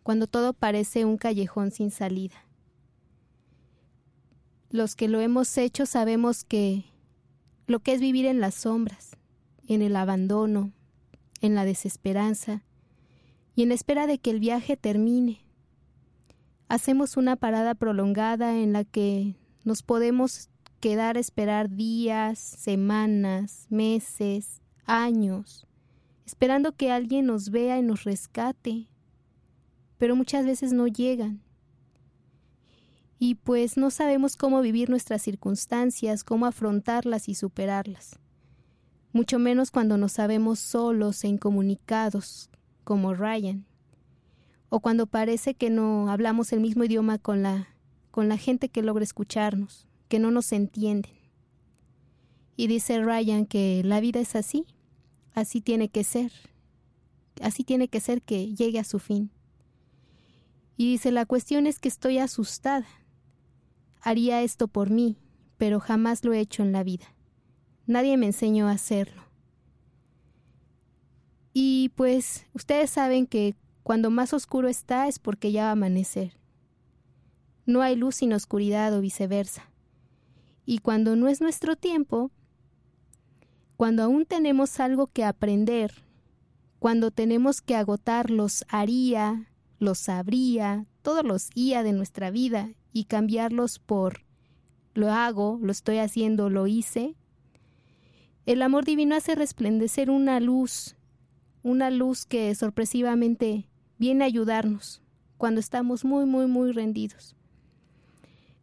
Cuando 0.04 0.28
todo 0.28 0.54
parece 0.54 1.06
un 1.06 1.18
callejón 1.18 1.72
sin 1.72 1.92
salida. 1.92 2.36
Los 4.70 4.96
que 4.96 5.08
lo 5.08 5.22
hemos 5.22 5.58
hecho 5.58 5.86
sabemos 5.86 6.44
que 6.44 6.84
lo 7.68 7.80
que 7.80 7.94
es 7.94 8.02
vivir 8.02 8.26
en 8.26 8.42
las 8.42 8.56
sombras, 8.56 9.18
en 9.68 9.82
el 9.82 9.96
abandono, 9.96 10.74
en 11.46 11.56
la 11.56 11.66
desesperanza 11.66 12.64
y 13.56 13.64
en 13.64 13.72
espera 13.72 14.08
de 14.08 14.18
que 14.18 14.32
el 14.32 14.40
viaje 14.40 14.78
termine. 14.78 15.42
Hacemos 16.68 17.16
una 17.18 17.36
parada 17.36 17.76
prolongada 17.76 18.58
en 18.58 18.74
la 18.74 18.84
que 18.84 19.36
nos 19.64 19.84
podemos 19.84 20.50
quedar 20.80 21.18
a 21.18 21.20
esperar 21.20 21.70
días, 21.70 22.38
semanas, 22.40 23.68
meses, 23.70 24.62
años, 24.86 25.66
esperando 26.26 26.74
que 26.74 26.92
alguien 26.92 27.26
nos 27.28 27.50
vea 27.50 27.78
y 27.78 27.82
nos 27.82 28.04
rescate, 28.04 28.88
pero 29.98 30.16
muchas 30.16 30.46
veces 30.46 30.74
no 30.74 30.88
llegan. 30.88 31.42
Y 33.18 33.36
pues 33.36 33.78
no 33.78 33.92
sabemos 33.92 34.36
cómo 34.36 34.62
vivir 34.62 34.90
nuestras 34.90 35.22
circunstancias, 35.22 36.24
cómo 36.24 36.46
afrontarlas 36.46 37.30
y 37.30 37.36
superarlas, 37.36 38.20
mucho 39.16 39.40
menos 39.40 39.72
cuando 39.72 39.98
nos 39.98 40.12
sabemos 40.12 40.60
solos 40.60 41.24
e 41.24 41.30
incomunicados, 41.30 42.50
como 42.84 43.14
Ryan, 43.14 43.66
o 44.68 44.82
cuando 44.82 45.08
parece 45.08 45.54
que 45.54 45.70
no 45.70 46.10
hablamos 46.10 46.52
el 46.52 46.60
mismo 46.60 46.84
idioma 46.84 47.18
con 47.18 47.42
la, 47.42 47.70
con 48.12 48.28
la 48.28 48.36
gente 48.36 48.68
que 48.68 48.84
logra 48.84 49.06
escucharnos, 49.06 49.88
que 50.10 50.20
no 50.20 50.32
nos 50.32 50.52
entienden. 50.52 51.14
Y 52.58 52.68
dice 52.68 53.02
Ryan 53.02 53.46
que 53.46 53.84
la 53.86 54.02
vida 54.02 54.20
es 54.20 54.36
así, 54.36 54.66
así 55.34 55.62
tiene 55.62 55.88
que 55.88 56.04
ser, 56.04 56.34
así 57.42 57.64
tiene 57.64 57.88
que 57.88 58.02
ser 58.02 58.22
que 58.22 58.54
llegue 58.54 58.80
a 58.80 58.84
su 58.84 59.00
fin. 59.00 59.32
Y 60.76 60.92
dice, 60.92 61.14
la 61.14 61.26
cuestión 61.26 61.68
es 61.68 61.80
que 61.80 61.88
estoy 61.88 62.18
asustada. 62.18 62.86
Haría 64.02 64.42
esto 64.42 64.68
por 64.68 64.90
mí, 64.90 65.16
pero 65.56 65.80
jamás 65.80 66.26
lo 66.26 66.34
he 66.34 66.42
hecho 66.42 66.64
en 66.64 66.74
la 66.74 66.84
vida. 66.84 67.15
Nadie 67.88 68.18
me 68.18 68.28
enseñó 68.28 68.68
a 68.68 68.72
hacerlo. 68.72 69.24
Y 71.54 71.90
pues 71.96 72.46
ustedes 72.54 72.90
saben 72.90 73.28
que 73.28 73.56
cuando 73.84 74.10
más 74.10 74.34
oscuro 74.34 74.68
está 74.68 75.08
es 75.08 75.20
porque 75.20 75.52
ya 75.52 75.64
va 75.64 75.70
a 75.70 75.74
amanecer. 75.74 76.38
No 77.66 77.82
hay 77.82 77.96
luz 77.96 78.16
sin 78.16 78.34
oscuridad 78.34 78.94
o 78.94 79.02
viceversa. 79.02 79.70
Y 80.66 80.80
cuando 80.80 81.16
no 81.16 81.28
es 81.28 81.42
nuestro 81.42 81.76
tiempo, 81.76 82.32
cuando 83.78 84.04
aún 84.04 84.26
tenemos 84.26 84.80
algo 84.80 85.08
que 85.08 85.24
aprender, 85.24 85.94
cuando 86.80 87.12
tenemos 87.12 87.62
que 87.62 87.76
agotar 87.76 88.32
los 88.32 88.66
haría, 88.68 89.50
los 89.80 90.00
sabría, 90.00 90.86
todos 91.02 91.24
los 91.24 91.50
IA 91.56 91.84
de 91.84 91.94
nuestra 91.94 92.32
vida 92.32 92.72
y 92.92 93.06
cambiarlos 93.06 93.80
por 93.80 94.26
lo 94.94 95.12
hago, 95.12 95.60
lo 95.62 95.72
estoy 95.72 95.98
haciendo, 95.98 96.50
lo 96.50 96.68
hice, 96.68 97.16
el 98.46 98.62
amor 98.62 98.86
divino 98.86 99.16
hace 99.16 99.36
resplandecer 99.36 100.10
una 100.10 100.40
luz, 100.40 100.96
una 101.64 101.90
luz 101.90 102.26
que 102.26 102.54
sorpresivamente 102.54 103.68
viene 103.98 104.24
a 104.24 104.28
ayudarnos 104.28 105.02
cuando 105.38 105.60
estamos 105.60 106.06
muy, 106.06 106.26
muy, 106.26 106.48
muy 106.48 106.72
rendidos. 106.72 107.36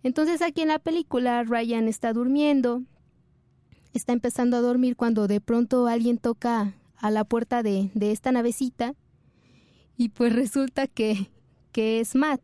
Entonces 0.03 0.43
aquí 0.43 0.63
en 0.63 0.69
la 0.69 0.79
película 0.79 1.43
Ryan 1.45 1.89
está 1.89 2.13
durmiendo, 2.13 2.83
está 3.93 4.13
empezando 4.13 4.57
a 4.57 4.61
dormir 4.61 4.97
cuando 4.97 5.27
de 5.27 5.41
pronto 5.41 5.87
alguien 5.87 6.19
toca 6.19 6.75
a 6.97 7.11
la 7.11 7.25
puerta 7.25 7.63
de, 7.63 7.91
de 7.95 8.13
esta 8.13 8.33
navecita 8.33 8.95
y 9.97 10.11
pues 10.11 10.33
resulta 10.33 10.87
que, 10.87 11.31
que 11.73 12.01
es 12.01 12.15
Matt. 12.15 12.41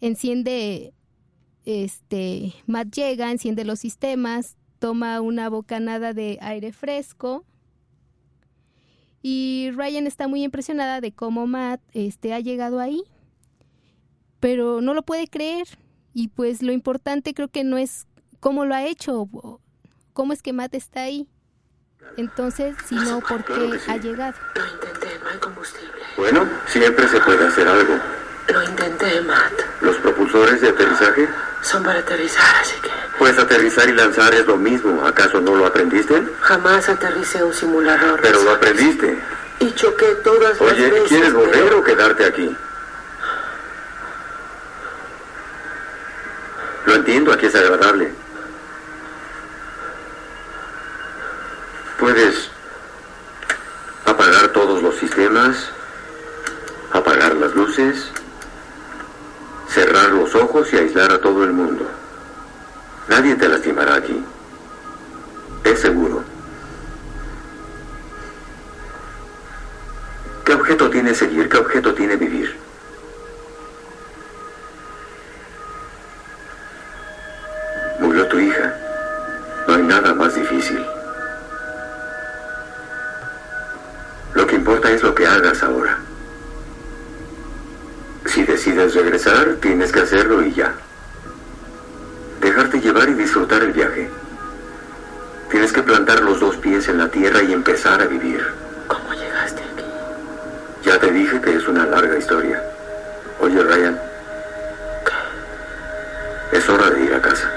Enciende, 0.00 0.92
este, 1.64 2.52
Matt 2.66 2.94
llega, 2.94 3.30
enciende 3.30 3.64
los 3.64 3.80
sistemas, 3.80 4.56
toma 4.84 5.22
una 5.22 5.48
bocanada 5.48 6.12
de 6.12 6.38
aire 6.42 6.70
fresco 6.70 7.42
y 9.22 9.70
Ryan 9.74 10.06
está 10.06 10.28
muy 10.28 10.44
impresionada 10.44 11.00
de 11.00 11.10
cómo 11.10 11.46
Matt 11.46 11.80
este, 11.94 12.34
ha 12.34 12.40
llegado 12.40 12.80
ahí, 12.80 13.02
pero 14.40 14.82
no 14.82 14.92
lo 14.92 15.02
puede 15.02 15.26
creer. 15.26 15.66
Y 16.12 16.28
pues 16.28 16.60
lo 16.60 16.70
importante 16.70 17.32
creo 17.32 17.48
que 17.48 17.64
no 17.64 17.78
es 17.78 18.06
cómo 18.40 18.66
lo 18.66 18.74
ha 18.74 18.84
hecho, 18.84 19.26
cómo 20.12 20.34
es 20.34 20.42
que 20.42 20.52
Matt 20.52 20.74
está 20.74 21.00
ahí. 21.00 21.26
Entonces, 22.18 22.76
sino 22.86 23.20
por 23.20 23.42
qué 23.42 23.78
ha 23.88 23.96
llegado. 23.96 24.36
Lo 24.54 24.66
intenté, 24.66 25.18
no 25.18 25.30
hay 25.30 25.38
combustible. 25.38 26.02
Bueno, 26.18 26.46
siempre 26.66 27.08
se 27.08 27.20
puede 27.20 27.46
hacer 27.46 27.66
algo. 27.66 27.94
Lo 28.52 28.62
intenté, 28.62 29.22
Matt. 29.22 29.52
¿Los 29.80 29.96
propulsores 29.96 30.60
de 30.60 30.68
aterrizaje? 30.68 31.26
Son 31.62 31.82
para 31.82 32.00
aterrizar, 32.00 32.54
así 32.60 32.78
que 32.82 33.03
Pues 33.18 33.38
aterrizar 33.38 33.88
y 33.88 33.92
lanzar 33.92 34.34
es 34.34 34.46
lo 34.46 34.56
mismo. 34.56 35.06
¿Acaso 35.06 35.40
no 35.40 35.54
lo 35.54 35.66
aprendiste? 35.66 36.22
jamás 36.40 36.88
aterricé 36.88 37.42
un 37.42 37.54
simulador. 37.54 38.20
Pero 38.20 38.42
lo 38.42 38.50
aprendiste. 38.52 39.18
Y 39.60 39.72
choqué 39.74 40.06
todas 40.24 40.60
las 40.60 40.72
Oye, 40.72 40.90
veces. 40.90 41.08
¿quieres 41.08 41.32
volver 41.32 41.64
pero- 41.64 41.78
o 41.78 41.82
quedarte 41.84 42.24
aquí? 42.24 42.56
Lo 46.86 46.94
entiendo, 46.96 47.32
aquí 47.32 47.46
es 47.46 47.54
agradable. 47.54 48.12
Puedes 51.98 52.50
apagar 54.04 54.48
todos 54.48 54.82
los 54.82 54.94
sistemas, 54.96 55.56
apagar 56.92 57.34
las 57.36 57.54
luces, 57.54 58.08
cerrar 59.68 60.10
los 60.10 60.34
ojos 60.34 60.70
y 60.72 60.76
aislar 60.76 61.12
a 61.12 61.20
todo 61.20 61.44
el 61.44 61.52
mundo. 61.52 61.88
Nadie 63.08 63.36
te 63.36 63.48
lastimará 63.48 63.96
aquí. 63.96 64.24
Es 65.64 65.80
seguro. 65.80 66.22
¿Qué 70.44 70.54
objeto 70.54 70.90
tiene 70.90 71.14
seguir? 71.14 71.48
¿Qué 71.48 71.56
objeto 71.58 71.94
tiene 71.94 72.16
vivir? 72.16 72.63
Y 97.94 98.00
empezar 98.00 98.02
a 98.02 98.06
vivir. 98.06 98.40
¿Cómo 98.88 99.12
llegaste 99.12 99.62
aquí? 99.62 99.84
Ya 100.84 100.98
te 100.98 101.12
dije 101.12 101.40
que 101.40 101.54
es 101.54 101.68
una 101.68 101.86
larga 101.86 102.18
historia. 102.18 102.62
Oye, 103.40 103.62
Ryan. 103.62 103.98
Es 106.52 106.68
hora 106.68 106.90
de 106.90 107.04
ir 107.04 107.14
a 107.14 107.20
casa. 107.20 107.50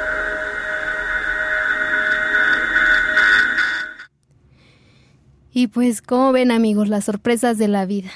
Y 5.52 5.68
pues, 5.68 6.02
como 6.02 6.32
ven 6.32 6.52
amigos, 6.52 6.88
las 6.88 7.06
sorpresas 7.06 7.58
de 7.58 7.68
la 7.68 7.86
vida. 7.86 8.12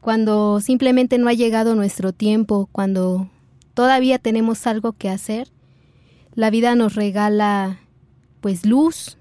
Cuando 0.00 0.60
simplemente 0.60 1.18
no 1.18 1.28
ha 1.28 1.34
llegado 1.34 1.74
nuestro 1.74 2.12
tiempo, 2.12 2.68
cuando 2.72 3.28
todavía 3.74 4.18
tenemos 4.18 4.66
algo 4.66 4.92
que 4.92 5.08
hacer, 5.08 5.48
la 6.34 6.50
vida 6.50 6.74
nos 6.74 6.94
regala 6.94 7.78
pues 8.40 8.66
luz 8.66 9.16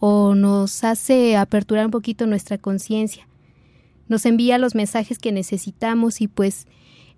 o 0.00 0.34
nos 0.34 0.82
hace 0.82 1.36
aperturar 1.36 1.84
un 1.84 1.90
poquito 1.92 2.26
nuestra 2.26 2.58
conciencia. 2.58 3.28
Nos 4.08 4.26
envía 4.26 4.58
los 4.58 4.74
mensajes 4.74 5.18
que 5.18 5.30
necesitamos 5.30 6.20
y 6.20 6.26
pues 6.26 6.66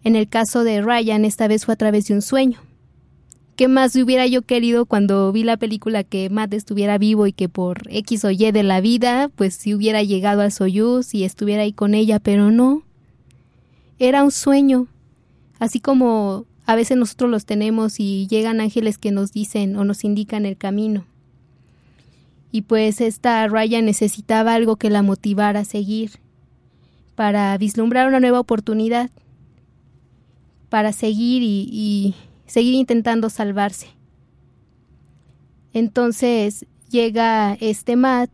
en 0.05 0.17
el 0.17 0.29
caso 0.29 0.65
de 0.65 0.83
Ryan 0.83 1.25
esta 1.25 1.49
vez 1.49 1.65
fue 1.65 1.75
a 1.75 1.79
través 1.79 2.07
de 2.09 2.15
un 2.15 2.23
sueño. 2.23 2.59
¿Qué 3.55 3.69
más 3.69 3.95
hubiera 3.95 4.27
yo 4.27 4.43
querido 4.43 4.87
cuando 4.87 5.31
vi 5.31 5.45
la 5.45 5.57
película 5.57 6.05
que 6.05 6.29
Matt 6.31 6.55
estuviera 6.55 6.99
vivo 6.99 7.27
y 7.27 7.33
que 7.33 7.49
por 7.49 7.83
X 7.89 8.25
o 8.25 8.31
Y 8.31 8.51
de 8.51 8.63
la 8.63 8.81
vida, 8.81 9.31
pues 9.37 9.55
si 9.55 9.75
hubiera 9.75 10.03
llegado 10.03 10.41
al 10.41 10.51
Soyuz 10.51 11.15
y 11.15 11.25
estuviera 11.25 11.63
ahí 11.63 11.73
con 11.73 11.95
ella, 11.95 12.19
pero 12.19 12.51
no. 12.51 12.83
Era 13.99 14.25
un 14.25 14.33
sueño. 14.33 14.89
Así 15.59 15.81
como 15.81 16.47
a 16.67 16.75
veces 16.75 16.97
nosotros 16.97 17.31
los 17.31 17.45
tenemos 17.45 18.01
y 18.01 18.27
llegan 18.27 18.61
ángeles 18.61 18.99
que 18.99 19.13
nos 19.13 19.33
dicen 19.33 19.77
o 19.77 19.85
nos 19.85 20.03
indican 20.03 20.47
el 20.47 20.57
camino. 20.57 21.05
Y 22.53 22.63
pues 22.63 23.01
esta 23.01 23.49
Raya 23.49 23.83
necesitaba 23.83 24.55
algo 24.55 24.77
que 24.77 24.91
la 24.91 25.03
motivara 25.03 25.61
a 25.61 25.65
seguir, 25.65 26.21
para 27.15 27.57
vislumbrar 27.59 28.07
una 28.07 28.21
nueva 28.21 28.41
oportunidad, 28.41 29.11
para 30.69 30.93
seguir 30.93 31.43
y, 31.43 31.69
y 31.73 32.15
seguir 32.47 32.75
intentando 32.75 33.31
salvarse. 33.31 33.89
Entonces 35.73 36.67
llega 36.91 37.55
este 37.61 37.97
Matt 37.97 38.31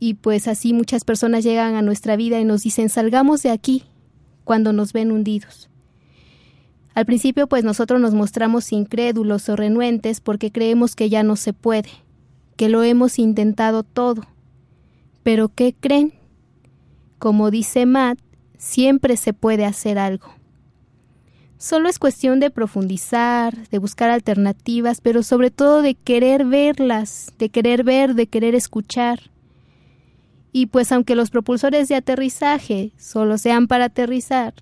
y 0.00 0.14
pues 0.14 0.48
así 0.48 0.72
muchas 0.72 1.04
personas 1.04 1.44
llegan 1.44 1.76
a 1.76 1.82
nuestra 1.82 2.16
vida 2.16 2.40
y 2.40 2.44
nos 2.44 2.62
dicen 2.62 2.88
salgamos 2.88 3.42
de 3.42 3.50
aquí 3.50 3.84
cuando 4.42 4.72
nos 4.72 4.92
ven 4.92 5.12
hundidos. 5.12 5.70
Al 6.94 7.06
principio 7.06 7.46
pues 7.46 7.64
nosotros 7.64 8.00
nos 8.00 8.14
mostramos 8.14 8.72
incrédulos 8.72 9.48
o 9.48 9.56
renuentes 9.56 10.20
porque 10.20 10.50
creemos 10.50 10.94
que 10.94 11.08
ya 11.08 11.22
no 11.22 11.36
se 11.36 11.52
puede, 11.52 11.90
que 12.56 12.68
lo 12.68 12.82
hemos 12.82 13.18
intentado 13.18 13.82
todo. 13.82 14.22
Pero 15.22 15.48
¿qué 15.48 15.74
creen? 15.78 16.12
Como 17.18 17.50
dice 17.50 17.86
Matt, 17.86 18.18
siempre 18.58 19.16
se 19.16 19.32
puede 19.32 19.64
hacer 19.64 19.98
algo. 19.98 20.28
Solo 21.56 21.88
es 21.88 21.98
cuestión 21.98 22.40
de 22.40 22.50
profundizar, 22.50 23.68
de 23.68 23.78
buscar 23.78 24.10
alternativas, 24.10 25.00
pero 25.00 25.22
sobre 25.22 25.50
todo 25.50 25.80
de 25.80 25.94
querer 25.94 26.44
verlas, 26.44 27.32
de 27.38 27.48
querer 27.48 27.84
ver, 27.84 28.14
de 28.14 28.26
querer 28.26 28.54
escuchar. 28.54 29.30
Y 30.52 30.66
pues 30.66 30.92
aunque 30.92 31.14
los 31.14 31.30
propulsores 31.30 31.88
de 31.88 31.94
aterrizaje 31.94 32.92
solo 32.98 33.38
sean 33.38 33.66
para 33.66 33.86
aterrizar, 33.86 34.54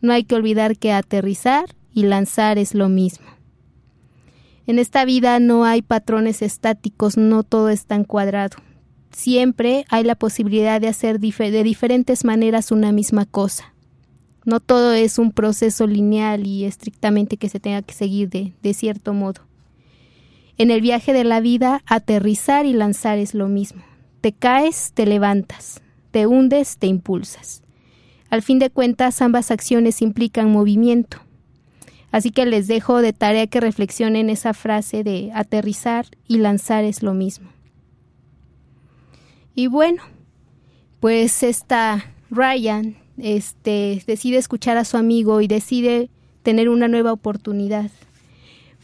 no 0.00 0.12
hay 0.12 0.24
que 0.24 0.36
olvidar 0.36 0.76
que 0.76 0.92
aterrizar 0.92 1.74
y 1.92 2.04
lanzar 2.04 2.56
es 2.58 2.74
lo 2.74 2.88
mismo. 2.88 3.33
En 4.66 4.78
esta 4.78 5.04
vida 5.04 5.38
no 5.40 5.64
hay 5.64 5.82
patrones 5.82 6.42
estáticos, 6.42 7.16
no 7.16 7.42
todo 7.42 7.68
es 7.68 7.86
tan 7.86 8.04
cuadrado. 8.04 8.56
Siempre 9.10 9.84
hay 9.90 10.04
la 10.04 10.14
posibilidad 10.14 10.80
de 10.80 10.88
hacer 10.88 11.20
de 11.20 11.62
diferentes 11.62 12.24
maneras 12.24 12.72
una 12.72 12.90
misma 12.90 13.26
cosa. 13.26 13.74
No 14.44 14.60
todo 14.60 14.92
es 14.92 15.18
un 15.18 15.32
proceso 15.32 15.86
lineal 15.86 16.46
y 16.46 16.64
estrictamente 16.64 17.36
que 17.36 17.48
se 17.48 17.60
tenga 17.60 17.82
que 17.82 17.94
seguir 17.94 18.28
de 18.28 18.74
cierto 18.74 19.12
modo. 19.14 19.42
En 20.56 20.70
el 20.70 20.80
viaje 20.80 21.12
de 21.12 21.24
la 21.24 21.40
vida, 21.40 21.82
aterrizar 21.86 22.64
y 22.64 22.72
lanzar 22.72 23.18
es 23.18 23.34
lo 23.34 23.48
mismo. 23.48 23.82
Te 24.20 24.32
caes, 24.32 24.92
te 24.94 25.04
levantas, 25.04 25.82
te 26.12 26.26
hundes, 26.26 26.78
te 26.78 26.86
impulsas. 26.86 27.62
Al 28.30 28.40
fin 28.40 28.60
de 28.60 28.70
cuentas, 28.70 29.20
ambas 29.20 29.50
acciones 29.50 30.00
implican 30.00 30.52
movimiento. 30.52 31.23
Así 32.14 32.30
que 32.30 32.46
les 32.46 32.68
dejo 32.68 33.02
de 33.02 33.12
tarea 33.12 33.48
que 33.48 33.58
reflexionen 33.58 34.30
esa 34.30 34.54
frase 34.54 35.02
de 35.02 35.32
aterrizar 35.34 36.06
y 36.28 36.38
lanzar 36.38 36.84
es 36.84 37.02
lo 37.02 37.12
mismo. 37.12 37.50
Y 39.56 39.66
bueno, 39.66 40.00
pues 41.00 41.42
esta 41.42 42.04
Ryan 42.30 42.96
este, 43.18 44.00
decide 44.06 44.36
escuchar 44.36 44.76
a 44.76 44.84
su 44.84 44.96
amigo 44.96 45.40
y 45.40 45.48
decide 45.48 46.08
tener 46.44 46.68
una 46.68 46.86
nueva 46.86 47.12
oportunidad. 47.12 47.90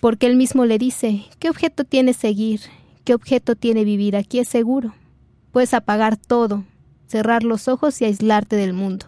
Porque 0.01 0.27
él 0.27 0.35
mismo 0.35 0.65
le 0.65 0.79
dice, 0.79 1.27
¿qué 1.39 1.51
objeto 1.51 1.85
tiene 1.85 2.15
seguir? 2.15 2.63
¿Qué 3.05 3.15
objeto 3.15 3.55
tiene 3.55 3.85
vivir? 3.85 4.17
Aquí 4.17 4.41
es 4.41 4.49
seguro. 4.49 4.93
Puedes 5.53 5.73
apagar 5.73 6.17
todo, 6.17 6.65
cerrar 7.07 7.45
los 7.45 7.69
ojos 7.69 8.01
y 8.01 8.07
aislarte 8.07 8.57
del 8.57 8.73
mundo. 8.73 9.07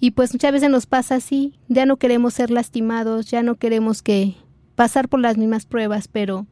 Y 0.00 0.12
pues 0.12 0.32
muchas 0.32 0.52
veces 0.52 0.70
nos 0.70 0.86
pasa 0.86 1.16
así, 1.16 1.58
ya 1.68 1.84
no 1.84 1.98
queremos 1.98 2.32
ser 2.32 2.50
lastimados, 2.50 3.30
ya 3.30 3.42
no 3.42 3.56
queremos 3.56 4.02
que 4.02 4.34
pasar 4.74 5.10
por 5.10 5.20
las 5.20 5.36
mismas 5.36 5.66
pruebas, 5.66 6.08
pero 6.08 6.46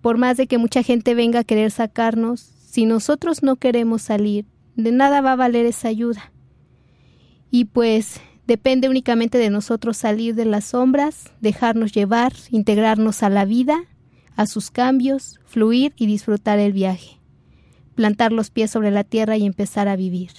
por 0.00 0.18
más 0.18 0.36
de 0.36 0.48
que 0.48 0.58
mucha 0.58 0.82
gente 0.82 1.14
venga 1.14 1.40
a 1.40 1.44
querer 1.44 1.70
sacarnos, 1.70 2.40
si 2.40 2.84
nosotros 2.84 3.44
no 3.44 3.54
queremos 3.56 4.02
salir, 4.02 4.46
de 4.74 4.90
nada 4.90 5.20
va 5.20 5.32
a 5.32 5.36
valer 5.36 5.66
esa 5.66 5.86
ayuda. 5.86 6.32
Y 7.52 7.66
pues 7.66 8.20
depende 8.48 8.88
únicamente 8.88 9.38
de 9.38 9.50
nosotros 9.50 9.96
salir 9.96 10.34
de 10.34 10.44
las 10.44 10.64
sombras, 10.64 11.30
dejarnos 11.40 11.92
llevar, 11.92 12.32
integrarnos 12.50 13.22
a 13.22 13.30
la 13.30 13.44
vida, 13.44 13.84
a 14.34 14.46
sus 14.46 14.72
cambios, 14.72 15.38
fluir 15.44 15.92
y 15.96 16.06
disfrutar 16.06 16.58
el 16.58 16.72
viaje, 16.72 17.20
plantar 17.94 18.32
los 18.32 18.50
pies 18.50 18.72
sobre 18.72 18.90
la 18.90 19.04
tierra 19.04 19.36
y 19.36 19.46
empezar 19.46 19.86
a 19.86 19.94
vivir. 19.94 20.32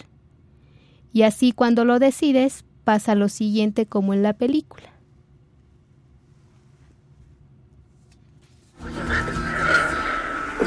Y 1.15 1.23
así 1.23 1.53
cuando 1.53 1.85
lo 1.85 1.97
decides, 1.97 2.65
pasa 2.83 3.15
lo 3.15 3.29
siguiente 3.29 3.85
como 3.85 4.13
en 4.13 4.21
la 4.21 4.33
película. 4.33 4.89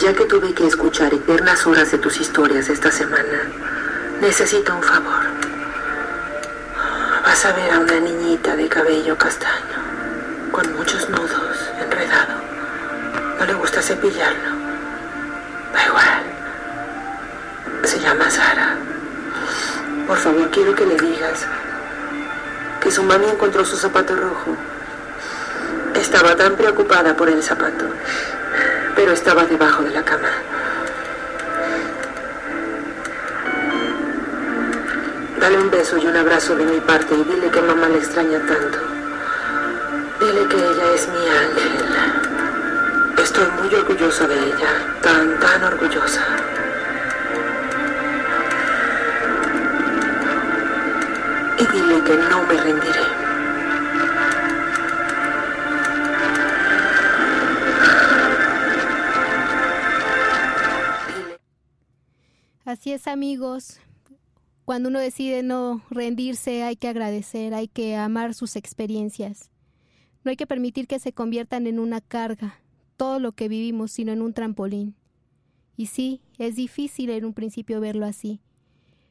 Ya 0.00 0.14
que 0.14 0.24
tuve 0.24 0.54
que 0.54 0.66
escuchar 0.66 1.12
eternas 1.12 1.66
horas 1.66 1.92
de 1.92 1.98
tus 1.98 2.18
historias 2.18 2.70
esta 2.70 2.90
semana, 2.90 3.42
necesito 4.22 4.74
un 4.74 4.82
favor. 4.82 5.26
Vas 7.24 7.44
a 7.44 7.52
ver 7.52 7.70
a 7.70 7.80
una 7.80 8.00
niñita 8.00 8.56
de 8.56 8.70
cabello 8.70 9.18
castaño, 9.18 9.82
con 10.50 10.74
muchos 10.76 11.10
nudos, 11.10 11.58
enredado. 11.78 12.40
No 13.38 13.44
le 13.44 13.52
gusta 13.52 13.82
cepillarlo. 13.82 14.56
Da 15.74 15.84
igual. 15.84 16.22
Se 17.84 18.00
llama 18.00 18.30
Sara. 18.30 18.97
Por 20.08 20.16
favor, 20.16 20.48
quiero 20.50 20.74
que 20.74 20.86
le 20.86 20.96
digas 20.96 21.44
que 22.80 22.90
su 22.90 23.02
mami 23.02 23.26
encontró 23.26 23.62
su 23.62 23.76
zapato 23.76 24.16
rojo. 24.16 24.56
Estaba 25.94 26.34
tan 26.34 26.56
preocupada 26.56 27.14
por 27.14 27.28
el 27.28 27.42
zapato, 27.42 27.84
pero 28.96 29.12
estaba 29.12 29.44
debajo 29.44 29.82
de 29.82 29.90
la 29.90 30.02
cama. 30.02 30.30
Dale 35.38 35.58
un 35.58 35.70
beso 35.70 35.98
y 35.98 36.06
un 36.06 36.16
abrazo 36.16 36.56
de 36.56 36.64
mi 36.64 36.80
parte 36.80 37.14
y 37.14 37.24
dile 37.24 37.50
que 37.50 37.60
mamá 37.60 37.88
le 37.88 37.98
extraña 37.98 38.38
tanto. 38.38 38.78
Dile 40.20 40.48
que 40.48 40.56
ella 40.56 40.92
es 40.94 41.06
mi 41.08 41.28
ángel. 41.28 41.84
Estoy 43.22 43.46
muy 43.60 43.74
orgullosa 43.74 44.26
de 44.26 44.36
ella, 44.36 44.70
tan, 45.02 45.38
tan 45.38 45.64
orgullosa. 45.64 46.47
Y 51.60 51.66
dile 51.72 52.04
que 52.04 52.16
no 52.16 52.46
me 52.46 52.54
rendiré. 52.54 53.28
Así 62.64 62.92
es 62.92 63.06
amigos, 63.06 63.80
cuando 64.66 64.90
uno 64.90 64.98
decide 64.98 65.42
no 65.42 65.82
rendirse 65.88 66.62
hay 66.62 66.76
que 66.76 66.88
agradecer, 66.88 67.54
hay 67.54 67.66
que 67.66 67.96
amar 67.96 68.34
sus 68.34 68.54
experiencias. 68.56 69.50
No 70.22 70.28
hay 70.28 70.36
que 70.36 70.46
permitir 70.46 70.86
que 70.86 70.98
se 70.98 71.14
conviertan 71.14 71.66
en 71.66 71.78
una 71.78 72.02
carga, 72.02 72.60
todo 72.98 73.18
lo 73.18 73.32
que 73.32 73.48
vivimos, 73.48 73.92
sino 73.92 74.12
en 74.12 74.20
un 74.20 74.34
trampolín. 74.34 74.94
Y 75.74 75.86
sí, 75.86 76.20
es 76.36 76.56
difícil 76.56 77.08
en 77.08 77.24
un 77.24 77.32
principio 77.32 77.80
verlo 77.80 78.04
así, 78.04 78.42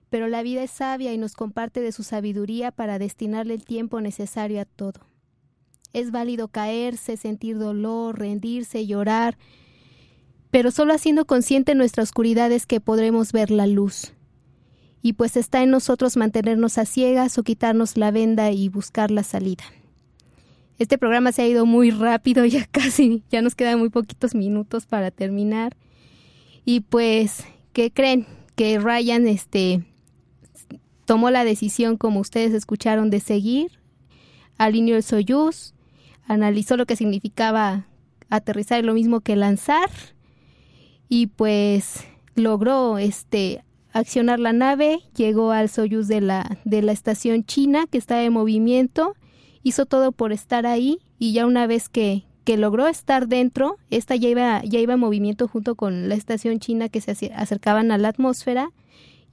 pero 0.10 0.28
la 0.28 0.44
vida 0.44 0.64
es 0.64 0.72
sabia 0.72 1.14
y 1.14 1.18
nos 1.18 1.34
comparte 1.34 1.82
de 1.82 1.92
su 1.92 2.04
sabiduría 2.04 2.72
para 2.72 3.00
destinarle 3.00 3.54
el 3.54 3.66
tiempo 3.66 4.02
necesario 4.02 4.62
a 4.62 4.66
todo. 4.66 5.02
Es 5.94 6.12
válido 6.12 6.48
caerse, 6.48 7.18
sentir 7.18 7.58
dolor, 7.58 8.20
rendirse, 8.20 8.86
llorar, 8.86 9.38
pero 10.52 10.72
solo 10.72 10.94
haciendo 10.94 11.26
consciente 11.26 11.76
nuestra 11.76 12.04
oscuridad 12.04 12.52
es 12.52 12.66
que 12.66 12.80
podremos 12.80 13.32
ver 13.32 13.52
la 13.52 13.68
luz. 13.68 14.14
Y 15.02 15.14
pues 15.14 15.38
está 15.38 15.62
en 15.62 15.72
nosotros 15.72 16.18
mantenernos 16.18 16.78
a 16.78 16.86
ciegas 16.86 17.38
o 17.38 17.44
quitarnos 17.44 17.98
la 17.98 18.12
venda 18.12 18.52
y 18.52 18.70
buscar 18.70 19.12
la 19.12 19.24
salida. 19.24 19.64
Este 20.80 20.98
programa 20.98 21.32
se 21.32 21.42
ha 21.42 21.48
ido 21.48 21.66
muy 21.66 21.92
rápido, 21.92 22.46
ya 22.48 22.66
casi, 22.66 23.24
ya 23.30 23.42
nos 23.42 23.56
quedan 23.56 23.80
muy 23.80 23.90
poquitos 23.90 24.36
minutos 24.36 24.86
para 24.86 25.12
terminar. 25.12 25.76
Y 26.66 26.82
pues, 26.82 27.44
¿qué 27.74 27.92
creen? 27.92 28.26
Que 28.56 28.80
Ryan 28.80 29.28
este 29.28 29.84
tomó 31.08 31.32
la 31.32 31.46
decisión, 31.46 31.96
como 31.96 32.20
ustedes 32.20 32.54
escucharon, 32.54 33.10
de 33.10 33.22
seguir, 33.22 33.80
alineó 34.58 34.98
el 34.98 35.04
Soyuz, 35.04 35.74
analizó 36.28 36.76
lo 36.76 36.86
que 36.86 36.98
significaba 36.98 37.88
aterrizar 38.30 38.84
lo 38.84 38.94
mismo 38.94 39.22
que 39.22 39.38
lanzar 39.38 39.90
y 41.08 41.28
pues 41.28 42.06
logró 42.36 42.98
este 42.98 43.64
accionar 43.94 44.42
la 44.42 44.52
nave, 44.52 45.00
llegó 45.16 45.52
al 45.52 45.70
Soyuz 45.70 46.10
de 46.10 46.20
la 46.20 46.60
de 46.66 46.82
la 46.82 46.92
estación 46.92 47.46
china 47.46 47.86
que 47.90 47.98
estaba 47.98 48.24
en 48.24 48.34
movimiento, 48.34 49.16
hizo 49.64 49.86
todo 49.86 50.12
por 50.12 50.34
estar 50.34 50.66
ahí 50.66 51.00
y 51.18 51.32
ya 51.32 51.46
una 51.46 51.68
vez 51.68 51.88
que 51.88 52.26
que 52.44 52.58
logró 52.58 52.86
estar 52.88 53.30
dentro, 53.30 53.78
esta 53.90 54.18
ya 54.18 54.28
iba 54.28 54.62
ya 54.66 54.80
iba 54.80 54.96
en 54.96 55.00
movimiento 55.00 55.48
junto 55.48 55.76
con 55.76 56.10
la 56.10 56.16
estación 56.16 56.60
china 56.60 56.90
que 56.90 57.00
se 57.00 57.32
acercaban 57.34 57.92
a 57.92 57.98
la 57.98 58.10
atmósfera 58.10 58.72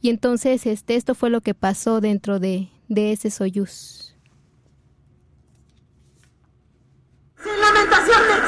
y 0.05 0.11
entonces 0.11 0.67
este 0.67 0.97
esto 0.97 1.15
fue 1.15 1.31
lo 1.31 1.41
que 1.41 1.55
pasó 1.55 2.03
dentro 2.03 2.39
de 2.39 2.69
de 2.89 3.13
ese 3.13 3.31
Soyuz. 3.31 4.15
¡Sin 7.43 7.59
lamentaciones! 7.59 8.43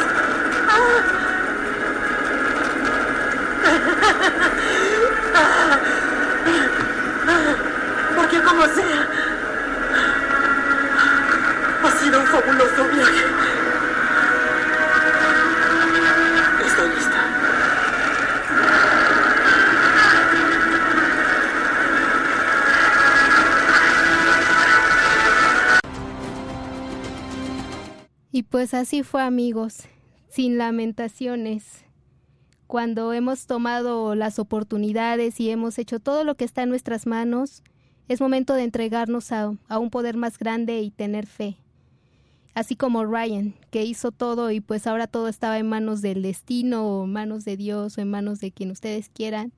Porque 8.17 8.43
como 8.43 8.63
sea, 8.67 9.09
ha 11.85 11.91
sido 11.93 12.21
un 12.21 12.27
fabuloso 12.27 12.85
viaje. 12.93 13.66
Y 28.37 28.43
pues 28.43 28.75
así 28.75 29.03
fue 29.03 29.23
amigos, 29.23 29.79
sin 30.29 30.59
lamentaciones 30.59 31.87
cuando 32.67 33.15
hemos 33.15 33.47
tomado 33.47 34.15
las 34.15 34.39
oportunidades 34.39 35.41
y 35.41 35.49
hemos 35.49 35.79
hecho 35.79 36.01
todo 36.01 36.23
lo 36.23 36.35
que 36.35 36.45
está 36.45 36.63
en 36.63 36.69
nuestras 36.69 37.07
manos, 37.07 37.63
es 38.09 38.21
momento 38.21 38.53
de 38.53 38.65
entregarnos 38.65 39.33
a, 39.33 39.49
un 39.49 39.89
poder 39.91 40.19
más 40.19 40.37
grande 40.37 40.83
y 40.83 40.91
tener 40.91 41.25
fe. 41.25 41.57
Así 42.53 42.77
como 42.77 43.07
Ryan, 43.07 43.55
que 43.71 43.87
hizo 43.87 44.13
todo 44.13 44.51
y 44.51 44.61
pues 44.61 44.87
ahora 44.87 45.07
todo 45.07 45.29
estaba 45.29 45.57
en 45.57 45.71
manos 45.71 46.03
del 46.03 46.21
destino 46.21 46.87
o 46.87 47.05
en 47.05 47.13
manos 47.13 47.47
de 47.47 47.57
Dios 47.57 47.97
o 47.97 48.03
en 48.03 48.11
manos 48.11 48.41
de 48.41 48.53
quien 48.53 48.71
ustedes 48.71 49.09
quieran. 49.09 49.55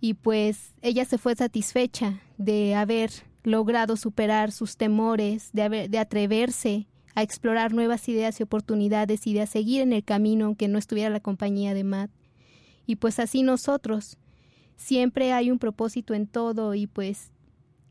Y 0.00 0.14
pues 0.14 0.74
ella 0.82 1.04
se 1.04 1.16
fue 1.16 1.36
satisfecha 1.36 2.18
de 2.38 2.74
haber 2.74 3.12
logrado 3.44 3.96
superar 3.96 4.50
sus 4.50 4.76
temores, 4.76 5.50
de, 5.52 5.86
de 5.88 5.98
atreverse 6.00 6.88
a 7.14 7.22
explorar 7.22 7.72
nuevas 7.72 8.08
ideas 8.08 8.38
y 8.40 8.42
oportunidades 8.42 9.26
y 9.26 9.34
de 9.34 9.42
a 9.42 9.46
seguir 9.46 9.80
en 9.80 9.92
el 9.92 10.04
camino 10.04 10.46
aunque 10.46 10.68
no 10.68 10.78
estuviera 10.78 11.10
la 11.10 11.20
compañía 11.20 11.74
de 11.74 11.84
Matt. 11.84 12.10
Y 12.86 12.96
pues 12.96 13.18
así 13.18 13.42
nosotros. 13.42 14.18
Siempre 14.76 15.32
hay 15.32 15.50
un 15.50 15.58
propósito 15.58 16.14
en 16.14 16.26
todo 16.26 16.74
y 16.74 16.86
pues 16.86 17.32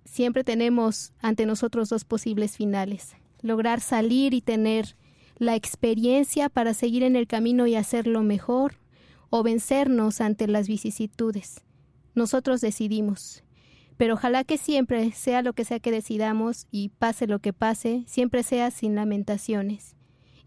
siempre 0.05 0.43
tenemos 0.43 1.13
ante 1.19 1.45
nosotros 1.45 1.89
dos 1.89 2.03
posibles 2.03 2.57
finales. 2.57 3.15
Lograr 3.41 3.79
salir 3.79 4.33
y 4.33 4.41
tener 4.41 4.95
la 5.37 5.55
experiencia 5.55 6.49
para 6.49 6.73
seguir 6.73 7.03
en 7.03 7.15
el 7.15 7.27
camino 7.27 7.67
y 7.67 7.75
hacerlo 7.75 8.23
mejor 8.23 8.75
o 9.29 9.43
vencernos 9.43 10.21
ante 10.21 10.47
las 10.47 10.67
vicisitudes. 10.67 11.61
Nosotros 12.15 12.59
decidimos. 12.61 13.43
Pero 13.99 14.13
ojalá 14.13 14.45
que 14.45 14.57
siempre, 14.57 15.11
sea 15.11 15.41
lo 15.41 15.51
que 15.51 15.65
sea 15.65 15.81
que 15.81 15.91
decidamos 15.91 16.67
y 16.71 16.87
pase 16.87 17.27
lo 17.27 17.39
que 17.39 17.51
pase, 17.51 18.05
siempre 18.07 18.43
sea 18.43 18.71
sin 18.71 18.95
lamentaciones 18.95 19.97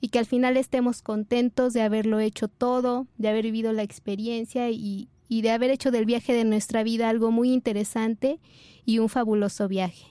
y 0.00 0.08
que 0.08 0.18
al 0.18 0.24
final 0.24 0.56
estemos 0.56 1.02
contentos 1.02 1.74
de 1.74 1.82
haberlo 1.82 2.18
hecho 2.18 2.48
todo, 2.48 3.06
de 3.18 3.28
haber 3.28 3.44
vivido 3.44 3.74
la 3.74 3.82
experiencia 3.82 4.70
y, 4.70 5.10
y 5.28 5.42
de 5.42 5.50
haber 5.50 5.70
hecho 5.70 5.90
del 5.90 6.06
viaje 6.06 6.32
de 6.32 6.44
nuestra 6.44 6.82
vida 6.82 7.10
algo 7.10 7.30
muy 7.30 7.52
interesante 7.52 8.40
y 8.86 9.00
un 9.00 9.10
fabuloso 9.10 9.68
viaje. 9.68 10.06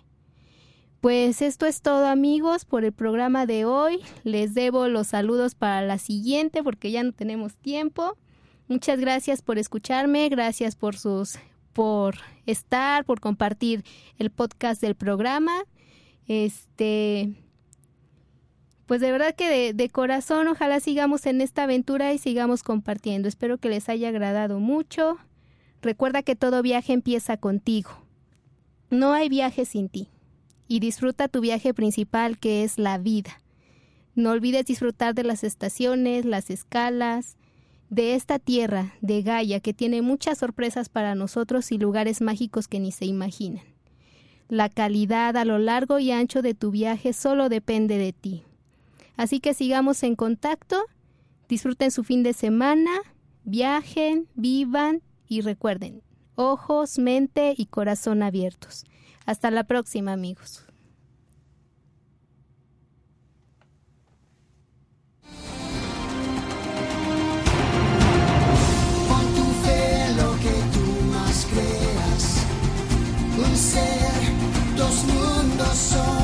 Pues 0.99 1.41
esto 1.41 1.65
es 1.65 1.81
todo 1.81 2.05
amigos 2.05 2.65
por 2.65 2.85
el 2.85 2.91
programa 2.91 3.47
de 3.47 3.65
hoy. 3.65 4.01
Les 4.23 4.53
debo 4.53 4.87
los 4.87 5.07
saludos 5.07 5.55
para 5.55 5.81
la 5.81 5.97
siguiente 5.97 6.61
porque 6.61 6.91
ya 6.91 7.01
no 7.01 7.11
tenemos 7.11 7.55
tiempo. 7.55 8.19
Muchas 8.67 8.99
gracias 8.99 9.41
por 9.41 9.57
escucharme, 9.57 10.29
gracias 10.29 10.75
por 10.75 10.95
sus 10.95 11.39
por 11.73 12.17
estar, 12.45 13.05
por 13.05 13.19
compartir 13.19 13.83
el 14.17 14.31
podcast 14.31 14.81
del 14.81 14.95
programa. 14.95 15.63
Este 16.27 17.33
pues 18.85 18.99
de 18.99 19.11
verdad 19.11 19.33
que 19.35 19.47
de, 19.47 19.73
de, 19.73 19.89
corazón 19.89 20.49
ojalá 20.49 20.81
sigamos 20.81 21.25
en 21.25 21.39
esta 21.39 21.63
aventura 21.63 22.11
y 22.11 22.17
sigamos 22.17 22.61
compartiendo. 22.61 23.29
Espero 23.29 23.57
que 23.57 23.69
les 23.69 23.87
haya 23.87 24.09
agradado 24.09 24.59
mucho. 24.59 25.17
Recuerda 25.81 26.23
que 26.23 26.35
todo 26.35 26.61
viaje 26.61 26.91
empieza 26.91 27.37
contigo. 27.37 27.91
No 28.89 29.13
hay 29.13 29.29
viaje 29.29 29.63
sin 29.63 29.87
ti. 29.87 30.09
Y 30.67 30.81
disfruta 30.81 31.29
tu 31.29 31.39
viaje 31.39 31.73
principal 31.73 32.37
que 32.37 32.63
es 32.63 32.77
la 32.77 32.97
vida. 32.97 33.41
No 34.13 34.31
olvides 34.31 34.65
disfrutar 34.65 35.15
de 35.15 35.23
las 35.23 35.43
estaciones, 35.45 36.25
las 36.25 36.49
escalas, 36.49 37.37
de 37.91 38.15
esta 38.15 38.39
tierra, 38.39 38.95
de 39.01 39.21
Gaia, 39.21 39.59
que 39.59 39.75
tiene 39.75 40.01
muchas 40.01 40.39
sorpresas 40.39 40.89
para 40.89 41.13
nosotros 41.13 41.71
y 41.71 41.77
lugares 41.77 42.21
mágicos 42.21 42.67
que 42.67 42.79
ni 42.79 42.91
se 42.91 43.05
imaginan. 43.05 43.65
La 44.47 44.69
calidad 44.69 45.37
a 45.37 45.45
lo 45.45 45.59
largo 45.59 45.99
y 45.99 46.11
ancho 46.11 46.41
de 46.41 46.55
tu 46.55 46.71
viaje 46.71 47.13
solo 47.13 47.49
depende 47.49 47.97
de 47.97 48.13
ti. 48.13 48.43
Así 49.17 49.39
que 49.39 49.53
sigamos 49.53 50.01
en 50.01 50.15
contacto, 50.15 50.83
disfruten 51.47 51.91
su 51.91 52.03
fin 52.03 52.23
de 52.23 52.33
semana, 52.33 52.91
Viajen, 53.43 54.27
vivan 54.35 55.01
y 55.27 55.41
recuerden, 55.41 56.03
ojos, 56.35 56.99
mente 56.99 57.55
y 57.57 57.65
corazón 57.65 58.21
abiertos. 58.21 58.85
Hasta 59.25 59.49
la 59.49 59.63
próxima 59.63 60.13
amigos. 60.13 60.70
un 73.43 73.57
ser, 73.57 74.75
dos 74.77 75.03
mundos 75.05 75.77
son. 75.77 76.20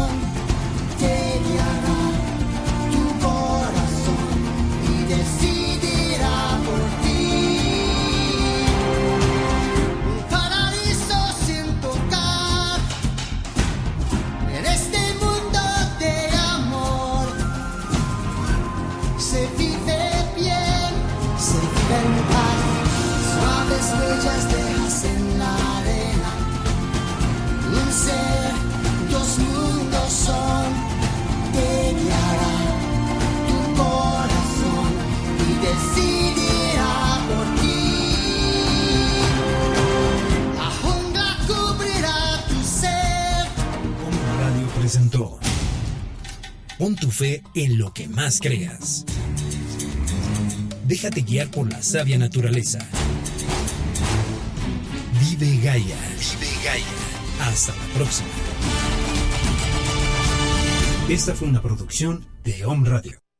Pon 46.77 46.95
tu 46.95 47.09
fe 47.09 47.41
en 47.55 47.79
lo 47.79 47.91
que 47.91 48.07
más 48.07 48.39
creas. 48.39 49.03
Déjate 50.85 51.21
guiar 51.21 51.49
por 51.49 51.71
la 51.71 51.81
sabia 51.81 52.19
naturaleza. 52.19 52.77
Vive 55.19 55.57
Gaia. 55.63 55.97
Vive 56.19 56.51
Gaia. 56.63 57.49
Hasta 57.49 57.75
la 57.75 57.93
próxima. 57.95 58.29
Esta 61.09 61.33
fue 61.33 61.47
una 61.47 61.63
producción 61.63 62.27
de 62.43 62.63
Home 62.65 62.87
Radio. 62.87 63.26